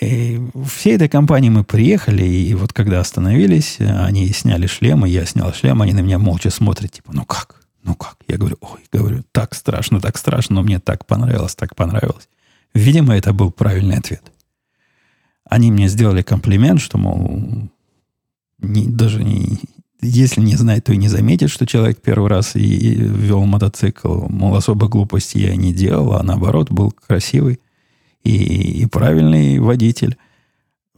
И 0.00 0.40
всей 0.66 0.96
этой 0.96 1.08
компании 1.08 1.50
мы 1.50 1.62
приехали, 1.62 2.24
и 2.24 2.54
вот 2.54 2.72
когда 2.72 3.00
остановились, 3.00 3.78
они 3.80 4.28
сняли 4.28 4.66
шлемы, 4.66 5.08
я 5.08 5.26
снял 5.26 5.52
шлем, 5.52 5.82
они 5.82 5.92
на 5.92 6.00
меня 6.00 6.18
молча 6.18 6.50
смотрят, 6.50 6.92
типа, 6.92 7.12
ну 7.12 7.24
как? 7.24 7.59
Ну 7.82 7.94
как? 7.94 8.16
Я 8.28 8.36
говорю, 8.36 8.56
ой, 8.60 8.80
говорю, 8.92 9.24
так 9.32 9.54
страшно, 9.54 10.00
так 10.00 10.18
страшно, 10.18 10.56
но 10.56 10.62
мне 10.62 10.78
так 10.78 11.06
понравилось, 11.06 11.54
так 11.54 11.74
понравилось. 11.74 12.28
Видимо, 12.74 13.16
это 13.16 13.32
был 13.32 13.50
правильный 13.50 13.96
ответ. 13.96 14.22
Они 15.44 15.72
мне 15.72 15.88
сделали 15.88 16.22
комплимент, 16.22 16.80
что, 16.80 16.98
мол, 16.98 17.68
не, 18.58 18.86
даже 18.86 19.24
не, 19.24 19.58
если 20.00 20.40
не 20.40 20.56
знает, 20.56 20.84
то 20.84 20.92
и 20.92 20.96
не 20.96 21.08
заметит, 21.08 21.50
что 21.50 21.66
человек 21.66 22.00
первый 22.00 22.28
раз 22.28 22.56
и, 22.56 22.60
и 22.60 22.94
вел 22.94 23.44
мотоцикл. 23.44 24.26
Мол, 24.28 24.54
особо 24.54 24.88
глупости 24.88 25.38
я 25.38 25.56
не 25.56 25.72
делал, 25.72 26.14
а 26.14 26.22
наоборот, 26.22 26.70
был 26.70 26.92
красивый 26.92 27.60
и, 28.22 28.82
и 28.82 28.86
правильный 28.86 29.58
водитель. 29.58 30.16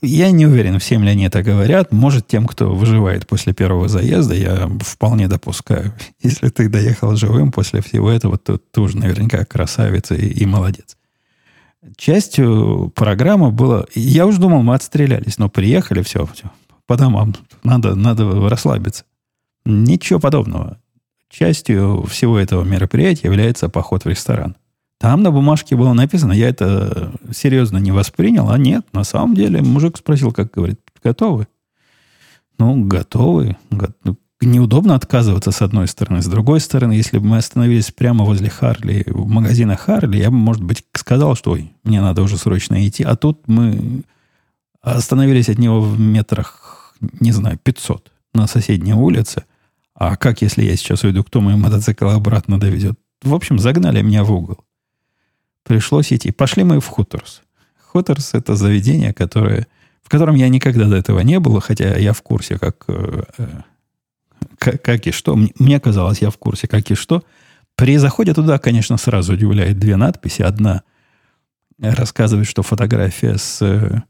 Я 0.02 0.32
не 0.32 0.46
уверен, 0.46 0.78
всем 0.80 1.04
ли 1.04 1.10
они 1.10 1.24
это 1.24 1.42
говорят. 1.42 1.92
Может, 1.92 2.26
тем, 2.26 2.46
кто 2.46 2.74
выживает 2.74 3.26
после 3.26 3.52
первого 3.52 3.88
заезда, 3.88 4.34
я 4.34 4.68
вполне 4.80 5.28
допускаю. 5.28 5.92
Если 6.22 6.48
ты 6.48 6.68
доехал 6.68 7.14
живым 7.16 7.52
после 7.52 7.80
всего 7.82 8.10
этого, 8.10 8.36
то 8.36 8.58
ты 8.58 8.80
уже 8.80 8.98
наверняка 8.98 9.44
красавец 9.44 10.10
и, 10.10 10.26
и 10.26 10.44
молодец. 10.44 10.96
Частью 11.96 12.92
программы 12.94 13.52
было... 13.52 13.86
Я 13.94 14.26
уже 14.26 14.38
думал, 14.38 14.62
мы 14.62 14.74
отстрелялись, 14.74 15.38
но 15.38 15.48
приехали, 15.48 16.02
все, 16.02 16.26
все 16.26 16.50
по 16.86 16.96
домам. 16.98 17.34
Надо, 17.64 17.94
надо 17.94 18.48
расслабиться. 18.50 19.04
Ничего 19.64 20.20
подобного. 20.20 20.78
Частью 21.30 22.04
всего 22.04 22.38
этого 22.38 22.64
мероприятия 22.64 23.28
является 23.28 23.70
поход 23.70 24.04
в 24.04 24.08
ресторан. 24.08 24.56
Там 25.02 25.24
на 25.24 25.32
бумажке 25.32 25.74
было 25.74 25.92
написано, 25.94 26.32
я 26.32 26.48
это 26.48 27.12
серьезно 27.32 27.78
не 27.78 27.90
воспринял, 27.90 28.48
а 28.48 28.56
нет, 28.56 28.86
на 28.92 29.02
самом 29.02 29.34
деле 29.34 29.60
мужик 29.60 29.96
спросил, 29.96 30.30
как 30.30 30.52
говорит, 30.52 30.78
готовы? 31.02 31.48
Ну, 32.56 32.84
готовы. 32.84 33.56
Ну, 34.04 34.16
неудобно 34.40 34.94
отказываться 34.94 35.50
с 35.50 35.60
одной 35.60 35.88
стороны. 35.88 36.22
С 36.22 36.26
другой 36.26 36.60
стороны, 36.60 36.92
если 36.92 37.18
бы 37.18 37.26
мы 37.26 37.38
остановились 37.38 37.90
прямо 37.90 38.24
возле 38.24 38.48
Харли, 38.48 39.02
в 39.08 39.26
магазина 39.26 39.74
Харли, 39.76 40.18
я 40.18 40.30
бы, 40.30 40.36
может 40.36 40.62
быть, 40.62 40.84
сказал, 40.92 41.34
что 41.34 41.50
ой, 41.50 41.72
мне 41.82 42.00
надо 42.00 42.22
уже 42.22 42.36
срочно 42.36 42.86
идти. 42.86 43.02
А 43.02 43.16
тут 43.16 43.48
мы 43.48 44.04
остановились 44.82 45.48
от 45.48 45.58
него 45.58 45.80
в 45.80 45.98
метрах 45.98 46.72
не 47.20 47.32
знаю, 47.32 47.58
500 47.60 48.12
на 48.34 48.46
соседней 48.46 48.94
улице. 48.94 49.44
А 49.94 50.16
как, 50.16 50.42
если 50.42 50.62
я 50.62 50.76
сейчас 50.76 51.04
уйду, 51.04 51.24
кто 51.24 51.40
мой 51.40 51.56
мотоцикл 51.56 52.08
обратно 52.08 52.58
довезет? 52.60 52.98
В 53.22 53.34
общем, 53.34 53.58
загнали 53.58 54.00
меня 54.02 54.24
в 54.24 54.32
угол. 54.32 54.64
Пришлось 55.64 56.12
идти. 56.12 56.30
Пошли 56.30 56.64
мы 56.64 56.80
в 56.80 56.86
Хуторс. 56.86 57.42
Хуторс– 57.80 58.30
это 58.34 58.56
заведение, 58.56 59.12
которое, 59.12 59.66
в 60.02 60.08
котором 60.08 60.34
я 60.34 60.48
никогда 60.48 60.88
до 60.88 60.96
этого 60.96 61.20
не 61.20 61.38
был, 61.38 61.60
хотя 61.60 61.96
я 61.96 62.12
в 62.12 62.22
курсе, 62.22 62.58
как, 62.58 62.84
э, 62.88 63.22
как, 64.58 64.82
как 64.82 65.06
и 65.06 65.12
что. 65.12 65.36
Мне 65.58 65.78
казалось, 65.78 66.22
я 66.22 66.30
в 66.30 66.38
курсе, 66.38 66.66
как 66.66 66.90
и 66.90 66.94
что. 66.94 67.22
При 67.76 67.96
заходе 67.96 68.34
туда, 68.34 68.58
конечно, 68.58 68.96
сразу 68.96 69.34
удивляет 69.34 69.78
две 69.78 69.96
надписи. 69.96 70.42
Одна 70.42 70.82
рассказывает, 71.78 72.46
что 72.46 72.62
фотография 72.62 73.36
с 73.38 74.04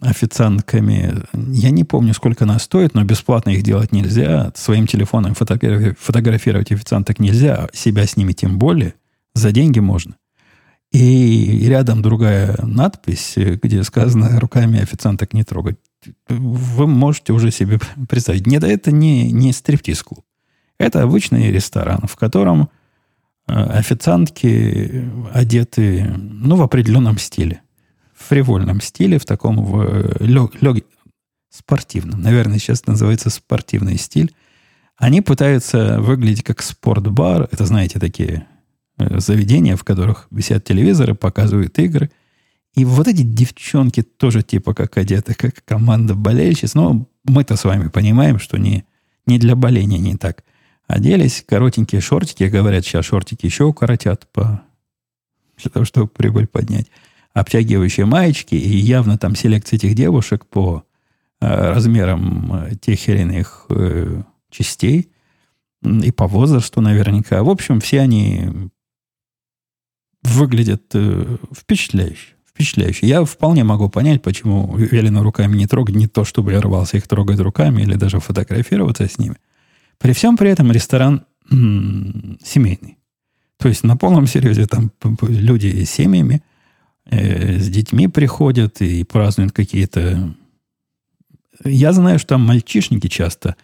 официантками. 0.00 1.22
Я 1.32 1.70
не 1.70 1.84
помню, 1.84 2.14
сколько 2.14 2.44
она 2.44 2.58
стоит, 2.58 2.94
но 2.94 3.04
бесплатно 3.04 3.50
их 3.50 3.62
делать 3.62 3.92
нельзя. 3.92 4.52
Своим 4.54 4.86
телефоном 4.86 5.34
фотографи- 5.34 5.96
фотографировать 5.98 6.72
официанток 6.72 7.18
нельзя, 7.18 7.56
а 7.64 7.76
себя 7.76 8.06
с 8.06 8.16
ними 8.16 8.32
тем 8.32 8.58
более. 8.58 8.94
За 9.34 9.50
деньги 9.50 9.78
можно. 9.80 10.16
И 10.92 11.66
рядом 11.68 12.02
другая 12.02 12.56
надпись, 12.62 13.34
где 13.36 13.82
сказано 13.82 14.38
«руками 14.38 14.80
официанток 14.80 15.32
не 15.32 15.42
трогать». 15.42 15.78
Вы 16.28 16.86
можете 16.86 17.32
уже 17.32 17.50
себе 17.50 17.80
представить. 18.08 18.46
Нет, 18.46 18.64
это 18.64 18.92
не, 18.92 19.32
не 19.32 19.52
стриптиз-клуб. 19.52 20.24
Это 20.78 21.02
обычный 21.02 21.50
ресторан, 21.50 22.06
в 22.06 22.16
котором 22.16 22.68
э, 23.46 23.52
официантки 23.52 25.10
одеты 25.32 26.12
ну, 26.16 26.56
в 26.56 26.62
определенном 26.62 27.18
стиле 27.18 27.62
фривольном 28.22 28.80
стиле, 28.80 29.18
в 29.18 29.24
таком 29.24 29.62
в, 29.64 30.16
лег, 30.20 30.62
лег, 30.62 30.84
спортивном. 31.50 32.20
Наверное, 32.20 32.58
сейчас 32.58 32.86
называется 32.86 33.30
спортивный 33.30 33.98
стиль. 33.98 34.34
Они 34.96 35.20
пытаются 35.20 36.00
выглядеть 36.00 36.44
как 36.44 36.62
спортбар. 36.62 37.48
Это, 37.50 37.66
знаете, 37.66 37.98
такие 37.98 38.34
э, 38.36 38.51
заведения, 39.18 39.76
в 39.76 39.84
которых 39.84 40.26
висят 40.30 40.64
телевизоры, 40.64 41.14
показывают 41.14 41.78
игры. 41.78 42.10
И 42.74 42.84
вот 42.84 43.06
эти 43.06 43.22
девчонки 43.22 44.02
тоже 44.02 44.42
типа 44.42 44.74
как 44.74 44.96
одеты, 44.96 45.34
как 45.34 45.64
команда 45.64 46.14
болельщиц. 46.14 46.74
Но 46.74 47.06
мы-то 47.24 47.56
с 47.56 47.64
вами 47.64 47.88
понимаем, 47.88 48.38
что 48.38 48.58
не, 48.58 48.84
не 49.26 49.38
для 49.38 49.56
боления 49.56 49.98
не 49.98 50.16
так. 50.16 50.44
Оделись, 50.86 51.44
коротенькие 51.46 52.00
шортики. 52.00 52.44
Говорят, 52.44 52.84
сейчас 52.84 53.06
шортики 53.06 53.46
еще 53.46 53.64
укоротят 53.64 54.26
по, 54.32 54.62
для 55.58 55.70
того, 55.70 55.84
чтобы 55.84 56.08
прибыль 56.08 56.46
поднять 56.46 56.88
обтягивающие 57.34 58.06
маечки, 58.06 58.54
и 58.54 58.76
явно 58.76 59.18
там 59.18 59.34
селекция 59.34 59.78
этих 59.78 59.94
девушек 59.94 60.46
по 60.46 60.84
э, 61.40 61.46
размерам 61.72 62.52
э, 62.54 62.74
тех 62.76 63.08
или 63.08 63.20
иных 63.20 63.66
э, 63.70 64.22
частей 64.50 65.10
и 65.82 66.12
по 66.12 66.26
возрасту 66.26 66.80
наверняка. 66.80 67.42
В 67.42 67.48
общем, 67.48 67.80
все 67.80 68.00
они 68.00 68.70
выглядят 70.22 70.82
э, 70.94 71.36
впечатляюще. 71.56 72.34
Впечатляюще. 72.46 73.06
Я 73.06 73.24
вполне 73.24 73.64
могу 73.64 73.88
понять, 73.88 74.22
почему 74.22 74.76
велено 74.76 75.22
руками 75.22 75.56
не 75.56 75.66
трогать, 75.66 75.96
не 75.96 76.06
то, 76.06 76.24
чтобы 76.24 76.52
я 76.52 76.60
рвался 76.60 76.98
их 76.98 77.08
трогать 77.08 77.40
руками 77.40 77.82
или 77.82 77.94
даже 77.94 78.20
фотографироваться 78.20 79.08
с 79.08 79.18
ними. 79.18 79.36
При 79.98 80.12
всем 80.12 80.36
при 80.36 80.50
этом 80.50 80.70
ресторан 80.70 81.24
м- 81.50 82.38
семейный. 82.44 82.98
То 83.58 83.68
есть 83.68 83.84
на 83.84 83.96
полном 83.96 84.26
серьезе 84.26 84.66
там 84.66 84.90
люди 85.22 85.84
с 85.84 85.90
семьями, 85.90 86.42
э, 87.06 87.58
с 87.58 87.68
детьми 87.68 88.08
приходят 88.08 88.80
и 88.80 89.04
празднуют 89.04 89.52
какие-то... 89.52 90.34
Я 91.64 91.92
знаю, 91.92 92.18
что 92.18 92.30
там 92.30 92.42
мальчишники 92.42 93.06
часто, 93.06 93.56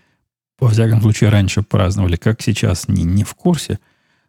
во 0.58 0.68
всяком 0.70 1.02
случае, 1.02 1.30
раньше 1.30 1.62
праздновали, 1.62 2.16
как 2.16 2.42
сейчас, 2.42 2.88
не, 2.88 3.02
не 3.02 3.24
в 3.24 3.34
курсе. 3.34 3.80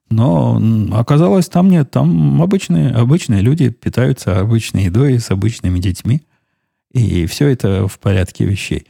Но 0.10 0.60
оказалось, 0.91 1.48
там 1.50 1.69
нет, 1.69 1.91
там 1.91 2.41
обычные, 2.41 2.89
обычные 2.89 3.41
люди 3.41 3.69
питаются 3.69 4.39
обычной 4.39 4.86
едой 4.86 5.19
с 5.19 5.30
обычными 5.30 5.80
детьми. 5.80 6.24
И 6.91 7.28
все 7.28 7.48
это 7.48 7.88
в 7.88 8.00
порядке 8.00 8.45
вещей. 8.45 8.88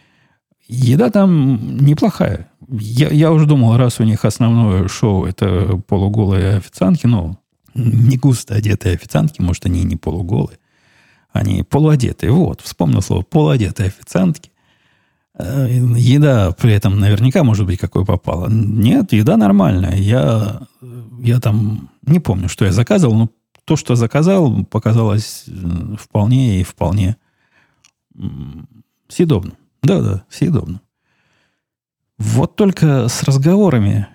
Еда 0.67 1.09
там 1.09 1.77
неплохая. 1.77 2.49
я, 2.69 3.09
я 3.09 3.31
уже 3.31 3.45
думал, 3.45 3.75
раз 3.75 3.99
у 3.99 4.03
них 4.03 4.23
основное 4.23 4.87
шоу 4.87 5.25
это 5.25 5.81
полуголые 5.87 6.57
официантки, 6.57 7.07
ну, 7.07 7.37
не 7.73 8.17
густо 8.17 8.55
одетые 8.55 8.95
официантки, 8.95 9.41
может, 9.41 9.65
они 9.65 9.81
и 9.81 9.85
не 9.85 9.95
полуголые, 9.95 10.59
они 11.31 11.63
полуодетые. 11.63 12.31
Вот, 12.31 12.61
вспомнил 12.61 13.01
слово 13.01 13.23
полуодетые 13.23 13.87
официантки. 13.87 14.51
Э, 15.37 15.67
еда 15.69 16.51
при 16.51 16.73
этом 16.73 16.99
наверняка 16.99 17.43
может 17.43 17.65
быть 17.65 17.79
какой 17.79 18.05
попала. 18.05 18.47
Нет, 18.49 19.13
еда 19.13 19.37
нормальная. 19.37 19.95
Я, 19.95 20.61
я 21.21 21.39
там 21.39 21.89
не 22.01 22.19
помню, 22.19 22.49
что 22.49 22.65
я 22.65 22.71
заказывал, 22.71 23.15
но 23.15 23.29
то, 23.65 23.75
что 23.75 23.95
заказал, 23.95 24.65
показалось 24.65 25.45
вполне 25.99 26.61
и 26.61 26.63
вполне 26.63 27.17
съедобно. 29.07 29.51
Да-да, 29.83 30.23
съедобно. 30.29 30.81
Вот 32.17 32.55
только 32.55 33.07
с 33.07 33.23
разговорами 33.23 34.07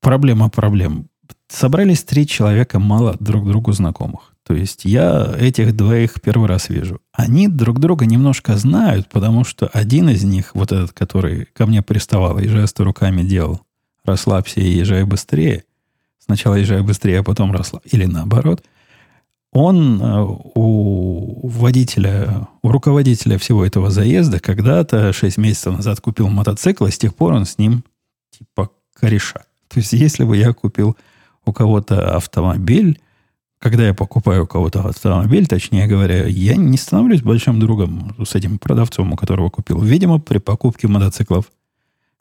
проблема 0.00 0.48
проблем. 0.50 1.08
Собрались 1.48 2.04
три 2.04 2.26
человека 2.26 2.78
мало 2.78 3.16
друг 3.18 3.48
другу 3.48 3.72
знакомых. 3.72 4.34
То 4.46 4.54
есть 4.54 4.84
я 4.84 5.34
этих 5.38 5.76
двоих 5.76 6.20
первый 6.20 6.48
раз 6.48 6.68
вижу. 6.68 7.00
Они 7.12 7.48
друг 7.48 7.78
друга 7.78 8.06
немножко 8.06 8.56
знают, 8.56 9.08
потому 9.08 9.44
что 9.44 9.66
один 9.68 10.08
из 10.08 10.24
них, 10.24 10.54
вот 10.54 10.72
этот, 10.72 10.92
который 10.92 11.46
ко 11.46 11.66
мне 11.66 11.82
приставал 11.82 12.38
и 12.38 12.48
жесты 12.48 12.84
руками 12.84 13.22
делал, 13.22 13.60
расслабься 14.04 14.60
и 14.60 14.70
езжай 14.70 15.04
быстрее. 15.04 15.64
Сначала 16.24 16.54
езжай 16.54 16.82
быстрее, 16.82 17.20
а 17.20 17.22
потом 17.24 17.52
расслабься. 17.52 17.88
Или 17.90 18.04
наоборот. 18.04 18.62
Он 19.52 20.00
э, 20.00 20.26
у 20.54 21.48
водителя, 21.48 22.46
у 22.62 22.70
руководителя 22.70 23.36
всего 23.36 23.66
этого 23.66 23.90
заезда 23.90 24.38
когда-то 24.38 25.12
6 25.12 25.38
месяцев 25.38 25.76
назад 25.76 26.00
купил 26.00 26.28
мотоцикл, 26.28 26.86
и 26.86 26.90
с 26.92 26.98
тех 26.98 27.14
пор 27.16 27.32
он 27.32 27.46
с 27.46 27.58
ним 27.58 27.82
типа 28.30 28.70
кореша. 28.94 29.44
То 29.68 29.80
есть, 29.80 29.92
если 29.92 30.24
бы 30.24 30.36
я 30.36 30.52
купил 30.52 30.96
у 31.44 31.52
кого-то 31.52 32.16
автомобиль, 32.16 33.00
когда 33.58 33.86
я 33.86 33.94
покупаю 33.94 34.44
у 34.44 34.46
кого-то 34.46 34.80
автомобиль, 34.80 35.46
точнее 35.46 35.86
говоря, 35.86 36.26
я 36.26 36.56
не 36.56 36.78
становлюсь 36.78 37.22
большим 37.22 37.60
другом 37.60 38.14
с 38.24 38.34
этим 38.34 38.58
продавцом, 38.58 39.12
у 39.12 39.16
которого 39.16 39.50
купил. 39.50 39.80
Видимо, 39.82 40.18
при 40.18 40.38
покупке 40.38 40.88
мотоциклов 40.88 41.50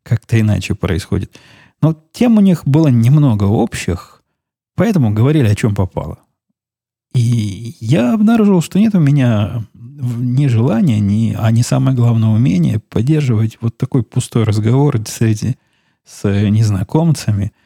как-то 0.03 0.39
иначе 0.39 0.75
происходит. 0.75 1.37
Но 1.81 1.95
тем 2.11 2.37
у 2.37 2.41
них 2.41 2.65
было 2.65 2.87
немного 2.87 3.45
общих, 3.45 4.21
поэтому 4.75 5.11
говорили, 5.11 5.47
о 5.47 5.55
чем 5.55 5.75
попало. 5.75 6.19
И 7.13 7.75
я 7.79 8.13
обнаружил, 8.13 8.61
что 8.61 8.79
нет 8.79 8.95
у 8.95 8.99
меня 8.99 9.65
ни 9.73 10.47
желания, 10.47 10.99
ни, 10.99 11.35
а 11.37 11.51
не 11.51 11.63
самое 11.63 11.95
главное 11.95 12.29
умение 12.29 12.79
поддерживать 12.79 13.57
вот 13.61 13.77
такой 13.77 14.03
пустой 14.03 14.43
разговор 14.43 14.99
среди, 15.07 15.57
с 16.05 16.27
незнакомцами– 16.27 17.53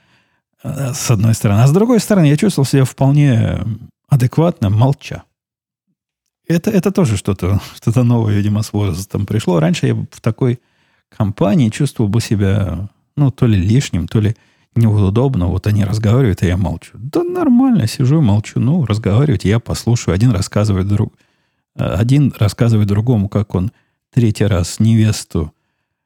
Э, 0.63 0.93
с 0.93 1.11
одной 1.11 1.33
стороны. 1.33 1.61
А 1.61 1.67
с 1.67 1.71
другой 1.71 1.99
стороны, 1.99 2.25
я 2.25 2.37
чувствовал 2.37 2.65
себя 2.65 2.85
вполне 2.85 3.59
адекватно, 4.07 4.69
молча. 4.69 5.23
Это, 6.47 6.71
это 6.71 6.91
тоже 6.91 7.17
что-то 7.17 7.61
что 7.75 8.03
новое, 8.03 8.35
видимо, 8.35 8.63
с 8.63 8.73
возрастом 8.73 9.25
пришло. 9.25 9.59
Раньше 9.59 9.87
я 9.87 9.95
в 9.95 10.21
такой 10.21 10.59
компании 11.09 11.69
чувствовал 11.69 12.09
бы 12.09 12.21
себя, 12.21 12.89
ну, 13.15 13.31
то 13.31 13.45
ли 13.45 13.57
лишним, 13.57 14.07
то 14.07 14.19
ли 14.19 14.35
неудобно. 14.75 15.47
Вот 15.47 15.67
они 15.67 15.83
разговаривают, 15.83 16.41
а 16.41 16.47
я 16.47 16.57
молчу. 16.57 16.91
Да 16.93 17.23
нормально, 17.23 17.87
сижу 17.87 18.19
и 18.19 18.23
молчу. 18.23 18.59
Ну, 18.59 18.85
разговаривать, 18.85 19.45
я 19.45 19.59
послушаю. 19.59 20.15
Один 20.15 20.31
рассказывает 20.31 20.87
друг, 20.87 21.13
э, 21.75 21.83
один 21.83 22.33
рассказывает 22.37 22.87
другому, 22.87 23.29
как 23.29 23.55
он 23.55 23.71
третий 24.11 24.45
раз 24.45 24.79
невесту 24.79 25.53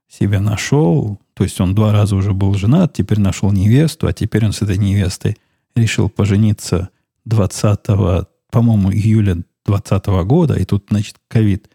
себе 0.09 0.39
нашел, 0.39 1.19
то 1.33 1.43
есть 1.43 1.59
он 1.59 1.75
два 1.75 1.91
раза 1.91 2.15
уже 2.15 2.33
был 2.33 2.53
женат, 2.53 2.93
теперь 2.93 3.19
нашел 3.19 3.51
невесту, 3.51 4.07
а 4.07 4.13
теперь 4.13 4.45
он 4.45 4.53
с 4.53 4.61
этой 4.61 4.77
невестой 4.77 5.37
решил 5.75 6.09
пожениться 6.09 6.89
20, 7.25 7.79
по-моему, 8.49 8.91
июля 8.91 9.35
2020 9.65 10.05
года, 10.25 10.53
и 10.55 10.65
тут, 10.65 10.85
значит, 10.89 11.17
ковид 11.27 11.69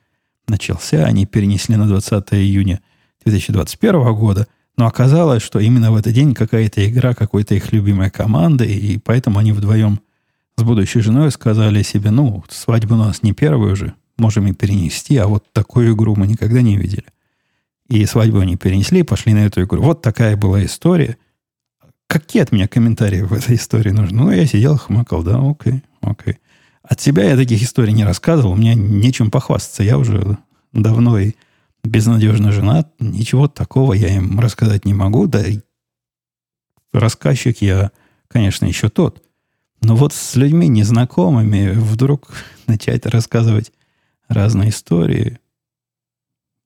начался, 0.49 1.05
они 1.05 1.27
перенесли 1.27 1.77
на 1.77 1.87
20 1.87 2.33
июня 2.33 2.81
2021 3.25 4.15
года, 4.15 4.49
но 4.77 4.87
оказалось, 4.87 5.43
что 5.43 5.59
именно 5.59 5.93
в 5.93 5.97
этот 5.97 6.13
день 6.13 6.35
какая-то 6.35 6.89
игра 6.89 7.15
какой-то 7.15 7.55
их 7.55 7.73
любимой 7.73 8.11
команды, 8.11 8.67
и 8.67 8.99
поэтому 8.99 9.39
они 9.39 9.53
вдвоем 9.53 10.01
с 10.57 10.63
будущей 10.63 11.01
женой 11.01 11.31
сказали 11.31 11.83
себе, 11.83 12.11
ну, 12.11 12.45
свадьба 12.49 12.95
у 12.95 12.99
нас 12.99 13.23
не 13.23 13.33
первая 13.33 13.73
уже, 13.73 13.95
можем 14.19 14.47
и 14.47 14.53
перенести, 14.53 15.17
а 15.17 15.27
вот 15.27 15.45
такую 15.53 15.95
игру 15.95 16.15
мы 16.17 16.27
никогда 16.27 16.63
не 16.63 16.77
видели. 16.77 17.05
И 17.89 18.07
свадьбу 18.07 18.39
они 18.39 18.57
перенесли, 18.57 19.03
пошли 19.03 19.35
на 19.35 19.45
эту 19.47 19.65
игру. 19.65 19.83
Вот 19.83 20.01
такая 20.03 20.37
была 20.37 20.65
история. 20.65 21.19
Какие 22.07 22.43
от 22.43 22.53
меня 22.53 22.69
комментарии 22.69 23.23
в 23.23 23.33
этой 23.33 23.57
истории 23.57 23.91
нужны? 23.91 24.17
Ну, 24.17 24.31
я 24.31 24.47
сидел, 24.47 24.79
хмыкал, 24.79 25.23
да, 25.23 25.39
окей, 25.39 25.83
окей. 26.01 26.39
От 26.83 27.01
себя 27.01 27.25
я 27.25 27.37
таких 27.37 27.63
историй 27.63 27.93
не 27.93 28.05
рассказывал, 28.05 28.53
у 28.53 28.57
меня 28.57 28.75
нечем 28.75 29.31
похвастаться. 29.31 29.83
Я 29.83 29.99
уже 29.99 30.39
давно 30.73 31.19
и 31.19 31.33
безнадежно 31.85 32.53
женат. 32.53 32.93
Ничего 33.01 33.49
такого 33.49 33.93
я 33.93 34.15
им 34.15 34.39
рассказать 34.41 34.85
не 34.85 34.95
могу. 34.95 35.27
Да 35.27 35.47
и 35.47 35.61
рассказчик 36.93 37.61
я, 37.61 37.91
конечно, 38.29 38.67
еще 38.67 38.89
тот. 38.89 39.23
Но 39.81 39.97
вот 39.97 40.13
с 40.13 40.37
людьми 40.37 40.69
незнакомыми 40.69 41.71
вдруг 41.71 42.29
начать 42.67 43.07
рассказывать 43.07 43.73
разные 44.29 44.71
истории, 44.71 45.39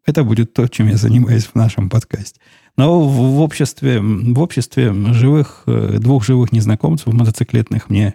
это 0.05 0.23
будет 0.23 0.53
то, 0.53 0.69
чем 0.69 0.89
я 0.89 0.97
занимаюсь 0.97 1.47
в 1.47 1.55
нашем 1.55 1.91
подкасте. 1.91 2.41
Но 2.77 3.01
в, 3.01 3.41
обществе, 3.41 4.01
в 4.01 4.39
обществе 4.39 4.93
живых, 5.13 5.63
э, 5.67 5.97
двух 5.99 6.25
живых 6.25 6.53
незнакомцев 6.53 7.13
мотоциклетных 7.13 7.89
мне 7.89 8.15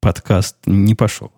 подкаст 0.00 0.56
не 0.66 0.94
пошел. 0.94 1.32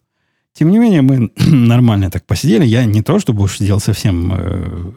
Тем 0.58 0.72
не 0.72 0.78
менее, 0.78 1.02
мы 1.02 1.30
нормально 1.36 2.10
так 2.10 2.26
посидели. 2.26 2.66
Я 2.66 2.84
не 2.84 3.00
то, 3.00 3.20
чтобы 3.20 3.44
уж 3.44 3.58
сидел 3.58 3.78
совсем 3.78 4.32
э, 4.36 4.92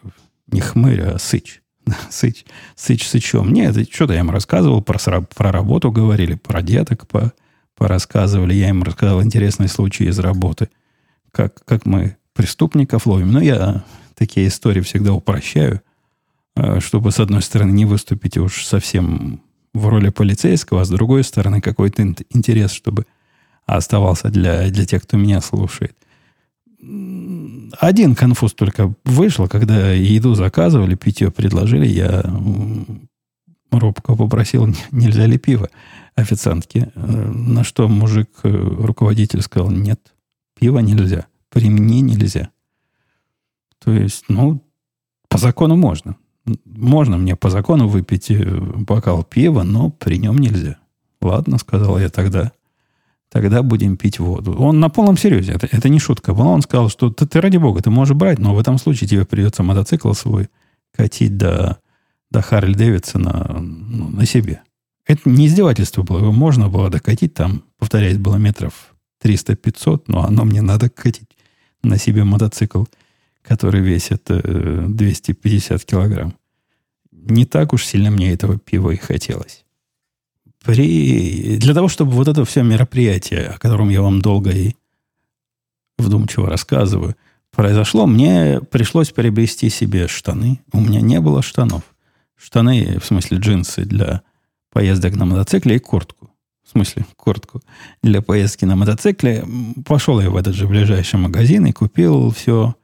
не 0.48 0.60
хмырь, 0.60 1.02
а 1.02 1.18
сыч. 1.20 1.62
сыч, 2.10 2.44
сыч 2.74 3.06
сычом. 3.06 3.52
Нет, 3.52 3.76
что-то 3.92 4.12
я 4.12 4.20
им 4.20 4.30
рассказывал, 4.32 4.82
про, 4.82 4.98
про 5.20 5.52
работу 5.52 5.92
говорили, 5.92 6.34
про 6.34 6.62
деток 6.62 7.06
по, 7.06 7.32
порассказывали. 7.76 8.54
Я 8.54 8.70
им 8.70 8.82
рассказал 8.82 9.22
интересные 9.22 9.68
случаи 9.68 10.08
из 10.08 10.18
работы, 10.18 10.68
как, 11.30 11.64
как 11.64 11.86
мы 11.86 12.16
преступников 12.34 13.06
ловим. 13.06 13.30
Но 13.30 13.40
я 13.40 13.84
такие 14.16 14.48
истории 14.48 14.80
всегда 14.80 15.12
упрощаю, 15.12 15.80
э, 16.56 16.80
чтобы, 16.80 17.12
с 17.12 17.20
одной 17.20 17.40
стороны, 17.40 17.70
не 17.70 17.84
выступить 17.84 18.36
уж 18.36 18.64
совсем 18.64 19.40
в 19.74 19.86
роли 19.86 20.08
полицейского, 20.08 20.80
а 20.80 20.84
с 20.84 20.88
другой 20.88 21.22
стороны, 21.22 21.60
какой-то 21.60 22.02
интерес, 22.30 22.72
чтобы 22.72 23.06
оставался 23.66 24.28
для, 24.28 24.70
для 24.70 24.86
тех, 24.86 25.02
кто 25.02 25.16
меня 25.16 25.40
слушает. 25.40 25.96
Один 27.78 28.14
конфуз 28.14 28.54
только 28.54 28.92
вышел, 29.04 29.48
когда 29.48 29.92
еду 29.92 30.34
заказывали, 30.34 30.96
питье 30.96 31.30
предложили, 31.30 31.86
я 31.86 32.24
робко 33.70 34.16
попросил, 34.16 34.68
нельзя 34.90 35.26
ли 35.26 35.38
пиво 35.38 35.68
официантке. 36.14 36.92
На 36.94 37.64
что 37.64 37.88
мужик, 37.88 38.28
э, 38.42 38.48
руководитель 38.48 39.42
сказал, 39.42 39.70
нет, 39.70 40.12
пива 40.58 40.80
нельзя, 40.80 41.26
при 41.48 41.70
мне 41.70 42.00
нельзя. 42.00 42.50
То 43.82 43.92
есть, 43.92 44.24
ну, 44.28 44.62
по 45.28 45.38
закону 45.38 45.76
можно. 45.76 46.16
Можно 46.64 47.16
мне 47.16 47.36
по 47.36 47.50
закону 47.50 47.88
выпить 47.88 48.30
э, 48.30 48.44
бокал 48.44 49.24
пива, 49.24 49.62
но 49.62 49.90
при 49.90 50.18
нем 50.18 50.38
нельзя. 50.38 50.78
Ладно, 51.20 51.58
сказал 51.58 51.98
я 51.98 52.08
тогда. 52.08 52.52
Тогда 53.32 53.62
будем 53.62 53.96
пить 53.96 54.18
воду. 54.18 54.54
Он 54.58 54.78
на 54.78 54.90
полном 54.90 55.16
серьезе. 55.16 55.52
Это, 55.52 55.66
это 55.70 55.88
не 55.88 55.98
шутка 55.98 56.34
была. 56.34 56.48
Он 56.48 56.62
сказал, 56.62 56.90
что 56.90 57.10
ты, 57.10 57.26
ты 57.26 57.40
ради 57.40 57.56
бога, 57.56 57.82
ты 57.82 57.90
можешь 57.90 58.14
брать, 58.14 58.38
но 58.38 58.54
в 58.54 58.58
этом 58.58 58.78
случае 58.78 59.08
тебе 59.08 59.24
придется 59.24 59.62
мотоцикл 59.62 60.12
свой 60.12 60.48
катить 60.94 61.38
до, 61.38 61.78
до 62.30 62.42
Харли 62.42 62.74
Дэвидсона 62.74 63.58
ну, 63.58 64.10
на 64.10 64.26
себе. 64.26 64.62
Это 65.06 65.28
не 65.28 65.46
издевательство 65.46 66.02
было. 66.02 66.18
Его 66.18 66.32
можно 66.32 66.68
было 66.68 66.90
докатить. 66.90 67.32
Там, 67.32 67.64
повторяюсь, 67.78 68.18
было 68.18 68.36
метров 68.36 68.94
300-500, 69.24 70.04
но 70.08 70.24
оно 70.24 70.44
мне 70.44 70.60
надо 70.60 70.90
катить 70.90 71.36
на 71.82 71.96
себе 71.96 72.24
мотоцикл 72.24 72.84
который 73.42 73.80
весит 73.80 74.24
250 74.28 75.82
э, 75.82 75.84
килограмм. 75.84 76.34
Не 77.10 77.44
так 77.44 77.72
уж 77.72 77.84
сильно 77.84 78.10
мне 78.10 78.32
этого 78.32 78.58
пива 78.58 78.90
и 78.90 78.96
хотелось. 78.96 79.61
При... 80.64 81.56
Для 81.56 81.74
того, 81.74 81.88
чтобы 81.88 82.12
вот 82.12 82.28
это 82.28 82.44
все 82.44 82.62
мероприятие, 82.62 83.48
о 83.48 83.58
котором 83.58 83.88
я 83.88 84.02
вам 84.02 84.20
долго 84.20 84.50
и 84.50 84.74
вдумчиво 85.98 86.48
рассказываю, 86.48 87.16
произошло, 87.50 88.06
мне 88.06 88.60
пришлось 88.60 89.10
приобрести 89.10 89.68
себе 89.68 90.08
штаны. 90.08 90.60
У 90.72 90.80
меня 90.80 91.00
не 91.00 91.20
было 91.20 91.42
штанов. 91.42 91.82
Штаны, 92.36 92.98
в 92.98 93.04
смысле 93.04 93.38
джинсы 93.38 93.84
для 93.84 94.22
поездок 94.72 95.16
на 95.16 95.24
мотоцикле 95.24 95.76
и 95.76 95.78
куртку. 95.78 96.30
В 96.64 96.70
смысле, 96.70 97.04
куртку 97.16 97.60
для 98.02 98.22
поездки 98.22 98.64
на 98.64 98.76
мотоцикле. 98.76 99.44
Пошел 99.84 100.20
я 100.20 100.30
в 100.30 100.36
этот 100.36 100.54
же 100.54 100.66
ближайший 100.66 101.18
магазин 101.18 101.66
и 101.66 101.72
купил 101.72 102.30
все 102.30 102.74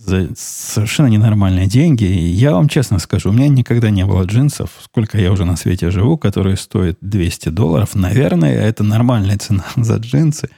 за 0.00 0.30
совершенно 0.34 1.08
ненормальные 1.08 1.66
деньги. 1.66 2.04
Я 2.04 2.52
вам 2.52 2.68
честно 2.68 2.98
скажу, 2.98 3.30
у 3.30 3.32
меня 3.32 3.48
никогда 3.48 3.90
не 3.90 4.06
было 4.06 4.24
джинсов, 4.24 4.70
сколько 4.82 5.18
я 5.18 5.30
уже 5.30 5.44
на 5.44 5.56
свете 5.56 5.90
живу, 5.90 6.16
которые 6.16 6.56
стоят 6.56 6.98
200 7.02 7.50
долларов. 7.50 7.94
Наверное, 7.94 8.54
это 8.54 8.82
нормальная 8.82 9.36
цена 9.36 9.66
за 9.76 9.96
джинсы 9.96 10.48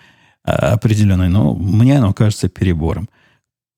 а, 0.45 0.73
определенной, 0.73 1.29
но 1.29 1.55
мне 1.55 1.99
оно 1.99 2.13
кажется 2.13 2.49
перебором. 2.49 3.09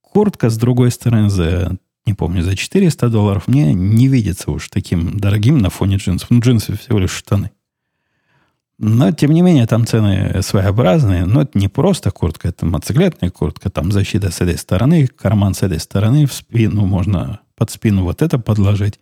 Куртка, 0.02 0.50
с 0.50 0.58
другой 0.58 0.90
стороны, 0.90 1.30
за, 1.30 1.76
не 2.06 2.12
помню, 2.12 2.42
за 2.42 2.56
400 2.56 3.08
долларов 3.08 3.48
мне 3.48 3.72
не 3.72 4.06
видится 4.06 4.50
уж 4.50 4.68
таким 4.68 5.18
дорогим 5.18 5.58
на 5.58 5.70
фоне 5.70 5.96
джинсов. 5.96 6.30
Ну, 6.30 6.40
джинсы 6.40 6.76
всего 6.76 6.98
лишь 6.98 7.12
штаны. 7.12 7.50
Но, 8.78 9.12
тем 9.12 9.30
не 9.30 9.42
менее, 9.42 9.66
там 9.66 9.86
цены 9.86 10.42
своеобразные. 10.42 11.26
Но 11.26 11.42
это 11.42 11.58
не 11.58 11.68
просто 11.68 12.10
куртка, 12.10 12.48
это 12.48 12.66
мотоциклетная 12.66 13.30
куртка. 13.30 13.70
Там 13.70 13.92
защита 13.92 14.30
с 14.30 14.40
этой 14.40 14.58
стороны, 14.58 15.06
карман 15.06 15.54
с 15.54 15.62
этой 15.62 15.78
стороны, 15.78 16.26
в 16.26 16.32
спину 16.32 16.84
можно 16.86 17.40
под 17.56 17.70
спину 17.70 18.02
вот 18.02 18.22
это 18.22 18.38
подложить. 18.38 18.98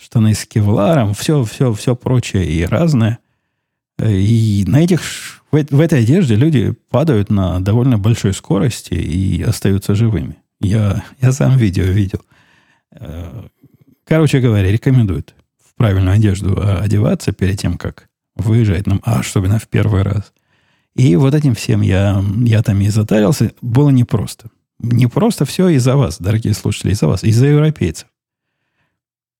Штаны 0.00 0.34
с 0.34 0.46
кевларом, 0.46 1.14
все, 1.14 1.42
все, 1.42 1.72
все 1.72 1.96
прочее 1.96 2.46
и 2.46 2.64
разное. 2.64 3.18
И 4.00 4.62
на 4.68 4.80
этих, 4.84 5.00
в, 5.50 5.56
в 5.70 5.80
этой 5.80 6.00
одежде 6.00 6.36
люди 6.36 6.74
падают 6.88 7.30
на 7.30 7.58
довольно 7.58 7.98
большой 7.98 8.32
скорости 8.32 8.94
и 8.94 9.42
остаются 9.42 9.96
живыми. 9.96 10.36
Я, 10.60 11.04
я 11.20 11.32
сам 11.32 11.56
видео 11.56 11.84
видел. 11.84 12.20
Э, 12.92 13.48
короче 14.04 14.38
говоря, 14.38 14.70
рекомендуют 14.70 15.34
в 15.64 15.74
правильную 15.74 16.14
одежду 16.14 16.60
одеваться 16.80 17.32
перед 17.32 17.58
тем, 17.58 17.76
как 17.76 18.07
выезжать 18.38 18.86
нам, 18.86 19.00
а 19.04 19.20
особенно 19.20 19.58
в 19.58 19.68
первый 19.68 20.02
раз. 20.02 20.32
И 20.94 21.14
вот 21.16 21.34
этим 21.34 21.54
всем 21.54 21.82
я, 21.82 22.24
я 22.44 22.62
там 22.62 22.80
и 22.80 22.88
затарился. 22.88 23.52
Было 23.60 23.90
непросто. 23.90 24.50
Не 24.78 25.06
просто 25.06 25.44
все 25.44 25.68
из-за 25.68 25.96
вас, 25.96 26.18
дорогие 26.18 26.54
слушатели, 26.54 26.92
из-за 26.92 27.08
вас, 27.08 27.24
из-за 27.24 27.46
европейцев. 27.46 28.08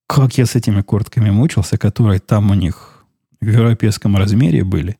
Как 0.06 0.36
я 0.38 0.46
с 0.46 0.54
этими 0.54 0.82
куртками 0.82 1.30
мучился, 1.30 1.78
которые 1.78 2.20
там 2.20 2.50
у 2.50 2.54
них 2.54 3.04
в 3.40 3.46
европейском 3.46 4.16
размере 4.16 4.64
были. 4.64 4.98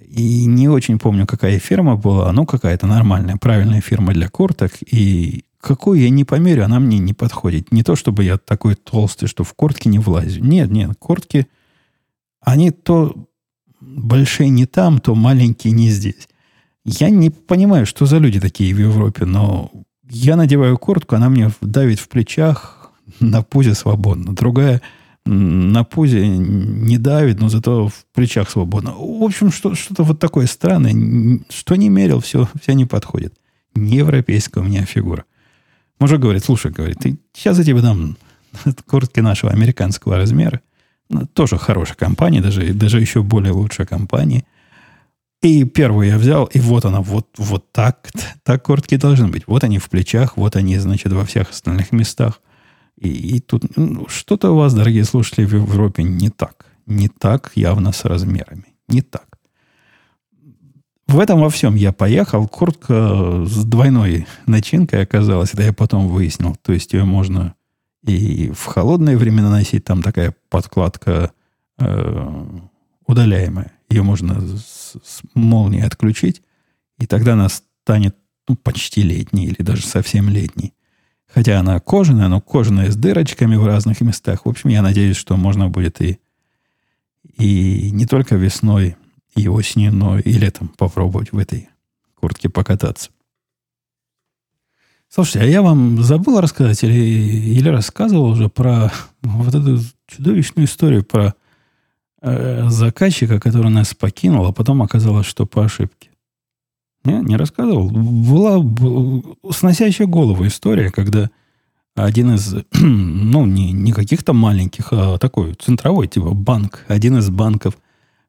И 0.00 0.46
не 0.46 0.68
очень 0.68 0.98
помню, 0.98 1.26
какая 1.26 1.58
фирма 1.58 1.96
была. 1.96 2.32
Ну, 2.32 2.46
какая-то 2.46 2.86
нормальная, 2.86 3.36
правильная 3.36 3.80
фирма 3.80 4.12
для 4.12 4.28
курток. 4.28 4.72
И 4.80 5.44
какую 5.60 6.00
я 6.00 6.10
не 6.10 6.24
померю, 6.24 6.64
она 6.64 6.78
мне 6.78 6.98
не 6.98 7.12
подходит. 7.12 7.72
Не 7.72 7.82
то, 7.82 7.96
чтобы 7.96 8.24
я 8.24 8.38
такой 8.38 8.76
толстый, 8.76 9.26
что 9.26 9.44
в 9.44 9.54
куртке 9.54 9.88
не 9.88 9.98
влазю. 9.98 10.42
Нет, 10.42 10.70
нет, 10.70 10.90
куртки– 10.98 11.48
они 12.44 12.70
то 12.70 13.28
большие 13.80 14.48
не 14.48 14.66
там, 14.66 14.98
то 14.98 15.14
маленькие 15.14 15.72
не 15.72 15.90
здесь. 15.90 16.28
Я 16.84 17.10
не 17.10 17.30
понимаю, 17.30 17.86
что 17.86 18.06
за 18.06 18.18
люди 18.18 18.40
такие 18.40 18.74
в 18.74 18.78
Европе, 18.78 19.24
но 19.24 19.70
я 20.08 20.36
надеваю 20.36 20.78
куртку, 20.78 21.16
она 21.16 21.28
мне 21.28 21.50
давит 21.60 21.98
в 21.98 22.08
плечах, 22.08 22.92
на 23.20 23.42
пузе 23.42 23.74
свободно. 23.74 24.34
Другая 24.34 24.82
на 25.26 25.84
пузе 25.84 26.26
не 26.26 26.98
давит, 26.98 27.40
но 27.40 27.48
зато 27.48 27.88
в 27.88 28.04
плечах 28.12 28.50
свободно. 28.50 28.92
В 28.92 29.22
общем, 29.22 29.50
что, 29.50 29.74
что-то 29.74 30.02
вот 30.02 30.18
такое 30.18 30.46
странное. 30.46 31.40
Что 31.48 31.76
не 31.76 31.88
мерил, 31.88 32.20
все, 32.20 32.46
все 32.60 32.74
не 32.74 32.84
подходит. 32.84 33.34
Не 33.74 33.96
европейская 33.96 34.60
у 34.60 34.64
меня 34.64 34.84
фигура. 34.84 35.24
Мужик 35.98 36.20
говорит, 36.20 36.44
слушай, 36.44 36.70
говорит, 36.70 36.98
ты, 36.98 37.18
сейчас 37.32 37.58
я 37.58 37.64
тебе 37.64 37.80
дам 37.80 38.18
куртки 38.86 39.20
нашего 39.20 39.52
американского 39.52 40.16
размера. 40.16 40.60
Тоже 41.32 41.58
хорошая 41.58 41.96
компания, 41.96 42.40
даже, 42.40 42.72
даже 42.74 43.00
еще 43.00 43.22
более 43.22 43.52
лучшая 43.52 43.86
компания. 43.86 44.44
И 45.42 45.64
первую 45.64 46.08
я 46.08 46.16
взял, 46.16 46.46
и 46.46 46.58
вот 46.58 46.84
она, 46.86 47.00
вот, 47.00 47.28
вот 47.36 47.70
так, 47.72 48.08
так 48.42 48.62
куртки 48.62 48.96
должны 48.96 49.28
быть. 49.28 49.46
Вот 49.46 49.62
они 49.62 49.78
в 49.78 49.90
плечах, 49.90 50.36
вот 50.36 50.56
они, 50.56 50.78
значит, 50.78 51.12
во 51.12 51.24
всех 51.24 51.50
остальных 51.50 51.92
местах. 51.92 52.40
И, 52.98 53.08
и 53.08 53.40
тут 53.40 53.76
ну, 53.76 54.06
что-то 54.08 54.52
у 54.52 54.56
вас, 54.56 54.72
дорогие 54.72 55.04
слушатели, 55.04 55.44
в 55.44 55.54
Европе 55.54 56.02
не 56.02 56.30
так. 56.30 56.66
Не 56.86 57.08
так 57.08 57.52
явно 57.54 57.92
с 57.92 58.04
размерами. 58.04 58.64
Не 58.88 59.02
так. 59.02 59.26
В 61.06 61.18
этом 61.18 61.40
во 61.40 61.50
всем 61.50 61.74
я 61.74 61.92
поехал. 61.92 62.48
Куртка 62.48 63.44
с 63.44 63.64
двойной 63.64 64.26
начинкой 64.46 65.02
оказалась. 65.02 65.52
Это 65.52 65.62
я 65.62 65.72
потом 65.72 66.08
выяснил. 66.08 66.56
То 66.62 66.72
есть 66.72 66.92
ее 66.94 67.04
можно 67.04 67.54
и 68.04 68.50
в 68.50 68.64
холодные 68.66 69.16
времена 69.16 69.50
носить 69.50 69.84
там 69.84 70.02
такая 70.02 70.34
подкладка 70.50 71.32
э, 71.78 72.46
удаляемая. 73.06 73.72
Ее 73.88 74.02
можно 74.02 74.40
с, 74.40 74.96
с 75.02 75.22
молнией 75.34 75.86
отключить, 75.86 76.42
и 76.98 77.06
тогда 77.06 77.32
она 77.32 77.48
станет 77.48 78.16
ну, 78.48 78.56
почти 78.56 79.02
летней 79.02 79.46
или 79.46 79.62
даже 79.62 79.86
совсем 79.86 80.28
летней. 80.28 80.74
Хотя 81.26 81.58
она 81.58 81.80
кожаная, 81.80 82.28
но 82.28 82.40
кожаная 82.40 82.90
с 82.90 82.96
дырочками 82.96 83.56
в 83.56 83.66
разных 83.66 84.00
местах. 84.00 84.44
В 84.44 84.48
общем, 84.48 84.70
я 84.70 84.82
надеюсь, 84.82 85.16
что 85.16 85.36
можно 85.36 85.68
будет 85.68 86.00
и, 86.00 86.20
и 87.38 87.90
не 87.90 88.06
только 88.06 88.36
весной, 88.36 88.96
и 89.34 89.48
осенью, 89.48 89.92
но 89.92 90.18
и 90.18 90.32
летом 90.32 90.68
попробовать 90.68 91.32
в 91.32 91.38
этой 91.38 91.68
куртке 92.14 92.48
покататься. 92.48 93.10
Слушайте, 95.14 95.42
а 95.42 95.44
я 95.44 95.62
вам 95.62 96.02
забыл 96.02 96.40
рассказать 96.40 96.82
или, 96.82 96.92
или 96.92 97.68
рассказывал 97.68 98.30
уже 98.30 98.48
про 98.48 98.90
вот 99.22 99.54
эту 99.54 99.78
чудовищную 100.08 100.66
историю 100.66 101.04
про 101.04 101.34
э, 102.20 102.68
заказчика, 102.68 103.38
который 103.38 103.70
нас 103.70 103.94
покинул, 103.94 104.44
а 104.44 104.52
потом 104.52 104.82
оказалось, 104.82 105.26
что 105.26 105.46
по 105.46 105.64
ошибке. 105.64 106.10
Не, 107.04 107.20
не 107.20 107.36
рассказывал. 107.36 107.90
Была 107.90 108.60
сносящая 109.52 110.08
голову 110.08 110.48
история, 110.48 110.90
когда 110.90 111.30
один 111.94 112.34
из, 112.34 112.52
ну, 112.72 113.46
не, 113.46 113.70
не 113.70 113.92
каких-то 113.92 114.32
маленьких, 114.32 114.88
а 114.90 115.18
такой 115.18 115.54
центровой, 115.54 116.08
типа 116.08 116.30
банк, 116.30 116.84
один 116.88 117.18
из 117.18 117.30
банков 117.30 117.78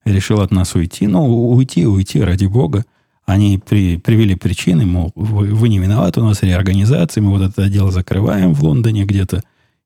решил 0.04 0.40
от 0.40 0.52
нас 0.52 0.76
уйти. 0.76 1.08
Ну, 1.08 1.50
уйти, 1.50 1.88
уйти, 1.88 2.22
ради 2.22 2.46
бога. 2.46 2.86
Они 3.26 3.58
при, 3.58 3.98
привели 3.98 4.36
причины, 4.36 4.86
мол, 4.86 5.12
вы, 5.16 5.54
вы 5.54 5.70
не 5.70 5.80
виноваты, 5.80 6.22
у 6.22 6.26
нас 6.26 6.44
реорганизация, 6.44 7.22
мы 7.22 7.32
вот 7.32 7.42
это 7.42 7.70
дело 7.70 7.92
закрываем 7.92 8.54
в 8.54 8.64
Лондоне 8.64 9.04
где-то. 9.06 9.42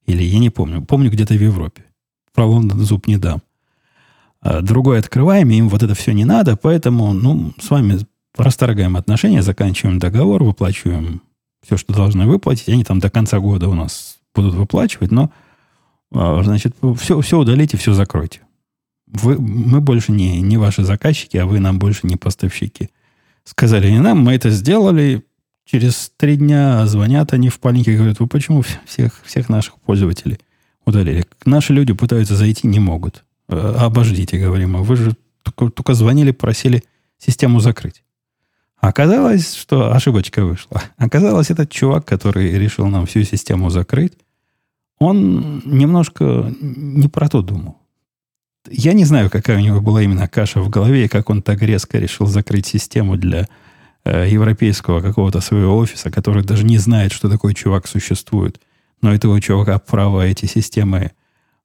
Или 0.06 0.24
я 0.24 0.40
не 0.40 0.50
помню. 0.50 0.82
Помню 0.82 1.10
где-то 1.10 1.36
в 1.36 1.42
Европе. 1.42 1.86
Про 2.34 2.46
Лондон 2.46 2.80
зуб 2.80 3.08
не 3.08 3.18
дам. 3.18 3.42
А 4.42 4.62
другой 4.62 5.00
открываем, 5.00 5.50
им 5.50 5.70
вот 5.70 5.84
это 5.84 5.94
все 5.96 6.14
не 6.14 6.26
надо, 6.26 6.58
поэтому, 6.58 7.14
ну, 7.14 7.54
с 7.60 7.70
вами 7.70 8.00
расторгаем 8.38 8.96
отношения, 8.96 9.42
заканчиваем 9.42 10.00
договор, 10.00 10.44
выплачиваем 10.44 11.22
все, 11.66 11.78
что 11.78 11.94
должны 11.94 12.26
выплатить. 12.26 12.70
Они 12.70 12.84
там 12.84 13.00
до 13.00 13.10
конца 13.10 13.40
года 13.40 13.68
у 13.68 13.74
нас 13.74 14.20
будут 14.34 14.54
выплачивать, 14.54 15.12
но, 15.12 15.32
а, 16.14 16.42
значит, 16.44 16.76
все, 16.98 17.20
все 17.22 17.38
удалите, 17.38 17.78
все 17.78 17.94
закройте. 17.94 18.42
Вы, 19.08 19.38
мы 19.40 19.82
больше 19.82 20.12
не, 20.12 20.40
не 20.42 20.58
ваши 20.58 20.84
заказчики, 20.84 21.38
а 21.38 21.46
вы 21.46 21.60
нам 21.60 21.80
больше 21.80 22.08
не 22.08 22.16
поставщики. 22.16 22.90
Сказали 23.44 23.90
не 23.90 24.00
нам, 24.00 24.20
мы 24.20 24.34
это 24.34 24.50
сделали. 24.50 25.24
Через 25.66 26.12
три 26.18 26.36
дня 26.36 26.86
звонят 26.88 27.34
они 27.34 27.50
в 27.50 27.60
панике, 27.60 27.96
говорят, 27.96 28.20
вы 28.20 28.28
почему 28.28 28.64
всех, 28.86 29.22
всех 29.24 29.50
наших 29.50 29.76
пользователей 29.76 30.40
удалили? 30.86 31.26
Наши 31.46 31.74
люди 31.74 31.94
пытаются 31.94 32.36
зайти, 32.36 32.68
не 32.68 32.80
могут. 32.80 33.24
«Э, 33.50 33.76
обождите, 33.80 34.38
говорим, 34.38 34.78
а 34.78 34.82
вы 34.82 34.96
же 34.96 35.14
только, 35.44 35.70
только 35.70 35.94
звонили, 35.96 36.32
просили 36.32 36.84
систему 37.18 37.60
закрыть. 37.60 38.04
Оказалось, 38.78 39.56
что 39.56 39.92
ошибочка 39.92 40.46
вышла. 40.46 40.82
Оказалось, 40.98 41.50
этот 41.50 41.70
чувак, 41.72 42.06
который 42.06 42.52
решил 42.52 42.88
нам 42.88 43.06
всю 43.06 43.24
систему 43.24 43.70
закрыть, 43.70 44.14
он 45.00 45.62
немножко 45.66 46.54
не 46.62 47.08
про 47.08 47.28
то 47.28 47.42
думал. 47.42 47.79
Я 48.68 48.94
не 48.94 49.06
знаю, 49.06 49.30
какая 49.30 49.58
у 49.58 49.62
него 49.62 49.82
была 49.82 50.02
именно 50.02 50.28
каша 50.28 50.60
в 50.60 50.70
голове, 50.70 51.06
и 51.06 51.08
как 51.08 51.30
он 51.30 51.42
так 51.42 51.62
резко 51.62 51.98
решил 51.98 52.28
закрыть 52.28 52.66
систему 52.66 53.16
для 53.16 53.48
э, 54.04 54.28
европейского 54.30 55.02
какого-то 55.02 55.40
своего 55.42 55.78
офиса, 55.78 56.12
который 56.12 56.44
даже 56.44 56.66
не 56.66 56.78
знает, 56.78 57.12
что 57.12 57.30
такой 57.30 57.54
чувак 57.54 57.88
существует. 57.88 58.60
Но 59.02 59.14
этого 59.14 59.40
чувака 59.40 59.80
право 59.80 60.26
эти 60.26 60.46
системы 60.46 61.12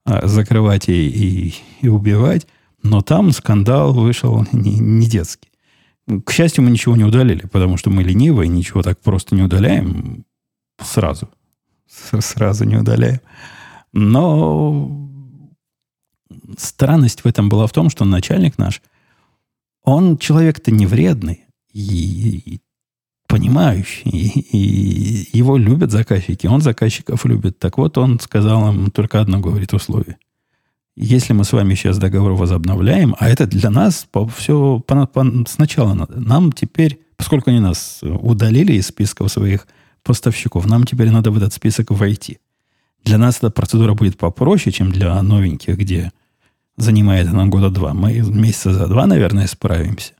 э, 0.06 0.26
закрывать 0.26 0.88
и, 0.88 1.08
и, 1.08 1.54
и 1.80 1.88
убивать. 1.88 2.46
Но 2.82 3.00
там 3.00 3.32
скандал 3.32 3.92
вышел 3.92 4.46
не, 4.52 4.78
не 4.78 5.06
детский. 5.06 5.48
К 6.24 6.30
счастью, 6.32 6.62
мы 6.64 6.70
ничего 6.70 6.96
не 6.96 7.04
удалили, 7.04 7.46
потому 7.46 7.76
что 7.76 7.90
мы 7.90 8.02
ленивые, 8.02 8.48
ничего 8.48 8.82
так 8.82 9.00
просто 9.00 9.34
не 9.34 9.42
удаляем 9.42 10.24
сразу. 10.82 11.28
Сразу 11.88 12.64
не 12.64 12.76
удаляем. 12.76 13.20
Но 13.92 15.10
странность 16.58 17.22
в 17.22 17.26
этом 17.26 17.48
была 17.48 17.66
в 17.66 17.72
том, 17.72 17.90
что 17.90 18.04
начальник 18.04 18.58
наш, 18.58 18.82
он 19.82 20.18
человек-то 20.18 20.70
не 20.70 20.86
вредный 20.86 21.44
и, 21.72 22.42
и 22.44 22.60
понимающий, 23.26 24.10
и, 24.10 25.22
и 25.32 25.38
его 25.38 25.56
любят 25.56 25.90
заказчики, 25.90 26.46
он 26.46 26.60
заказчиков 26.60 27.24
любит. 27.24 27.58
Так 27.58 27.78
вот, 27.78 27.98
он 27.98 28.20
сказал 28.20 28.72
им 28.72 28.90
только 28.90 29.20
одно, 29.20 29.40
говорит, 29.40 29.72
условие. 29.72 30.18
Если 30.96 31.32
мы 31.32 31.44
с 31.44 31.52
вами 31.52 31.74
сейчас 31.74 31.98
договор 31.98 32.32
возобновляем, 32.32 33.16
а 33.18 33.28
это 33.28 33.46
для 33.46 33.70
нас 33.70 34.06
по, 34.10 34.28
все 34.28 34.80
по, 34.86 35.06
по, 35.06 35.26
сначала 35.48 35.94
надо, 35.94 36.20
нам 36.20 36.52
теперь, 36.52 37.00
поскольку 37.16 37.50
они 37.50 37.58
нас 37.58 38.00
удалили 38.02 38.74
из 38.74 38.86
списков 38.86 39.32
своих 39.32 39.66
поставщиков. 40.04 40.66
Нам 40.66 40.84
теперь 40.84 41.10
надо 41.10 41.32
в 41.32 41.36
этот 41.36 41.52
список 41.52 41.90
войти. 41.90 42.38
Для 43.02 43.18
нас 43.18 43.38
эта 43.38 43.50
процедура 43.50 43.94
будет 43.94 44.16
попроще, 44.16 44.72
чем 44.72 44.92
для 44.92 45.20
новеньких, 45.20 45.76
где 45.76 46.12
занимает 46.76 47.28
она 47.28 47.46
года 47.46 47.70
два. 47.70 47.94
Мы 47.94 48.20
месяца 48.20 48.72
за 48.72 48.86
два, 48.86 49.06
наверное, 49.06 49.46
справимся. 49.46 50.12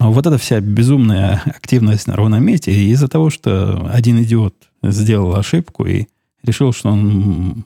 Но 0.00 0.12
вот 0.12 0.26
эта 0.26 0.36
вся 0.38 0.60
безумная 0.60 1.42
активность 1.46 2.06
на 2.06 2.16
ровном 2.16 2.44
месте 2.44 2.72
из-за 2.72 3.08
того, 3.08 3.30
что 3.30 3.88
один 3.92 4.22
идиот 4.22 4.54
сделал 4.82 5.36
ошибку 5.36 5.86
и 5.86 6.06
решил, 6.42 6.72
что 6.72 6.90
он 6.90 7.64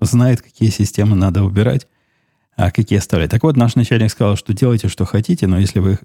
знает, 0.00 0.42
какие 0.42 0.70
системы 0.70 1.16
надо 1.16 1.42
убирать, 1.42 1.86
а 2.56 2.70
какие 2.70 2.98
оставлять. 2.98 3.30
Так 3.30 3.42
вот, 3.42 3.56
наш 3.56 3.74
начальник 3.74 4.10
сказал, 4.10 4.36
что 4.36 4.52
делайте, 4.52 4.88
что 4.88 5.04
хотите, 5.04 5.46
но 5.46 5.58
если 5.58 5.80
вы 5.80 5.98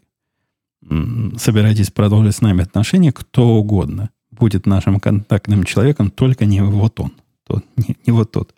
собираетесь 1.37 1.91
продолжить 1.91 2.35
с 2.35 2.41
нами 2.41 2.63
отношения, 2.63 3.11
кто 3.11 3.55
угодно 3.55 4.09
будет 4.31 4.65
нашим 4.65 4.99
контактным 4.99 5.63
человеком, 5.63 6.11
только 6.11 6.45
не 6.45 6.61
вот 6.61 6.99
он. 6.99 7.13
Тот, 7.45 7.63
не, 7.77 7.97
не 8.05 8.11
вот 8.13 8.31
тот, 8.31 8.53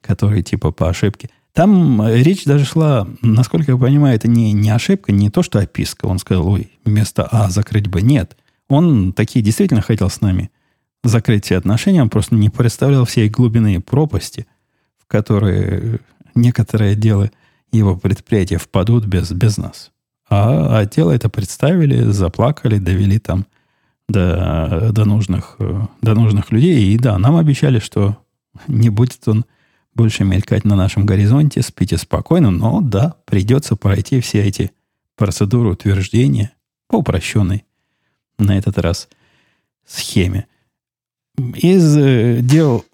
который 0.00 0.42
типа 0.42 0.72
по 0.72 0.88
ошибке. 0.88 1.30
Там 1.56 2.06
речь 2.06 2.44
даже 2.44 2.66
шла, 2.66 3.08
насколько 3.22 3.72
я 3.72 3.78
понимаю, 3.78 4.14
это 4.14 4.28
не, 4.28 4.52
не 4.52 4.68
ошибка, 4.68 5.10
не 5.10 5.30
то, 5.30 5.42
что 5.42 5.58
описка. 5.58 6.04
Он 6.04 6.18
сказал, 6.18 6.46
ой, 6.46 6.70
вместо 6.84 7.22
А 7.24 7.48
закрыть 7.48 7.88
бы. 7.88 8.02
Нет. 8.02 8.36
Он 8.68 9.14
такие 9.14 9.42
действительно 9.42 9.80
хотел 9.80 10.10
с 10.10 10.20
нами 10.20 10.50
закрыть 11.02 11.46
все 11.46 11.56
отношения, 11.56 12.02
он 12.02 12.10
просто 12.10 12.34
не 12.34 12.50
представлял 12.50 13.06
всей 13.06 13.30
глубины 13.30 13.80
пропасти, 13.80 14.46
в 14.98 15.06
которые 15.06 16.00
некоторые 16.34 16.94
дела 16.94 17.30
его 17.72 17.96
предприятия 17.96 18.58
впадут 18.58 19.06
без, 19.06 19.32
без 19.32 19.56
нас. 19.56 19.92
А, 20.28 20.80
а 20.80 20.84
дело 20.84 21.10
это 21.10 21.30
представили, 21.30 22.10
заплакали, 22.10 22.76
довели 22.76 23.18
там 23.18 23.46
до, 24.10 24.90
до, 24.92 25.06
нужных, 25.06 25.56
до 26.02 26.14
нужных 26.14 26.52
людей. 26.52 26.92
И 26.92 26.98
да, 26.98 27.16
нам 27.16 27.34
обещали, 27.34 27.78
что 27.78 28.18
не 28.68 28.90
будет 28.90 29.26
он 29.26 29.46
больше 29.96 30.24
мелькать 30.24 30.64
на 30.64 30.76
нашем 30.76 31.06
горизонте, 31.06 31.62
спите 31.62 31.96
спокойно, 31.96 32.50
но 32.50 32.80
да, 32.82 33.16
придется 33.24 33.76
пройти 33.76 34.20
все 34.20 34.44
эти 34.44 34.70
процедуры 35.16 35.70
утверждения 35.70 36.52
по 36.86 36.96
упрощенной 36.96 37.64
на 38.38 38.56
этот 38.56 38.78
раз 38.78 39.08
схеме. 39.86 40.46
Из 41.38 41.96
э, 41.96 42.40
дел... 42.42 42.84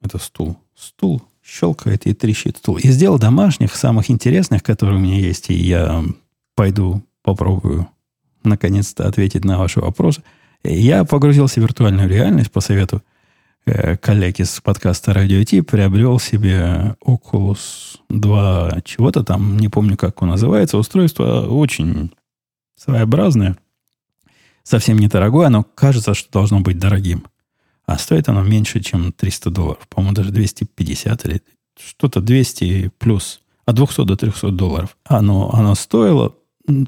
Это 0.00 0.18
стул. 0.18 0.56
Стул 0.74 1.22
щелкает 1.44 2.06
и 2.06 2.14
трещит 2.14 2.56
стул. 2.56 2.76
Из 2.78 2.96
дел 2.96 3.18
домашних, 3.18 3.74
самых 3.74 4.10
интересных, 4.10 4.62
которые 4.62 4.98
у 4.98 5.00
меня 5.00 5.18
есть, 5.18 5.50
и 5.50 5.54
я 5.54 6.04
пойду 6.54 7.02
попробую 7.22 7.88
наконец-то 8.44 9.06
ответить 9.06 9.44
на 9.44 9.58
ваши 9.58 9.80
вопросы. 9.80 10.22
Я 10.62 11.04
погрузился 11.04 11.60
в 11.60 11.62
виртуальную 11.62 12.08
реальность 12.08 12.50
по 12.50 12.60
совету 12.60 13.02
э, 13.68 13.96
коллеги 13.96 14.42
с 14.42 14.60
подкаста 14.60 15.12
Radio 15.12 15.44
T, 15.44 15.62
приобрел 15.62 16.18
себе 16.18 16.96
Oculus 17.04 17.98
2 18.08 18.80
чего-то 18.84 19.24
там, 19.24 19.58
не 19.58 19.68
помню, 19.68 19.96
как 19.96 20.22
он 20.22 20.30
называется. 20.30 20.78
Устройство 20.78 21.46
очень 21.46 22.12
своеобразное, 22.76 23.56
совсем 24.62 24.98
недорогое, 24.98 25.46
оно 25.46 25.64
кажется, 25.74 26.14
что 26.14 26.30
должно 26.32 26.60
быть 26.60 26.78
дорогим. 26.78 27.24
А 27.86 27.96
стоит 27.96 28.28
оно 28.28 28.42
меньше, 28.42 28.80
чем 28.80 29.12
300 29.12 29.50
долларов. 29.50 29.88
По-моему, 29.88 30.14
даже 30.14 30.30
250 30.30 31.24
или 31.24 31.42
что-то 31.78 32.20
200 32.20 32.90
плюс. 32.98 33.40
От 33.64 33.76
200 33.76 34.04
до 34.04 34.16
300 34.16 34.50
долларов. 34.50 34.96
Оно, 35.04 35.50
оно 35.54 35.74
стоило. 35.74 36.34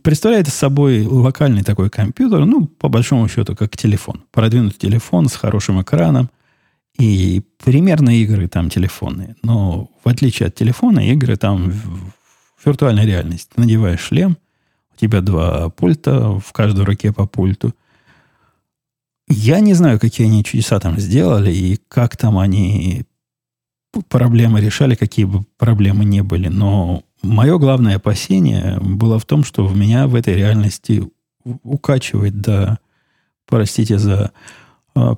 Представляет 0.02 0.48
собой 0.48 1.06
локальный 1.06 1.62
такой 1.62 1.88
компьютер, 1.88 2.44
ну, 2.44 2.66
по 2.66 2.90
большому 2.90 3.28
счету, 3.28 3.56
как 3.56 3.78
телефон. 3.78 4.24
Продвинутый 4.30 4.78
телефон 4.78 5.28
с 5.28 5.36
хорошим 5.36 5.80
экраном. 5.80 6.28
И 7.00 7.42
примерно 7.64 8.10
игры 8.20 8.46
там 8.48 8.70
телефонные. 8.70 9.36
Но 9.42 9.90
в 10.04 10.08
отличие 10.08 10.48
от 10.48 10.54
телефона, 10.54 11.00
игры 11.10 11.36
там 11.36 11.70
в 11.70 12.12
виртуальной 12.64 13.06
реальности. 13.06 13.50
Ты 13.54 13.62
надеваешь 13.62 14.00
шлем, 14.00 14.36
у 14.94 15.00
тебя 15.00 15.20
два 15.20 15.70
пульта, 15.70 16.38
в 16.38 16.52
каждой 16.52 16.84
руке 16.84 17.12
по 17.12 17.26
пульту– 17.26 17.74
я 19.32 19.60
не 19.60 19.74
знаю, 19.74 20.00
какие 20.00 20.26
они 20.26 20.42
чудеса 20.42 20.80
там 20.80 20.98
сделали 20.98 21.52
и 21.52 21.78
как 21.86 22.16
там 22.16 22.36
они 22.36 23.04
проблемы 24.08 24.60
решали, 24.60 24.96
какие 24.96 25.24
бы 25.24 25.44
проблемы 25.56 26.04
не 26.04 26.22
были. 26.24 26.48
Но 26.48 27.04
мое 27.22 27.56
главное 27.58 27.96
опасение 27.96 28.80
было 28.80 29.20
в 29.20 29.24
том, 29.24 29.44
что 29.44 29.64
в 29.64 29.76
меня 29.76 30.08
в 30.08 30.16
этой 30.16 30.34
реальности 30.34 31.08
укачивает 31.44 32.40
до, 32.40 32.80
простите 33.46 33.98
за 33.98 34.32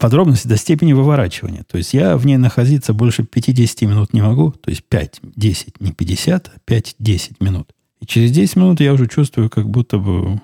подробности, 0.00 0.48
до 0.48 0.56
степени 0.56 0.92
выворачивания. 0.92 1.64
То 1.64 1.78
есть 1.78 1.94
я 1.94 2.16
в 2.16 2.26
ней 2.26 2.36
находиться 2.36 2.92
больше 2.92 3.24
50 3.24 3.82
минут 3.82 4.12
не 4.12 4.22
могу, 4.22 4.52
то 4.52 4.70
есть 4.70 4.84
5-10, 4.90 5.74
не 5.80 5.92
50, 5.92 6.50
а 6.54 6.70
5-10 6.70 7.36
минут. 7.40 7.72
И 8.00 8.06
через 8.06 8.30
10 8.30 8.56
минут 8.56 8.80
я 8.80 8.92
уже 8.92 9.06
чувствую, 9.06 9.50
как 9.50 9.68
будто 9.68 9.98
бы 9.98 10.40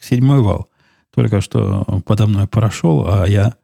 седьмой 0.00 0.40
вал 0.40 0.68
только 1.14 1.40
что 1.40 1.84
подо 2.04 2.26
мной 2.26 2.48
прошел, 2.48 3.06
а 3.06 3.26
я 3.26 3.54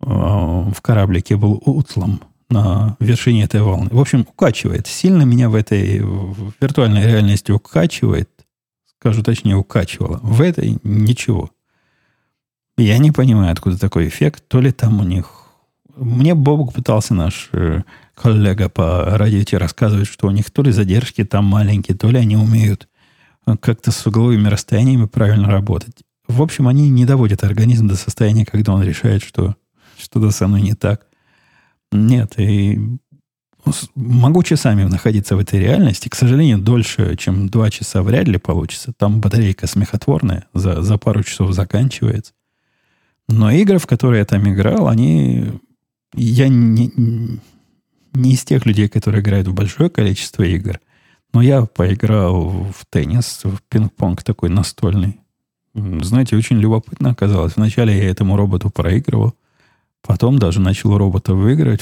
э, 0.00 0.06
в 0.06 0.76
кораблике 0.82 1.36
был 1.36 1.62
утлом 1.64 2.20
на 2.50 2.96
вершине 3.00 3.44
этой 3.44 3.62
волны. 3.62 3.88
В 3.90 4.00
общем, 4.00 4.26
укачивает. 4.28 4.86
Сильно 4.86 5.22
меня 5.22 5.48
в 5.48 5.54
этой 5.54 6.00
в 6.00 6.52
виртуальной 6.60 7.06
реальности 7.06 7.52
укачивает. 7.52 8.28
Скажу 8.98 9.22
точнее, 9.22 9.56
укачивало. 9.56 10.18
В 10.22 10.40
этой 10.40 10.78
ничего. 10.82 11.50
Я 12.76 12.98
не 12.98 13.12
понимаю, 13.12 13.52
откуда 13.52 13.78
такой 13.78 14.08
эффект. 14.08 14.44
То 14.48 14.60
ли 14.60 14.72
там 14.72 15.00
у 15.00 15.04
них... 15.04 15.30
Мне 15.96 16.34
Бобук 16.34 16.72
пытался 16.72 17.14
наш 17.14 17.48
э, 17.52 17.82
коллега 18.14 18.68
по 18.68 19.16
радио 19.16 19.58
рассказывать, 19.58 20.08
что 20.08 20.26
у 20.26 20.30
них 20.32 20.50
то 20.50 20.62
ли 20.62 20.72
задержки 20.72 21.24
там 21.24 21.44
маленькие, 21.44 21.96
то 21.96 22.10
ли 22.10 22.18
они 22.18 22.36
умеют 22.36 22.88
как-то 23.60 23.92
с 23.92 24.06
угловыми 24.06 24.48
расстояниями 24.48 25.06
правильно 25.06 25.48
работать. 25.48 26.02
В 26.26 26.42
общем, 26.42 26.66
они 26.66 26.88
не 26.88 27.04
доводят 27.04 27.44
организм 27.44 27.86
до 27.86 27.96
состояния, 27.96 28.46
когда 28.46 28.72
он 28.72 28.82
решает, 28.82 29.22
что 29.22 29.54
что-то 29.98 30.30
со 30.30 30.48
мной 30.48 30.62
не 30.62 30.74
так. 30.74 31.06
Нет, 31.92 32.38
и 32.38 32.80
могу 33.94 34.42
часами 34.42 34.84
находиться 34.84 35.36
в 35.36 35.38
этой 35.38 35.60
реальности. 35.60 36.08
К 36.08 36.14
сожалению, 36.14 36.58
дольше, 36.58 37.16
чем 37.16 37.48
два 37.48 37.70
часа 37.70 38.02
вряд 38.02 38.26
ли 38.26 38.38
получится. 38.38 38.92
Там 38.96 39.20
батарейка 39.20 39.66
смехотворная, 39.66 40.46
за, 40.54 40.82
за 40.82 40.98
пару 40.98 41.22
часов 41.22 41.52
заканчивается. 41.52 42.32
Но 43.28 43.50
игры, 43.50 43.78
в 43.78 43.86
которые 43.86 44.20
я 44.20 44.24
там 44.24 44.48
играл, 44.48 44.88
они... 44.88 45.60
Я 46.14 46.48
не, 46.48 46.92
не 48.12 48.32
из 48.32 48.44
тех 48.44 48.66
людей, 48.66 48.88
которые 48.88 49.20
играют 49.20 49.48
в 49.48 49.54
большое 49.54 49.90
количество 49.90 50.42
игр. 50.42 50.80
Но 51.32 51.42
я 51.42 51.64
поиграл 51.64 52.72
в 52.72 52.86
теннис, 52.88 53.40
в 53.42 53.60
пинг-понг 53.68 54.22
такой 54.22 54.50
настольный. 54.50 55.20
Знаете, 55.74 56.36
очень 56.36 56.58
любопытно 56.58 57.10
оказалось. 57.10 57.56
Вначале 57.56 57.96
я 57.96 58.08
этому 58.08 58.36
роботу 58.36 58.70
проигрывал, 58.70 59.34
потом 60.02 60.38
даже 60.38 60.60
начал 60.60 60.96
робота 60.96 61.34
выиграть. 61.34 61.80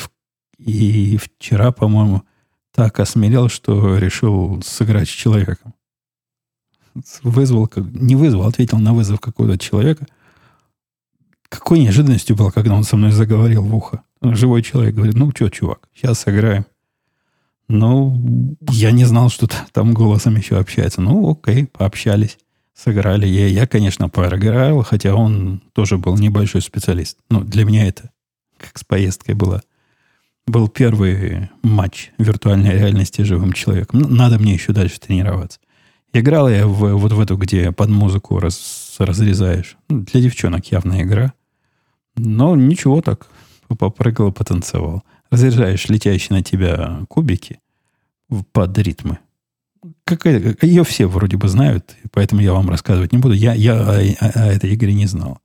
И 0.57 1.19
вчера, 1.19 1.73
по-моему, 1.73 2.23
так 2.73 2.99
осмелел, 3.01 3.49
что 3.51 3.99
решил 3.99 4.63
сыграть 4.63 5.09
с 5.09 5.13
человеком. 5.13 5.75
Вызвал, 7.23 7.71
не 7.77 8.17
вызвал, 8.17 8.47
ответил 8.47 8.79
на 8.79 8.95
вызов 8.95 9.21
какого-то 9.21 9.59
человека. 9.59 10.07
Какой 11.53 11.81
неожиданностью 11.81 12.35
было, 12.35 12.51
когда 12.51 12.75
он 12.75 12.83
со 12.83 12.97
мной 12.97 13.13
заговорил 13.13 13.63
в 13.63 13.75
ухо. 13.75 14.03
Живой 14.23 14.63
человек 14.63 14.95
говорит, 14.95 15.15
ну 15.17 15.31
что, 15.37 15.51
чувак, 15.51 15.87
сейчас 15.95 16.21
сыграем. 16.21 16.65
Ну, 17.69 18.57
я 18.71 18.91
не 18.91 19.05
знал, 19.05 19.29
что 19.29 19.47
там 19.73 19.93
голосом 19.93 20.37
еще 20.37 20.59
общается. 20.59 21.03
Ну, 21.03 21.31
окей, 21.31 21.67
пообщались 21.67 22.39
сыграли. 22.75 23.27
Я, 23.27 23.49
я, 23.49 23.67
конечно, 23.67 24.09
проиграл, 24.09 24.83
хотя 24.83 25.15
он 25.15 25.61
тоже 25.75 25.99
был 25.99 26.17
небольшой 26.17 26.63
специалист. 26.63 27.19
Ну, 27.29 27.41
для 27.45 27.67
меня 27.67 27.87
это 27.87 28.11
как 28.57 28.79
с 28.79 28.85
поездкой 28.85 29.35
было. 29.35 29.63
Был 30.47 30.69
первый 30.69 31.51
матч 31.63 32.13
виртуальной 32.17 32.73
реальности 32.73 33.21
живым 33.21 33.53
человеком. 33.53 34.01
Надо 34.01 34.39
мне 34.39 34.55
еще 34.55 34.73
дальше 34.73 34.99
тренироваться. 34.99 35.61
Играл 36.15 36.49
я 36.49 36.67
в, 36.67 36.95
вот 36.95 37.13
в 37.13 37.21
эту, 37.21 37.37
где 37.37 37.73
под 37.73 37.91
музыку 37.91 38.39
раз, 38.39 38.97
разрезаешь. 38.99 39.77
Ну, 39.91 40.01
для 40.01 40.23
девчонок 40.23 40.67
явная 40.73 41.03
игра. 41.03 41.35
Но 42.17 42.57
ничего 42.57 43.01
так. 43.01 43.29
Попрыгал, 43.79 44.33
потанцевал. 44.33 45.03
Разряжаешь 45.31 45.89
летящие 45.89 46.37
на 46.37 46.43
тебя 46.43 47.01
кубики 47.09 47.61
под 48.53 48.77
ритмы 48.79 49.19
какая, 50.05 50.57
ее 50.63 50.85
все 50.85 51.07
вроде 51.07 51.37
бы 51.37 51.49
знают, 51.49 51.97
поэтому 52.13 52.41
я 52.41 52.53
вам 52.53 52.69
рассказывать 52.69 53.13
не 53.13 53.19
буду. 53.19 53.35
Я, 53.35 53.55
я 53.55 53.75
о, 53.75 53.99
о 53.99 54.47
этой 54.47 54.75
игре 54.75 54.95
не 54.95 55.07
знал. 55.07 55.39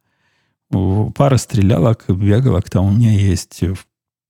Пара 0.69 1.37
стрелялок, 1.37 2.05
бегалок 2.09 2.69
там 2.69 2.85
у 2.85 2.91
меня 2.91 3.11
есть 3.11 3.61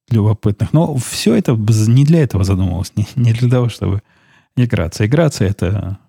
любопытных. 0.10 0.74
Но 0.74 0.96
все 0.98 1.36
это 1.36 1.54
не 1.54 2.06
для 2.06 2.24
этого 2.24 2.44
задумывалось, 2.44 2.94
не, 2.96 3.08
не 3.16 3.34
для 3.34 3.50
того, 3.50 3.70
чтобы 3.70 4.02
играться. 4.56 5.06
Играться 5.06 5.46
это, 5.46 6.00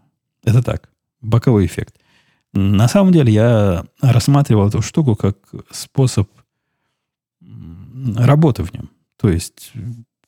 это 0.44 0.62
так, 0.62 0.90
боковой 1.20 1.66
эффект. 1.66 1.96
На 2.52 2.88
самом 2.88 3.12
деле 3.12 3.32
я 3.32 3.84
рассматривал 4.00 4.68
эту 4.68 4.82
штуку 4.82 5.16
как 5.16 5.36
способ 5.70 6.28
работы 8.16 8.62
в 8.62 8.72
нем. 8.72 8.90
То 9.20 9.28
есть 9.28 9.72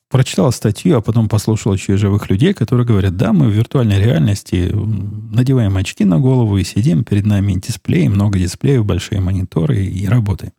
прочитал 0.08 0.50
статью, 0.50 0.98
а 0.98 1.00
потом 1.00 1.28
послушал 1.28 1.72
еще 1.72 1.96
живых 1.96 2.28
людей, 2.28 2.52
которые 2.52 2.84
говорят, 2.86 3.16
да, 3.16 3.32
мы 3.32 3.46
в 3.46 3.52
виртуальной 3.52 4.02
реальности 4.02 4.70
надеваем 4.74 5.76
очки 5.76 6.04
на 6.04 6.18
голову 6.18 6.58
и 6.58 6.64
сидим, 6.64 7.04
перед 7.04 7.26
нами 7.26 7.54
дисплей, 7.54 8.08
много 8.08 8.38
дисплеев, 8.38 8.84
большие 8.84 9.20
мониторы 9.20 9.84
и 9.84 10.06
работаем. 10.06 10.52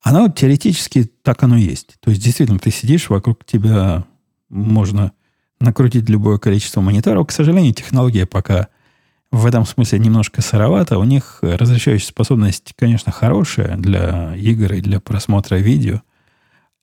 Она 0.00 0.22
вот 0.22 0.36
теоретически 0.36 1.04
так 1.22 1.42
оно 1.42 1.56
есть. 1.56 1.96
То 2.00 2.10
есть, 2.10 2.22
действительно, 2.22 2.58
ты 2.58 2.70
сидишь, 2.70 3.10
вокруг 3.10 3.44
тебя 3.44 4.04
можно 4.48 5.12
накрутить 5.60 6.08
любое 6.08 6.38
количество 6.38 6.80
мониторов. 6.80 7.26
К 7.26 7.32
сожалению, 7.32 7.74
технология 7.74 8.24
пока 8.24 8.68
в 9.30 9.46
этом 9.46 9.66
смысле 9.66 9.98
немножко 9.98 10.40
сыровата. 10.40 10.98
У 10.98 11.04
них 11.04 11.38
разрешающая 11.42 12.08
способность, 12.08 12.72
конечно, 12.76 13.12
хорошая 13.12 13.76
для 13.76 14.34
игр 14.36 14.72
и 14.72 14.80
для 14.80 15.00
просмотра 15.00 15.56
видео. 15.56 16.02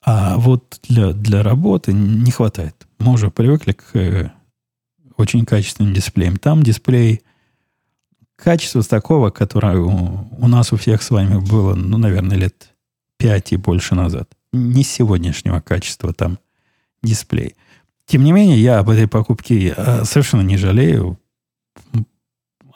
А 0.04 0.36
вот 0.36 0.80
для, 0.88 1.12
для 1.12 1.42
работы 1.42 1.92
не 1.92 2.30
хватает. 2.30 2.86
Мы 2.98 3.12
уже 3.12 3.30
привыкли 3.30 3.72
к 3.72 3.84
э, 3.94 4.30
очень 5.16 5.44
качественным 5.44 5.92
дисплеям. 5.92 6.36
Там 6.36 6.62
дисплей 6.62 7.22
качества 8.36 8.82
такого, 8.82 9.30
которое 9.30 9.78
у, 9.78 10.28
у 10.38 10.48
нас 10.48 10.72
у 10.72 10.76
всех 10.76 11.02
с 11.02 11.10
вами 11.10 11.40
было, 11.40 11.74
ну, 11.74 11.98
наверное, 11.98 12.36
лет 12.36 12.70
5 13.18 13.52
и 13.52 13.56
больше 13.56 13.96
назад. 13.96 14.28
Не 14.52 14.84
сегодняшнего 14.84 15.60
качества 15.60 16.12
там 16.12 16.38
дисплей. 17.02 17.56
Тем 18.06 18.22
не 18.22 18.30
менее, 18.30 18.62
я 18.62 18.78
об 18.78 18.90
этой 18.90 19.08
покупке 19.08 19.74
э, 19.76 20.04
совершенно 20.04 20.42
не 20.42 20.56
жалею. 20.56 21.18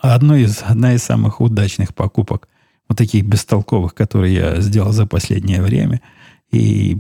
Одно 0.01 0.37
из, 0.37 0.63
одна 0.63 0.95
из 0.95 1.03
самых 1.03 1.41
удачных 1.41 1.95
покупок, 1.95 2.49
вот 2.89 2.99
таких 2.99 3.25
бестолковых, 3.27 3.95
которые 3.95 4.35
я 4.35 4.61
сделал 4.61 4.93
за 4.93 5.07
последнее 5.07 5.63
время. 5.63 6.01
И 6.51 6.99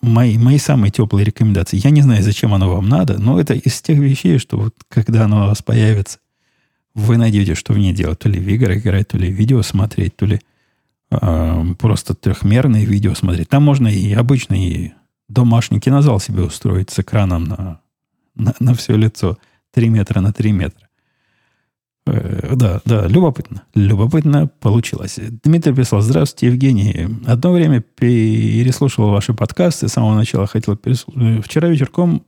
мои, 0.00 0.38
мои 0.38 0.58
самые 0.58 0.90
теплые 0.90 1.24
рекомендации. 1.24 1.80
Я 1.82 1.90
не 1.90 2.02
знаю, 2.02 2.22
зачем 2.22 2.54
оно 2.54 2.72
вам 2.72 2.88
надо, 2.88 3.18
но 3.18 3.40
это 3.40 3.54
из 3.54 3.80
тех 3.82 3.98
вещей, 3.98 4.38
что 4.38 4.56
вот 4.56 4.74
когда 4.88 5.24
оно 5.24 5.44
у 5.44 5.48
вас 5.48 5.62
появится, 5.62 6.18
вы 6.94 7.18
найдете, 7.18 7.54
что 7.54 7.72
в 7.72 7.78
ней 7.78 7.92
делать. 7.92 8.20
То 8.20 8.28
ли 8.28 8.40
в 8.40 8.48
игры 8.48 8.78
играть, 8.78 9.08
то 9.08 9.18
ли 9.18 9.30
видео 9.30 9.62
смотреть, 9.62 10.16
то 10.16 10.26
ли 10.26 10.40
э, 11.10 11.64
просто 11.78 12.14
трехмерные 12.14 12.86
видео 12.86 13.14
смотреть. 13.14 13.50
Там 13.50 13.64
можно 13.64 13.88
и 13.88 14.12
обычный 14.14 14.94
домашний 15.28 15.80
кинозал 15.80 16.20
себе 16.20 16.44
устроить 16.44 16.90
с 16.90 16.98
экраном 17.00 17.44
на, 17.44 17.80
на, 18.34 18.54
на 18.60 18.74
все 18.74 18.96
лицо. 18.96 19.38
3 19.74 19.90
метра 19.90 20.20
на 20.20 20.32
3 20.32 20.52
метра. 20.52 20.85
Э, 22.06 22.54
да, 22.54 22.80
да, 22.84 23.06
любопытно. 23.06 23.64
Любопытно 23.74 24.46
получилось. 24.46 25.18
Дмитрий 25.42 25.74
писал, 25.74 26.00
здравствуйте, 26.00 26.46
Евгений. 26.46 27.08
Одно 27.26 27.52
время 27.52 27.80
переслушивал 27.80 29.10
ваши 29.10 29.34
подкасты, 29.34 29.88
с 29.88 29.92
самого 29.92 30.14
начала 30.14 30.46
хотел 30.46 30.76
переслушать. 30.76 31.22
Э, 31.22 31.42
вчера 31.42 31.68
вечерком... 31.68 32.24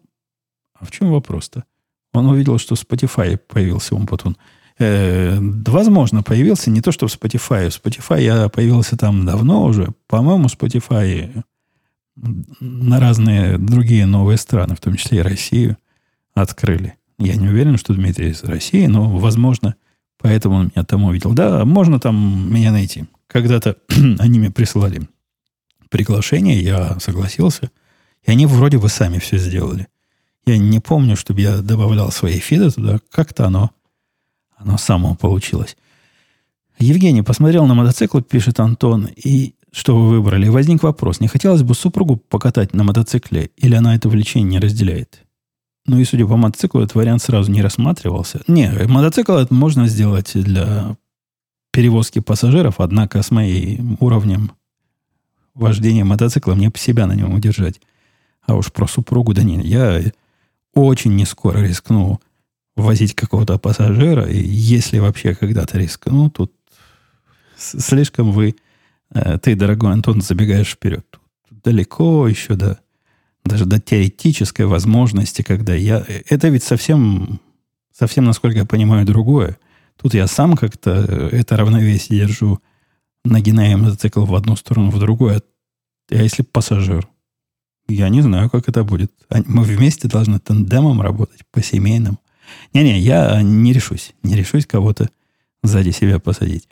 А 0.78 0.84
в 0.84 0.90
чем 0.90 1.10
вопрос-то? 1.10 1.64
Он 2.12 2.26
увидел, 2.26 2.58
что 2.58 2.74
в 2.74 2.82
Spotify 2.82 3.36
появился 3.36 3.94
Умпутун. 3.94 4.36
Э, 4.78 5.38
возможно, 5.40 6.22
появился. 6.22 6.70
Не 6.70 6.80
то, 6.80 6.92
что 6.92 7.06
в 7.06 7.10
Spotify. 7.10 7.70
В 7.70 7.84
Spotify 7.84 8.22
я 8.22 8.48
появился 8.48 8.96
там 8.96 9.24
давно 9.24 9.64
уже. 9.64 9.92
По-моему, 10.06 10.46
Spotify 10.46 11.42
на 12.60 12.98
разные 12.98 13.58
другие 13.58 14.06
новые 14.06 14.38
страны, 14.38 14.74
в 14.74 14.80
том 14.80 14.96
числе 14.96 15.18
и 15.18 15.22
Россию, 15.22 15.76
открыли. 16.34 16.97
Я 17.18 17.34
не 17.34 17.48
уверен, 17.48 17.78
что 17.78 17.94
Дмитрий 17.94 18.30
из 18.30 18.44
России, 18.44 18.86
но, 18.86 19.16
возможно, 19.16 19.74
поэтому 20.18 20.56
он 20.56 20.72
меня 20.74 20.84
там 20.84 21.04
увидел. 21.04 21.32
Да, 21.32 21.64
можно 21.64 21.98
там 21.98 22.52
меня 22.52 22.70
найти. 22.70 23.06
Когда-то 23.26 23.76
они 24.18 24.38
мне 24.38 24.50
присылали 24.50 25.08
приглашение, 25.90 26.62
я 26.62 26.98
согласился. 27.00 27.70
И 28.24 28.30
они 28.30 28.46
вроде 28.46 28.78
бы 28.78 28.88
сами 28.88 29.18
все 29.18 29.38
сделали. 29.38 29.88
Я 30.46 30.58
не 30.58 30.80
помню, 30.80 31.16
чтобы 31.16 31.40
я 31.40 31.58
добавлял 31.58 32.10
свои 32.10 32.38
фиды 32.38 32.70
туда. 32.70 33.00
Как-то 33.10 33.46
оно, 33.46 33.70
оно 34.56 34.78
само 34.78 35.14
получилось. 35.14 35.76
Евгений 36.78 37.22
посмотрел 37.22 37.66
на 37.66 37.74
мотоцикл, 37.74 38.20
пишет 38.20 38.60
Антон, 38.60 39.08
и 39.16 39.54
что 39.72 39.96
вы 39.96 40.08
выбрали. 40.08 40.48
Возник 40.48 40.82
вопрос, 40.82 41.20
не 41.20 41.28
хотелось 41.28 41.62
бы 41.62 41.74
супругу 41.74 42.16
покатать 42.16 42.72
на 42.74 42.84
мотоцикле, 42.84 43.50
или 43.56 43.74
она 43.74 43.94
это 43.94 44.08
влечение 44.08 44.48
не 44.48 44.58
разделяет? 44.58 45.24
Ну 45.88 45.98
и 45.98 46.04
судя 46.04 46.26
по 46.26 46.36
мотоциклу, 46.36 46.82
этот 46.82 46.94
вариант 46.94 47.22
сразу 47.22 47.50
не 47.50 47.62
рассматривался. 47.62 48.42
Не, 48.46 48.70
мотоцикл 48.86 49.32
это 49.32 49.52
можно 49.54 49.88
сделать 49.88 50.32
для 50.34 50.96
перевозки 51.72 52.18
пассажиров, 52.18 52.74
однако 52.78 53.22
с 53.22 53.30
моим 53.30 53.96
уровнем 53.98 54.52
вождения 55.54 56.04
мотоцикла 56.04 56.54
мне 56.54 56.70
себя 56.76 57.06
на 57.06 57.14
нем 57.14 57.32
удержать. 57.32 57.80
А 58.42 58.54
уж 58.54 58.70
про 58.70 58.86
супругу, 58.86 59.32
да 59.32 59.42
нет, 59.42 59.64
я 59.64 60.02
очень 60.74 61.16
не 61.16 61.24
скоро 61.24 61.60
рискну 61.60 62.20
возить 62.76 63.14
какого-то 63.14 63.58
пассажира, 63.58 64.24
и 64.28 64.38
если 64.38 64.98
вообще 64.98 65.34
когда-то 65.34 65.78
рискну, 65.78 66.28
тут 66.28 66.52
слишком 67.56 68.30
вы, 68.30 68.56
э, 69.14 69.38
ты, 69.38 69.56
дорогой 69.56 69.92
Антон, 69.92 70.20
забегаешь 70.20 70.72
вперед. 70.72 71.06
Тут 71.48 71.62
далеко 71.62 72.28
еще 72.28 72.56
до 72.56 72.78
даже 73.48 73.64
до 73.64 73.80
теоретической 73.80 74.66
возможности, 74.66 75.42
когда 75.42 75.74
я... 75.74 76.04
Это 76.28 76.48
ведь 76.48 76.62
совсем, 76.62 77.40
совсем, 77.96 78.24
насколько 78.24 78.58
я 78.58 78.64
понимаю, 78.64 79.06
другое. 79.06 79.58
Тут 80.00 80.14
я 80.14 80.26
сам 80.26 80.56
как-то 80.56 80.90
это 80.90 81.56
равновесие 81.56 82.20
держу, 82.20 82.60
нагиная 83.24 83.76
мотоцикл 83.76 84.24
в 84.24 84.34
одну 84.34 84.54
сторону, 84.56 84.90
в 84.90 84.98
другую. 84.98 85.42
А 86.10 86.14
если 86.14 86.42
пассажир? 86.42 87.08
Я 87.88 88.08
не 88.10 88.20
знаю, 88.20 88.50
как 88.50 88.68
это 88.68 88.84
будет. 88.84 89.12
Мы 89.30 89.64
вместе 89.64 90.08
должны 90.08 90.38
тандемом 90.38 91.00
работать, 91.00 91.40
по-семейному. 91.50 92.18
Не-не, 92.74 92.98
я 92.98 93.42
не 93.42 93.72
решусь. 93.72 94.14
Не 94.22 94.36
решусь 94.36 94.66
кого-то 94.66 95.08
сзади 95.62 95.90
себя 95.90 96.18
посадить. 96.18 96.68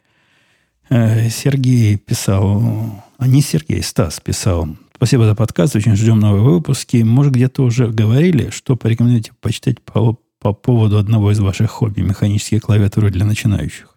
Э, 0.88 1.28
Сергей 1.30 1.96
писал... 1.96 3.02
А 3.18 3.26
не 3.26 3.40
Сергей, 3.40 3.82
Стас 3.82 4.20
писал. 4.20 4.68
Спасибо 4.96 5.26
за 5.26 5.34
подкаст. 5.34 5.76
Очень 5.76 5.94
ждем 5.94 6.18
новые 6.20 6.42
выпуски. 6.42 7.02
Может, 7.02 7.34
где-то 7.34 7.62
уже 7.62 7.88
говорили, 7.88 8.48
что 8.48 8.76
порекомендуете 8.76 9.32
почитать 9.42 9.82
по, 9.82 10.18
по 10.40 10.54
поводу 10.54 10.96
одного 10.96 11.32
из 11.32 11.38
ваших 11.38 11.70
хобби 11.70 12.00
механические 12.00 12.60
клавиатуры 12.60 13.10
для 13.10 13.26
начинающих? 13.26 13.94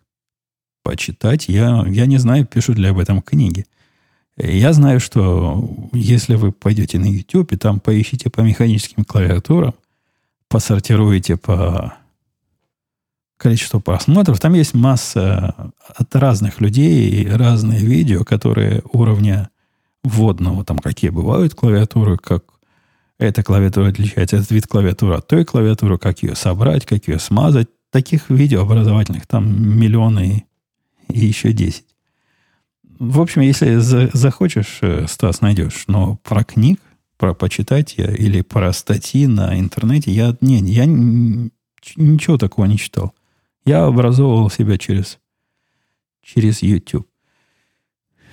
Почитать? 0.83 1.47
Я, 1.47 1.85
я 1.87 2.05
не 2.05 2.17
знаю, 2.17 2.45
пишут 2.45 2.77
ли 2.77 2.89
об 2.89 2.99
этом 2.99 3.21
книги. 3.21 3.65
Я 4.35 4.73
знаю, 4.73 4.99
что 4.99 5.89
если 5.93 6.35
вы 6.35 6.51
пойдете 6.51 6.99
на 6.99 7.05
YouTube 7.05 7.53
и 7.53 7.57
там 7.57 7.79
поищите 7.79 8.29
по 8.29 8.41
механическим 8.41 9.05
клавиатурам, 9.05 9.75
посортируете 10.49 11.37
по 11.37 11.93
количеству 13.37 13.79
просмотров, 13.79 14.41
там 14.41 14.53
есть 14.53 14.73
масса 14.73 15.71
от 15.95 16.13
разных 16.13 16.59
людей, 16.59 17.25
разные 17.25 17.79
видео, 17.79 18.25
которые 18.25 18.81
уровня 18.91 19.49
вводного, 20.03 20.63
там 20.63 20.79
какие 20.79 21.09
бывают 21.09 21.53
клавиатуры, 21.55 22.17
как 22.17 22.43
эта 23.17 23.43
клавиатура 23.43 23.89
отличается, 23.89 24.37
этот 24.37 24.51
вид 24.51 24.67
клавиатуры 24.67 25.15
от 25.15 25.27
той 25.27 25.43
клавиатуры, 25.43 25.97
как 25.97 26.23
ее 26.23 26.35
собрать, 26.35 26.85
как 26.85 27.07
ее 27.07 27.19
смазать. 27.19 27.67
Таких 27.91 28.29
видео 28.29 28.61
образовательных 28.61 29.25
там 29.25 29.77
миллионы 29.77 30.45
и 31.09 31.25
еще 31.25 31.51
десять. 31.51 31.85
В 32.99 33.19
общем, 33.19 33.41
если 33.41 33.77
за, 33.77 34.09
захочешь, 34.13 34.79
э, 34.81 35.07
Стас, 35.07 35.41
найдешь. 35.41 35.85
Но 35.87 36.17
про 36.17 36.43
книг, 36.43 36.79
про 37.17 37.33
почитать 37.33 37.95
я 37.97 38.13
или 38.13 38.41
про 38.41 38.71
статьи 38.73 39.25
на 39.25 39.59
интернете, 39.59 40.11
я, 40.11 40.37
не, 40.41 40.59
я 40.59 40.85
ничего 40.85 42.37
такого 42.37 42.65
не 42.65 42.77
читал. 42.77 43.13
Я 43.65 43.85
образовывал 43.85 44.49
себя 44.49 44.77
через, 44.77 45.17
через 46.21 46.61
YouTube. 46.61 47.08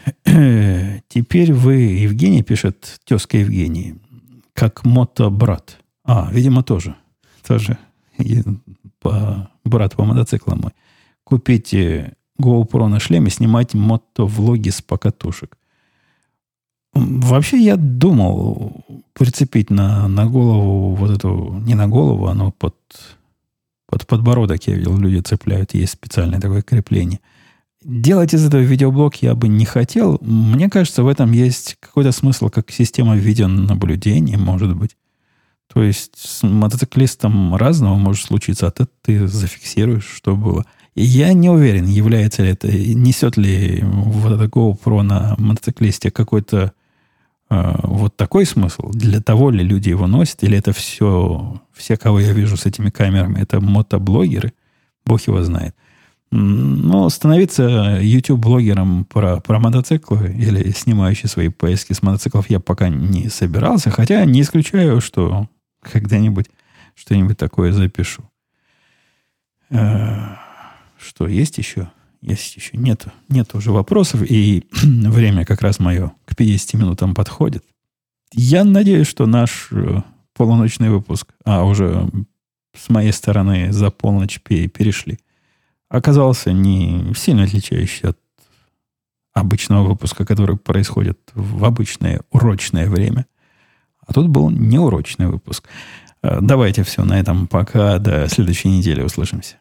Теперь 1.08 1.52
вы, 1.52 1.74
Евгений, 1.74 2.42
пишет 2.42 3.00
тезка 3.04 3.38
Евгений, 3.38 3.96
как 4.52 4.84
мото-брат. 4.84 5.78
А, 6.04 6.28
видимо, 6.32 6.62
тоже. 6.62 6.94
Тоже 7.46 7.78
по, 9.00 9.50
брат 9.64 9.96
по 9.96 10.04
мотоциклам 10.04 10.60
мой. 10.60 10.72
Купите 11.24 12.14
GoPro 12.40 12.86
на 12.86 13.00
шлеме, 13.00 13.30
снимать 13.30 13.74
мото-влоги 13.74 14.70
с 14.70 14.80
покатушек. 14.80 15.56
Вообще 16.94 17.58
я 17.58 17.76
думал 17.76 18.84
прицепить 19.12 19.70
на, 19.70 20.08
на 20.08 20.26
голову 20.26 20.94
вот 20.94 21.10
эту, 21.10 21.54
не 21.66 21.74
на 21.74 21.88
голову, 21.88 22.28
оно 22.28 22.52
под, 22.52 22.76
под 23.86 24.06
подбородок, 24.06 24.66
я 24.66 24.74
видел, 24.74 24.96
люди 24.96 25.20
цепляют, 25.20 25.74
есть 25.74 25.92
специальное 25.92 26.40
такое 26.40 26.62
крепление– 26.62 27.20
делать 27.86 28.34
из 28.34 28.44
этого 28.44 28.60
видеоблог 28.60 29.16
я 29.16 29.34
бы 29.34 29.48
не 29.48 29.64
хотел. 29.64 30.18
Мне 30.20 30.68
кажется, 30.68 31.02
в 31.02 31.08
этом 31.08 31.32
есть 31.32 31.76
какой-то 31.80 32.12
смысл, 32.12 32.48
как 32.48 32.70
система 32.70 33.16
видеонаблюдения, 33.16 34.38
может 34.38 34.76
быть. 34.76 34.96
То 35.72 35.82
есть 35.82 36.12
с 36.16 36.42
мотоциклистом 36.42 37.54
разного 37.56 37.96
может 37.96 38.26
случиться, 38.26 38.66
а 38.66 38.70
ты, 38.70 38.86
ты 39.02 39.26
зафиксируешь, 39.26 40.06
что 40.06 40.36
было. 40.36 40.64
И 40.94 41.02
я 41.02 41.32
не 41.32 41.50
уверен, 41.50 41.86
является 41.86 42.42
ли 42.42 42.50
это, 42.50 42.68
несет 42.68 43.36
ли 43.36 43.80
вот 43.82 44.32
это 44.32 44.44
GoPro 44.44 45.02
на 45.02 45.34
мотоциклисте 45.38 46.10
какой-то 46.10 46.72
Э, 47.48 47.74
вот 47.82 48.16
такой 48.16 48.46
смысл? 48.46 48.90
Для 48.90 49.20
того 49.20 49.50
ли 49.50 49.62
люди 49.62 49.88
его 49.88 50.06
носят? 50.06 50.42
Или 50.42 50.58
это 50.58 50.72
все, 50.72 51.60
все, 51.72 51.96
кого 51.96 52.20
я 52.20 52.32
вижу 52.32 52.56
с 52.56 52.66
этими 52.66 52.90
камерами, 52.90 53.40
это 53.40 53.60
мотоблогеры? 53.60 54.52
Бог 55.04 55.20
его 55.26 55.42
знает. 55.42 55.74
Но 56.38 57.08
становиться 57.08 57.98
YouTube-блогером 58.02 59.06
про, 59.06 59.40
про 59.40 59.58
мотоциклы 59.58 60.34
или 60.38 60.70
снимающий 60.70 61.30
свои 61.30 61.48
поездки 61.48 61.94
с 61.94 62.02
мотоциклов 62.02 62.50
я 62.50 62.60
пока 62.60 62.90
не 62.90 63.30
собирался, 63.30 63.90
хотя 63.90 64.22
не 64.26 64.42
исключаю, 64.42 65.00
что 65.00 65.48
когда-нибудь 65.80 66.50
что-нибудь 66.94 67.38
такое 67.38 67.72
запишу. 67.72 68.22
Э, 69.70 70.36
что, 70.98 71.26
есть 71.26 71.56
еще? 71.56 71.90
Есть 72.20 72.54
еще. 72.56 72.76
Нет, 72.76 73.06
нет 73.30 73.54
уже 73.54 73.72
вопросов, 73.72 74.22
и 74.22 74.68
время 74.82 75.46
как 75.46 75.62
раз 75.62 75.78
мое 75.78 76.12
к 76.26 76.36
50 76.36 76.74
минутам 76.74 77.14
подходит. 77.14 77.64
Я 78.32 78.64
надеюсь, 78.64 79.06
что 79.06 79.24
наш 79.24 79.68
э, 79.70 80.02
полуночный 80.34 80.90
выпуск, 80.90 81.32
а 81.46 81.64
уже 81.64 82.10
с 82.76 82.90
моей 82.90 83.12
стороны 83.12 83.72
за 83.72 83.90
полночь 83.90 84.38
перешли, 84.40 85.18
оказался 85.88 86.52
не 86.52 87.14
сильно 87.14 87.44
отличающийся 87.44 88.10
от 88.10 88.18
обычного 89.32 89.86
выпуска, 89.86 90.24
который 90.24 90.56
происходит 90.56 91.18
в 91.34 91.64
обычное 91.64 92.22
урочное 92.30 92.88
время. 92.88 93.26
А 94.06 94.12
тут 94.12 94.28
был 94.28 94.50
неурочный 94.50 95.26
выпуск. 95.26 95.68
Э, 96.22 96.38
давайте 96.40 96.82
все 96.82 97.04
на 97.04 97.18
этом. 97.20 97.46
Пока. 97.46 97.98
До 97.98 98.28
следующей 98.28 98.68
недели 98.68 99.02
услышимся. 99.02 99.56